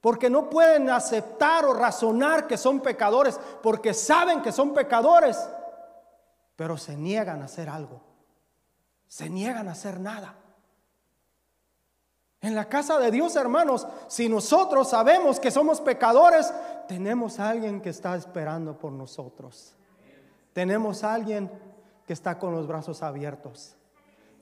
Porque 0.00 0.28
no 0.28 0.50
pueden 0.50 0.90
aceptar 0.90 1.64
o 1.64 1.72
razonar 1.72 2.46
que 2.46 2.58
son 2.58 2.80
pecadores. 2.80 3.40
Porque 3.62 3.94
saben 3.94 4.42
que 4.42 4.52
son 4.52 4.74
pecadores. 4.74 5.38
Pero 6.56 6.76
se 6.76 6.94
niegan 6.94 7.40
a 7.40 7.46
hacer 7.46 7.70
algo. 7.70 8.02
Se 9.08 9.30
niegan 9.30 9.68
a 9.68 9.72
hacer 9.72 9.98
nada. 9.98 10.36
En 12.42 12.54
la 12.54 12.68
casa 12.68 12.98
de 12.98 13.10
Dios, 13.10 13.36
hermanos, 13.36 13.86
si 14.06 14.28
nosotros 14.28 14.90
sabemos 14.90 15.40
que 15.40 15.50
somos 15.50 15.80
pecadores, 15.80 16.52
tenemos 16.86 17.40
a 17.40 17.48
alguien 17.48 17.80
que 17.80 17.88
está 17.88 18.14
esperando 18.16 18.76
por 18.76 18.92
nosotros. 18.92 19.74
Tenemos 20.52 21.02
a 21.04 21.14
alguien 21.14 21.50
que 22.06 22.12
está 22.12 22.38
con 22.38 22.54
los 22.54 22.66
brazos 22.66 23.02
abiertos. 23.02 23.76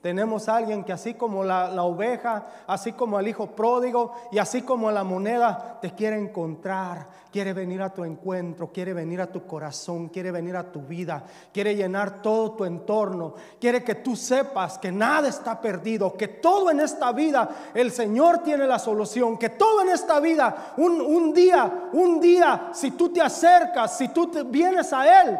Tenemos 0.03 0.49
a 0.49 0.57
alguien 0.57 0.83
que 0.83 0.91
así 0.91 1.13
como 1.13 1.45
la, 1.45 1.81
oveja, 1.81 2.43
así 2.67 2.91
como 2.91 3.21
el 3.21 3.29
hijo 3.29 3.47
pródigo 3.51 4.13
y 4.33 4.37
así 4.37 4.61
como 4.61 4.91
la 4.91 5.05
moneda, 5.05 5.79
te 5.81 5.91
quiere 5.91 6.19
encontrar, 6.19 7.07
quiere 7.31 7.53
venir 7.53 7.81
a 7.81 7.93
tu 7.93 8.03
encuentro, 8.03 8.69
quiere 8.69 8.93
venir 8.93 9.21
a 9.21 9.31
tu 9.31 9.47
corazón, 9.47 10.09
quiere 10.09 10.29
venir 10.31 10.57
a 10.57 10.69
tu 10.69 10.81
vida, 10.81 11.23
quiere 11.53 11.73
llenar 11.73 12.21
todo 12.21 12.51
tu 12.51 12.65
entorno, 12.65 13.35
quiere 13.61 13.81
que 13.81 13.95
tú 13.95 14.17
sepas 14.17 14.77
que 14.77 14.91
nada 14.91 15.29
está 15.29 15.61
perdido, 15.61 16.17
que 16.17 16.27
todo 16.27 16.69
en 16.69 16.81
esta 16.81 17.13
vida 17.13 17.71
el 17.73 17.89
Señor 17.89 18.39
tiene 18.39 18.67
la 18.67 18.79
solución, 18.79 19.37
que 19.37 19.51
todo 19.51 19.83
en 19.83 19.89
esta 19.89 20.19
vida, 20.19 20.73
un, 20.75 20.99
un 20.99 21.33
día, 21.33 21.89
un 21.93 22.19
día, 22.19 22.71
si 22.73 22.91
tú 22.91 23.07
te 23.07 23.21
acercas, 23.21 23.97
si 23.97 24.09
tú 24.09 24.29
te 24.29 24.43
vienes 24.43 24.91
a 24.91 25.23
Él, 25.23 25.39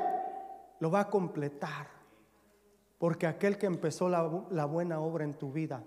lo 0.79 0.89
va 0.89 1.01
a 1.01 1.09
completar. 1.09 1.92
Porque 3.03 3.27
aquel 3.27 3.57
que 3.57 3.65
empezó 3.65 4.07
la, 4.07 4.63
buena 4.63 5.01
obra 5.01 5.25
en 5.25 5.33
tu 5.33 5.51
vida, 5.51 5.83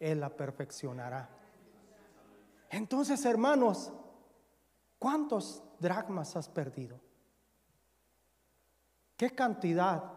Él 0.00 0.20
la 0.20 0.34
perfeccionará. 0.34 1.28
Entonces, 2.70 3.22
hermanos, 3.26 3.92
¿cuántos 4.98 5.62
dracmas 5.78 6.36
has 6.36 6.48
perdido? 6.48 6.98
¿Qué 9.14 9.34
cantidad 9.34 10.10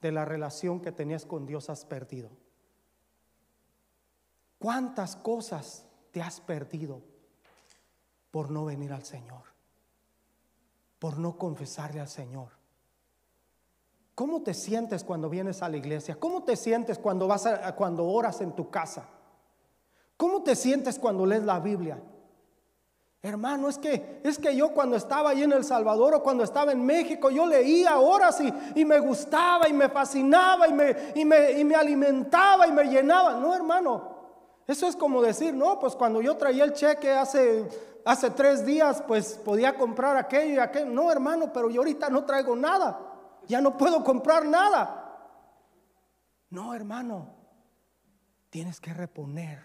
de 0.00 0.12
la 0.12 0.24
relación 0.24 0.80
que 0.80 0.92
tenías 0.92 1.26
con 1.26 1.44
Dios 1.44 1.68
has 1.68 1.84
perdido? 1.84 2.30
¿Cuántas 4.60 5.16
cosas 5.16 5.88
te 6.12 6.22
has 6.22 6.40
perdido 6.40 7.02
por 8.30 8.48
no 8.52 8.64
venir 8.64 8.92
al 8.92 9.02
Señor? 9.02 9.42
Por 11.00 11.18
no 11.18 11.36
confesarle 11.36 11.98
al 11.98 12.08
Señor. 12.08 12.59
¿Cómo 14.20 14.42
te 14.42 14.52
sientes 14.52 15.02
cuando 15.02 15.30
vienes 15.30 15.62
a 15.62 15.68
la 15.70 15.78
iglesia? 15.78 16.14
¿Cómo 16.14 16.42
te 16.42 16.54
sientes 16.54 16.98
cuando 16.98 17.26
vas 17.26 17.46
a, 17.46 17.74
cuando 17.74 18.04
oras 18.04 18.42
en 18.42 18.52
tu 18.52 18.68
casa? 18.68 19.06
¿Cómo 20.18 20.42
te 20.42 20.54
sientes 20.54 20.98
cuando 20.98 21.24
lees 21.24 21.42
la 21.42 21.58
Biblia? 21.58 21.98
Hermano, 23.22 23.70
es 23.70 23.78
que 23.78 24.20
es 24.22 24.38
que 24.38 24.54
yo 24.54 24.74
cuando 24.74 24.96
estaba 24.96 25.30
ahí 25.30 25.42
en 25.42 25.52
El 25.52 25.64
Salvador 25.64 26.16
o 26.16 26.22
cuando 26.22 26.44
estaba 26.44 26.70
en 26.70 26.84
México, 26.84 27.30
yo 27.30 27.46
leía 27.46 27.98
horas 27.98 28.38
y, 28.42 28.52
y 28.78 28.84
me 28.84 28.98
gustaba 28.98 29.66
y 29.70 29.72
me 29.72 29.88
fascinaba 29.88 30.68
y 30.68 30.74
me, 30.74 30.96
y 31.14 31.24
me, 31.24 31.52
y 31.52 31.64
me 31.64 31.74
alimentaba 31.74 32.66
y 32.66 32.72
me 32.72 32.84
llenaba. 32.84 33.40
No, 33.40 33.54
hermano, 33.54 34.02
eso 34.66 34.86
es 34.86 34.96
como 34.96 35.22
decir, 35.22 35.54
no, 35.54 35.80
pues 35.80 35.96
cuando 35.96 36.20
yo 36.20 36.36
traía 36.36 36.64
el 36.64 36.74
cheque 36.74 37.10
hace, 37.10 37.66
hace 38.04 38.28
tres 38.28 38.66
días, 38.66 39.02
pues 39.08 39.40
podía 39.42 39.78
comprar 39.78 40.18
aquello 40.18 40.56
y 40.56 40.58
aquello. 40.58 40.90
No, 40.90 41.10
hermano, 41.10 41.50
pero 41.54 41.70
yo 41.70 41.80
ahorita 41.80 42.10
no 42.10 42.26
traigo 42.26 42.54
nada 42.54 43.06
ya 43.50 43.60
no 43.60 43.76
puedo 43.76 44.02
comprar 44.02 44.46
nada. 44.46 44.96
No, 46.50 46.72
hermano, 46.72 47.28
tienes 48.48 48.80
que 48.80 48.94
reponer, 48.94 49.62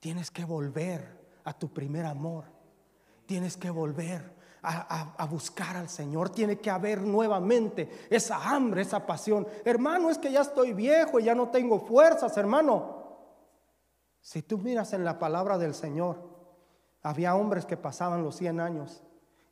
tienes 0.00 0.30
que 0.30 0.44
volver 0.44 1.24
a 1.44 1.52
tu 1.52 1.72
primer 1.72 2.06
amor, 2.06 2.44
tienes 3.26 3.56
que 3.56 3.70
volver 3.70 4.34
a, 4.62 5.26
buscar 5.30 5.76
al 5.76 5.90
Señor, 5.90 6.30
tiene 6.30 6.58
que 6.58 6.70
haber 6.70 7.02
nuevamente 7.02 8.06
esa 8.08 8.42
hambre, 8.42 8.80
esa 8.80 9.06
pasión. 9.06 9.46
Hermano, 9.64 10.08
es 10.08 10.16
que 10.16 10.32
ya 10.32 10.40
estoy 10.40 10.72
viejo 10.72 11.20
y 11.20 11.24
ya 11.24 11.34
no 11.34 11.50
tengo 11.50 11.80
fuerzas, 11.80 12.34
hermano. 12.38 13.04
Si 14.22 14.42
tú 14.42 14.56
miras 14.56 14.94
en 14.94 15.04
la 15.04 15.18
palabra 15.18 15.58
del 15.58 15.74
Señor, 15.74 16.30
había 17.02 17.34
hombres 17.34 17.66
que 17.66 17.76
pasaban 17.76 18.22
los 18.22 18.36
100 18.36 18.60
años 18.60 19.02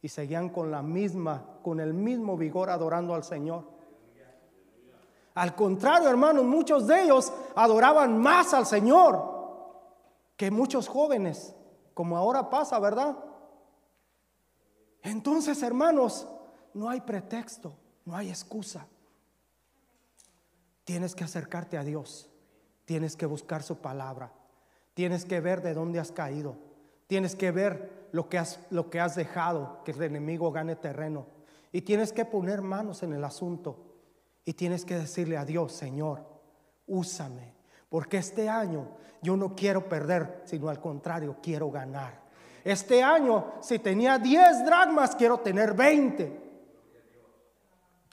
y 0.03 0.09
seguían 0.09 0.49
con 0.49 0.71
la 0.71 0.83
misma, 0.83 1.45
con 1.63 1.79
el 1.79 1.95
mismo 1.95 2.37
vigor 2.37 2.69
adorando 2.69 3.15
al 3.15 3.23
Señor. 3.23 3.65
Al 5.35 5.55
contrario, 5.55 6.11
hermanos, 6.11 6.45
muchos 6.45 6.87
de 6.87 7.05
ellos 7.05 7.33
adoraban 7.55 8.19
más 8.19 8.53
al 8.53 8.67
Señor 8.67 9.31
que 10.37 10.51
muchos 10.51 10.89
jóvenes, 10.89 11.55
como 11.95 12.17
ahora 12.17 12.51
pasa, 12.51 12.79
¿verdad? 12.81 13.17
Entonces, 15.03 15.63
hermanos, 15.63 16.27
no 16.75 16.89
hay 16.91 17.01
pretexto, 17.01 17.75
no 18.05 18.17
hay 18.17 18.29
excusa. 18.29 18.87
Tienes 20.85 21.15
que 21.15 21.25
acercarte 21.25 21.79
a 21.79 21.85
Dios, 21.85 22.29
tienes 22.85 23.17
que 23.17 23.27
buscar 23.27 23.63
su 23.63 23.79
palabra, 23.79 24.33
tienes 24.95 25.25
que 25.25 25.41
ver 25.41 25.63
de 25.63 25.75
dónde 25.75 26.01
has 26.01 26.11
caído, 26.11 26.57
tienes 27.13 27.37
que 27.37 27.51
ver 27.51 28.09
lo 28.13 28.31
que 28.31 28.39
has, 28.39 28.59
lo 28.71 28.89
que 28.89 28.99
has 28.99 29.15
dejado, 29.15 29.83
que 29.85 29.91
el 29.91 30.03
enemigo 30.03 30.51
gane 30.51 30.77
terreno, 30.77 31.27
y 31.71 31.83
tienes 31.83 32.11
que 32.11 32.25
poner 32.25 32.63
manos 32.63 33.03
en 33.03 33.13
el 33.13 33.23
asunto, 33.23 33.99
y 34.47 34.55
tienes 34.55 34.87
que 34.87 34.95
decirle 34.95 35.37
a 35.37 35.45
Dios, 35.45 35.73
Señor, 35.73 36.25
úsame, 36.87 37.53
porque 37.91 38.17
este 38.17 38.49
año 38.49 38.97
yo 39.21 39.37
no 39.37 39.55
quiero 39.55 39.91
perder, 39.91 40.41
sino 40.47 40.71
al 40.71 40.81
contrario, 40.81 41.37
quiero 41.43 41.71
ganar. 41.71 42.19
Este 42.65 43.03
año, 43.03 43.57
si 43.61 43.79
tenía 43.79 44.17
10 44.17 44.65
dragmas, 44.65 45.15
quiero 45.15 45.37
tener 45.41 45.75
20. 45.75 46.42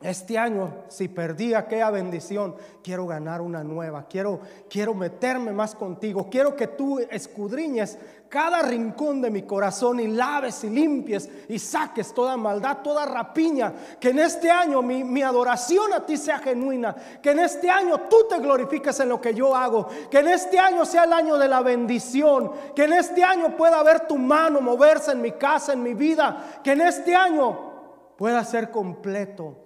Este 0.01 0.37
año, 0.37 0.85
si 0.87 1.09
perdí 1.09 1.53
aquella 1.53 1.91
bendición, 1.91 2.55
quiero 2.81 3.05
ganar 3.05 3.41
una 3.41 3.65
nueva. 3.65 4.05
Quiero, 4.07 4.39
quiero 4.69 4.93
meterme 4.93 5.51
más 5.51 5.75
contigo. 5.75 6.29
Quiero 6.31 6.55
que 6.55 6.67
tú 6.67 6.99
escudriñes 6.99 7.97
cada 8.29 8.61
rincón 8.61 9.21
de 9.21 9.29
mi 9.29 9.41
corazón 9.41 9.99
y 9.99 10.07
laves 10.07 10.63
y 10.63 10.69
limpies 10.69 11.29
y 11.49 11.59
saques 11.59 12.13
toda 12.13 12.37
maldad, 12.37 12.77
toda 12.81 13.05
rapiña. 13.05 13.73
Que 13.99 14.11
en 14.11 14.19
este 14.19 14.49
año 14.49 14.81
mi, 14.81 15.03
mi 15.03 15.21
adoración 15.21 15.91
a 15.91 16.05
ti 16.05 16.15
sea 16.15 16.39
genuina. 16.39 16.95
Que 17.21 17.31
en 17.31 17.39
este 17.39 17.69
año 17.69 17.99
tú 18.09 18.25
te 18.29 18.39
glorifiques 18.39 18.97
en 19.01 19.09
lo 19.09 19.19
que 19.19 19.33
yo 19.33 19.53
hago. 19.53 19.89
Que 20.09 20.19
en 20.19 20.29
este 20.29 20.57
año 20.57 20.85
sea 20.85 21.03
el 21.03 21.11
año 21.11 21.37
de 21.37 21.49
la 21.49 21.59
bendición. 21.59 22.53
Que 22.73 22.85
en 22.85 22.93
este 22.93 23.21
año 23.21 23.57
pueda 23.57 23.83
ver 23.83 24.07
tu 24.07 24.17
mano 24.17 24.61
moverse 24.61 25.11
en 25.11 25.21
mi 25.21 25.33
casa, 25.33 25.73
en 25.73 25.83
mi 25.83 25.93
vida. 25.93 26.61
Que 26.63 26.71
en 26.71 26.79
este 26.79 27.13
año 27.13 28.13
pueda 28.15 28.45
ser 28.45 28.71
completo 28.71 29.65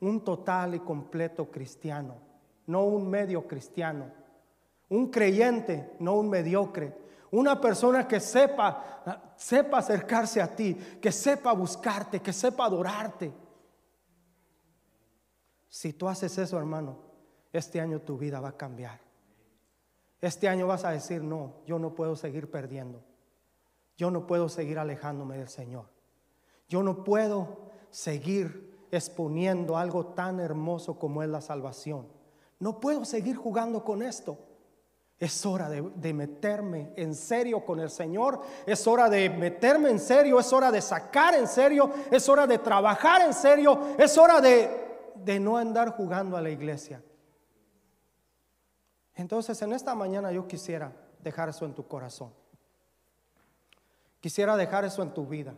un 0.00 0.24
total 0.24 0.74
y 0.74 0.80
completo 0.80 1.50
cristiano, 1.50 2.16
no 2.66 2.84
un 2.84 3.08
medio 3.08 3.46
cristiano, 3.46 4.10
un 4.88 5.10
creyente, 5.10 5.92
no 6.00 6.14
un 6.14 6.28
mediocre, 6.28 6.94
una 7.32 7.60
persona 7.60 8.08
que 8.08 8.18
sepa, 8.18 9.32
sepa 9.36 9.78
acercarse 9.78 10.40
a 10.40 10.54
ti, 10.54 10.74
que 11.00 11.12
sepa 11.12 11.52
buscarte, 11.52 12.20
que 12.20 12.32
sepa 12.32 12.64
adorarte. 12.64 13.32
Si 15.68 15.92
tú 15.92 16.08
haces 16.08 16.36
eso, 16.38 16.58
hermano, 16.58 16.98
este 17.52 17.80
año 17.80 18.00
tu 18.00 18.18
vida 18.18 18.40
va 18.40 18.48
a 18.48 18.56
cambiar. 18.56 19.00
Este 20.20 20.48
año 20.48 20.66
vas 20.66 20.84
a 20.84 20.90
decir, 20.90 21.22
no, 21.22 21.62
yo 21.66 21.78
no 21.78 21.94
puedo 21.94 22.16
seguir 22.16 22.50
perdiendo. 22.50 23.02
Yo 23.96 24.10
no 24.10 24.26
puedo 24.26 24.48
seguir 24.48 24.78
alejándome 24.78 25.38
del 25.38 25.48
Señor. 25.48 25.86
Yo 26.68 26.82
no 26.82 27.04
puedo 27.04 27.70
seguir 27.90 28.69
exponiendo 28.90 29.76
algo 29.76 30.06
tan 30.06 30.40
hermoso 30.40 30.98
como 30.98 31.22
es 31.22 31.28
la 31.28 31.40
salvación. 31.40 32.06
No 32.58 32.80
puedo 32.80 33.04
seguir 33.04 33.36
jugando 33.36 33.84
con 33.84 34.02
esto. 34.02 34.38
Es 35.18 35.44
hora 35.44 35.68
de, 35.68 36.14
meterme 36.14 36.92
en 36.96 37.14
serio 37.14 37.64
con 37.64 37.80
el 37.80 37.90
Señor. 37.90 38.40
Es 38.66 38.86
hora 38.86 39.10
de 39.10 39.28
meterme 39.28 39.90
en 39.90 39.98
serio. 39.98 40.40
Es 40.40 40.52
hora 40.52 40.70
de 40.70 40.80
sacar 40.80 41.34
en 41.34 41.46
serio. 41.46 41.90
Es 42.10 42.28
hora 42.28 42.46
de 42.46 42.58
trabajar 42.58 43.22
en 43.22 43.34
serio. 43.34 43.94
Es 43.98 44.16
hora 44.16 44.40
de, 44.40 44.70
de 45.16 45.38
no 45.38 45.58
andar 45.58 45.90
jugando 45.90 46.36
a 46.36 46.40
la 46.40 46.50
iglesia. 46.50 47.02
Entonces 49.14 49.60
en 49.60 49.74
esta 49.74 49.94
mañana 49.94 50.32
yo 50.32 50.48
quisiera 50.48 50.92
dejar 51.22 51.50
eso 51.50 51.66
en 51.66 51.74
tu 51.74 51.86
corazón. 51.86 52.32
Quisiera 54.20 54.56
dejar 54.56 54.84
eso 54.86 55.02
en 55.02 55.12
tu 55.12 55.26
vida. 55.26 55.54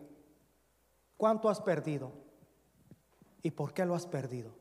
¿Cuánto 1.17 1.49
has 1.49 1.61
perdido? 1.61 2.11
¿Y 3.43 3.51
por 3.51 3.73
qué 3.73 3.85
lo 3.85 3.95
has 3.95 4.07
perdido? 4.07 4.53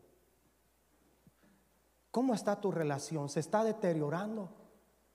¿Cómo 2.09 2.33
está 2.33 2.59
tu 2.59 2.71
relación? 2.71 3.29
¿Se 3.29 3.39
está 3.39 3.63
deteriorando 3.63 4.49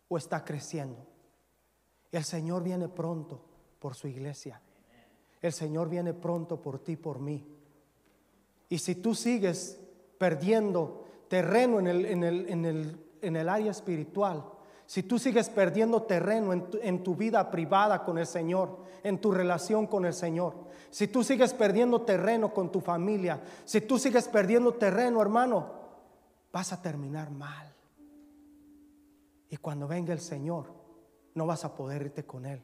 o 0.09 0.17
está 0.17 0.45
creciendo? 0.45 1.07
El 2.13 2.25
Señor 2.25 2.63
viene 2.63 2.89
pronto 2.89 3.41
por 3.79 3.95
su 3.95 4.09
iglesia. 4.09 4.61
El 5.43 5.53
Señor 5.53 5.89
viene 5.89 6.15
pronto 6.15 6.61
por 6.63 6.79
ti, 6.79 6.97
por 6.97 7.19
mí. 7.19 7.47
Y 8.69 8.79
si 8.79 8.97
tú 8.97 9.15
sigues 9.15 9.81
perdiendo 10.19 11.05
terreno 11.29 11.79
en 11.79 11.87
el, 11.87 12.07
en 12.07 12.25
el, 12.25 12.49
en 12.49 12.65
el, 12.65 13.07
en 13.21 13.37
el 13.37 13.49
área 13.49 13.71
espiritual, 13.71 14.45
si 14.87 15.03
tú 15.03 15.19
sigues 15.19 15.51
perdiendo 15.51 16.03
terreno 16.03 16.53
en 16.53 17.03
tu, 17.03 17.17
vida 17.17 17.51
privada 17.51 18.05
con 18.05 18.19
el 18.19 18.27
Señor, 18.27 18.79
en 19.03 19.21
tu 19.21 19.33
relación 19.33 19.89
con 19.89 20.05
el 20.05 20.15
Señor, 20.15 20.55
si 20.91 21.09
tú 21.09 21.23
sigues 21.23 21.53
perdiendo 21.53 22.03
terreno 22.03 22.53
con 22.53 22.71
tu 22.71 22.81
familia, 22.81 23.43
si 23.65 23.81
tú 23.81 23.99
sigues 23.99 24.29
perdiendo 24.29 24.75
terreno, 24.75 25.21
hermano, 25.21 25.71
vas 26.53 26.73
a 26.73 26.81
terminar 26.81 27.31
mal. 27.31 27.73
Y 29.49 29.57
cuando 29.59 29.87
venga 29.87 30.13
el 30.13 30.21
Señor, 30.21 30.67
no 31.35 31.47
vas 31.47 31.65
a 31.65 31.75
poder 31.75 32.03
irte 32.03 32.25
con 32.25 32.47
Él. 32.47 32.63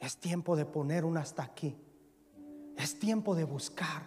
Es 0.00 0.16
tiempo 0.18 0.56
de 0.56 0.64
poner 0.64 1.04
un 1.04 1.16
hasta 1.16 1.42
aquí. 1.42 1.76
Es 2.76 2.98
tiempo 2.98 3.34
de 3.34 3.44
buscar, 3.44 4.02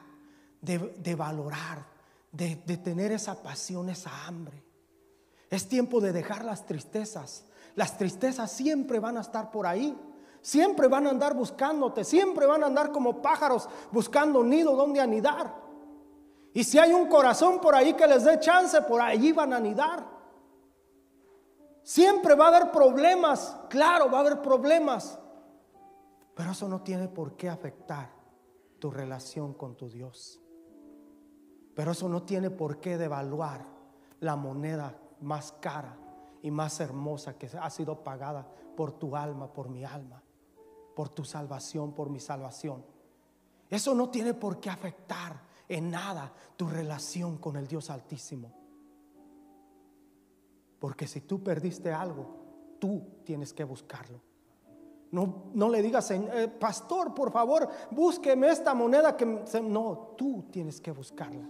de, 0.61 1.15
valorar, 1.15 1.85
de 2.31 2.55
tener 2.77 3.11
esa 3.11 3.41
pasión, 3.41 3.89
esa 3.89 4.25
hambre. 4.25 4.67
Es 5.49 5.67
tiempo 5.67 6.01
de 6.01 6.11
dejar 6.11 6.43
las 6.43 6.65
tristezas. 6.65 7.45
Las 7.75 7.97
tristezas 7.97 8.51
siempre 8.51 8.99
van 8.99 9.17
a 9.17 9.21
estar 9.21 9.51
por 9.51 9.65
ahí. 9.65 9.97
Siempre 10.47 10.87
van 10.87 11.05
a 11.05 11.09
andar 11.09 11.33
buscándote. 11.33 12.05
Siempre 12.05 12.45
van 12.45 12.63
a 12.63 12.67
andar 12.67 12.93
como 12.93 13.21
pájaros 13.21 13.67
buscando 13.91 14.41
nido 14.45 14.77
donde 14.77 15.01
anidar. 15.01 15.53
Y 16.53 16.63
si 16.63 16.79
hay 16.79 16.93
un 16.93 17.09
corazón 17.09 17.59
por 17.59 17.75
ahí 17.75 17.93
que 17.95 18.07
les 18.07 18.23
dé 18.23 18.39
chance, 18.39 18.81
por 18.83 19.01
ahí 19.01 19.33
van 19.33 19.51
a 19.51 19.57
anidar. 19.57 20.07
Siempre 21.83 22.33
va 22.33 22.45
a 22.45 22.47
haber 22.47 22.71
problemas. 22.71 23.57
Claro, 23.67 24.09
va 24.09 24.19
a 24.19 24.21
haber 24.21 24.41
problemas. 24.41 25.19
Pero 26.33 26.51
eso 26.51 26.69
no 26.69 26.81
tiene 26.81 27.09
por 27.09 27.35
qué 27.35 27.49
afectar 27.49 28.09
tu 28.79 28.89
relación 28.89 29.53
con 29.53 29.75
tu 29.75 29.89
Dios. 29.89 30.39
Pero 31.75 31.91
eso 31.91 32.07
no 32.07 32.23
tiene 32.23 32.51
por 32.51 32.79
qué 32.79 32.97
devaluar 32.97 33.65
la 34.21 34.37
moneda 34.37 34.97
más 35.19 35.51
cara 35.59 35.97
y 36.41 36.51
más 36.51 36.79
hermosa 36.79 37.37
que 37.37 37.49
ha 37.59 37.69
sido 37.69 38.01
pagada 38.01 38.47
por 38.77 38.93
tu 38.93 39.13
alma, 39.17 39.51
por 39.51 39.67
mi 39.67 39.83
alma, 39.83 40.23
por 40.97 41.09
tu 41.09 41.23
salvación, 41.23 41.93
por 41.93 42.09
mi 42.09 42.19
salvación. 42.19 42.83
Eso 43.69 43.93
no 43.93 44.09
tiene 44.09 44.33
por 44.33 44.59
qué 44.59 44.71
afectar 44.71 45.39
en 45.69 45.91
nada 45.91 46.33
tu 46.55 46.67
relación 46.67 47.37
con 47.37 47.55
el 47.55 47.67
Dios 47.67 47.91
Altísimo. 47.91 48.51
Porque 50.79 51.05
si 51.05 51.21
tú 51.21 51.43
perdiste 51.43 51.93
algo, 51.93 52.25
tú 52.79 53.19
tienes 53.23 53.53
que 53.53 53.63
buscarlo. 53.63 54.19
No, 55.11 55.51
no 55.53 55.69
le 55.69 55.83
digas, 55.83 56.09
eh, 56.09 56.47
pastor, 56.59 57.13
por 57.13 57.31
favor, 57.31 57.69
búsqueme 57.91 58.49
esta 58.49 58.73
moneda 58.73 59.15
que... 59.15 59.23
No, 59.61 60.15
tú 60.17 60.47
tienes 60.51 60.81
que 60.81 60.89
buscarla 60.89 61.47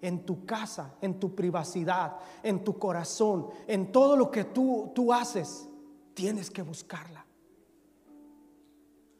en 0.00 0.24
tu 0.24 0.46
casa, 0.46 0.94
en 1.02 1.20
tu 1.20 1.34
privacidad, 1.34 2.16
en 2.42 2.64
tu 2.64 2.78
corazón, 2.78 3.48
en 3.66 3.92
todo 3.92 4.16
lo 4.16 4.30
que 4.30 4.44
tú, 4.44 4.92
tú 4.94 5.12
haces, 5.12 5.68
tienes 6.14 6.50
que 6.50 6.62
buscarla. 6.62 7.21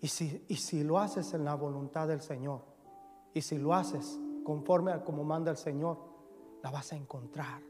Y 0.02 0.08
si, 0.08 0.44
y 0.48 0.56
si 0.56 0.82
lo 0.82 0.98
haces 0.98 1.32
en 1.32 1.44
la 1.44 1.54
voluntad 1.54 2.08
del 2.08 2.20
Señor, 2.20 2.60
y 3.32 3.40
si 3.40 3.56
lo 3.56 3.72
haces 3.72 4.18
conforme 4.44 4.92
a 4.92 5.04
como 5.04 5.24
manda 5.24 5.50
el 5.50 5.56
Señor, 5.56 5.96
la 6.62 6.70
vas 6.70 6.92
a 6.92 6.96
encontrar. 6.96 7.62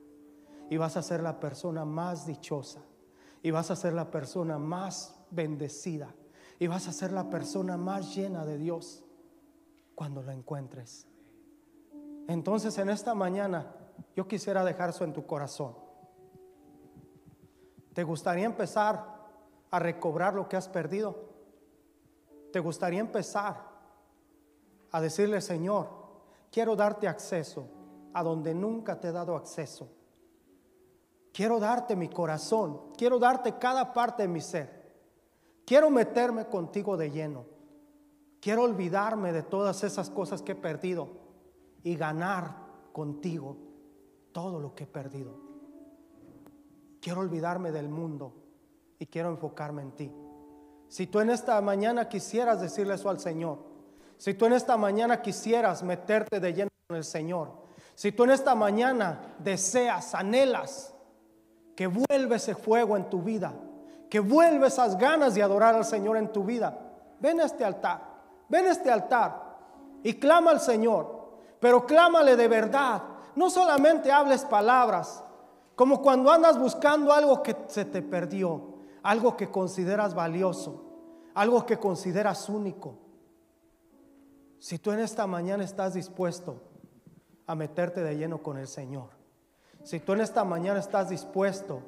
Y 0.70 0.78
vas 0.78 0.96
a 0.96 1.02
ser 1.02 1.22
la 1.22 1.38
persona 1.38 1.84
más 1.84 2.26
dichosa. 2.26 2.80
Y 3.42 3.50
vas 3.50 3.70
a 3.70 3.76
ser 3.76 3.92
la 3.92 4.10
persona 4.10 4.58
más 4.58 5.14
bendecida. 5.30 6.14
Y 6.58 6.66
vas 6.66 6.88
a 6.88 6.92
ser 6.92 7.12
la 7.12 7.28
persona 7.28 7.76
más 7.76 8.14
llena 8.14 8.46
de 8.46 8.56
Dios 8.56 9.04
cuando 9.94 10.22
lo 10.22 10.32
encuentres. 10.32 11.06
Entonces 12.28 12.78
en 12.78 12.88
esta 12.88 13.14
mañana 13.14 13.74
yo 14.16 14.26
quisiera 14.26 14.64
dejar 14.64 14.90
eso 14.90 15.04
en 15.04 15.12
tu 15.12 15.26
corazón. 15.26 15.74
¿Te 17.92 18.04
gustaría 18.04 18.46
empezar 18.46 19.04
a 19.70 19.78
recobrar 19.78 20.34
lo 20.34 20.48
que 20.48 20.56
has 20.56 20.68
perdido? 20.68 21.31
¿Te 22.52 22.60
gustaría 22.60 23.00
empezar 23.00 23.56
a 24.90 25.00
decirle, 25.00 25.40
Señor, 25.40 25.88
quiero 26.50 26.76
darte 26.76 27.08
acceso 27.08 27.66
a 28.12 28.22
donde 28.22 28.54
nunca 28.54 29.00
te 29.00 29.08
he 29.08 29.12
dado 29.12 29.34
acceso? 29.34 29.88
Quiero 31.32 31.58
darte 31.58 31.96
mi 31.96 32.08
corazón, 32.08 32.92
quiero 32.96 33.18
darte 33.18 33.56
cada 33.56 33.94
parte 33.94 34.24
de 34.24 34.28
mi 34.28 34.42
ser. 34.42 34.82
Quiero 35.64 35.88
meterme 35.88 36.46
contigo 36.46 36.98
de 36.98 37.10
lleno. 37.10 37.46
Quiero 38.38 38.64
olvidarme 38.64 39.32
de 39.32 39.42
todas 39.42 39.82
esas 39.82 40.10
cosas 40.10 40.42
que 40.42 40.52
he 40.52 40.56
perdido 40.56 41.08
y 41.82 41.96
ganar 41.96 42.56
contigo 42.92 43.56
todo 44.32 44.60
lo 44.60 44.74
que 44.74 44.84
he 44.84 44.86
perdido. 44.86 45.40
Quiero 47.00 47.20
olvidarme 47.20 47.72
del 47.72 47.88
mundo 47.88 48.34
y 48.98 49.06
quiero 49.06 49.30
enfocarme 49.30 49.82
en 49.82 49.92
ti. 49.92 50.12
Si 50.92 51.06
tú 51.06 51.20
en 51.20 51.30
esta 51.30 51.58
mañana 51.62 52.06
quisieras 52.06 52.60
decirle 52.60 52.96
eso 52.96 53.08
al 53.08 53.18
Señor, 53.18 53.60
si 54.18 54.34
tú 54.34 54.44
en 54.44 54.52
esta 54.52 54.76
mañana 54.76 55.22
quisieras 55.22 55.82
meterte 55.82 56.38
de 56.38 56.52
lleno 56.52 56.68
con 56.86 56.98
el 56.98 57.04
Señor, 57.04 57.50
si 57.94 58.12
tú 58.12 58.24
en 58.24 58.32
esta 58.32 58.54
mañana 58.54 59.36
deseas, 59.38 60.14
anhelas 60.14 60.92
que 61.74 61.86
vuelva 61.86 62.36
ese 62.36 62.54
fuego 62.54 62.94
en 62.98 63.08
tu 63.08 63.22
vida, 63.22 63.54
que 64.10 64.20
vuelva 64.20 64.66
esas 64.66 64.98
ganas 64.98 65.34
de 65.34 65.42
adorar 65.42 65.74
al 65.74 65.86
Señor 65.86 66.18
en 66.18 66.30
tu 66.30 66.44
vida, 66.44 66.78
ven 67.20 67.40
a 67.40 67.44
este 67.44 67.64
altar, 67.64 68.02
ven 68.50 68.66
a 68.66 68.72
este 68.72 68.90
altar 68.90 69.56
y 70.02 70.12
clama 70.20 70.50
al 70.50 70.60
Señor, 70.60 71.38
pero 71.58 71.86
clámale 71.86 72.36
de 72.36 72.48
verdad, 72.48 73.02
no 73.34 73.48
solamente 73.48 74.12
hables 74.12 74.44
palabras, 74.44 75.24
como 75.74 76.02
cuando 76.02 76.30
andas 76.30 76.58
buscando 76.58 77.14
algo 77.14 77.42
que 77.42 77.56
se 77.68 77.86
te 77.86 78.02
perdió, 78.02 78.71
algo 79.02 79.36
que 79.36 79.50
consideras 79.50 80.14
valioso, 80.14 80.84
algo 81.34 81.66
que 81.66 81.78
consideras 81.78 82.48
único. 82.48 82.98
Si 84.58 84.78
tú 84.78 84.92
en 84.92 85.00
esta 85.00 85.26
mañana 85.26 85.64
estás 85.64 85.94
dispuesto 85.94 86.62
a 87.46 87.54
meterte 87.54 88.02
de 88.02 88.16
lleno 88.16 88.42
con 88.42 88.58
el 88.58 88.68
Señor, 88.68 89.10
si 89.82 89.98
tú 89.98 90.12
en 90.12 90.20
esta 90.20 90.44
mañana 90.44 90.78
estás 90.78 91.08
dispuesto 91.08 91.82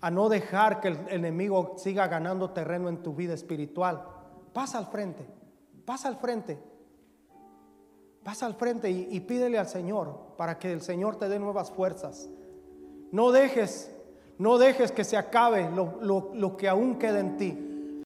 a 0.00 0.10
no 0.10 0.28
dejar 0.28 0.80
que 0.80 0.88
el 0.88 1.08
enemigo 1.08 1.74
siga 1.76 2.08
ganando 2.08 2.50
terreno 2.50 2.88
en 2.88 3.02
tu 3.02 3.14
vida 3.14 3.34
espiritual, 3.34 4.04
pasa 4.52 4.78
al 4.78 4.86
frente, 4.86 5.26
pasa 5.84 6.08
al 6.08 6.16
frente, 6.16 6.58
pasa 8.22 8.46
al 8.46 8.54
frente 8.54 8.90
y, 8.90 9.20
pídele 9.20 9.58
al 9.58 9.68
Señor 9.68 10.34
para 10.36 10.58
que 10.58 10.72
el 10.72 10.82
Señor 10.82 11.16
te 11.16 11.28
dé 11.28 11.38
nuevas 11.38 11.70
fuerzas. 11.70 12.28
No 13.10 13.32
dejes, 13.32 13.90
no 14.38 14.58
dejes 14.58 14.92
que 14.92 15.04
se 15.04 15.16
acabe 15.16 15.68
lo, 15.70 16.32
lo 16.34 16.56
que 16.56 16.68
aún 16.68 16.96
queda 16.96 17.20
en 17.20 17.36
ti. 17.36 17.68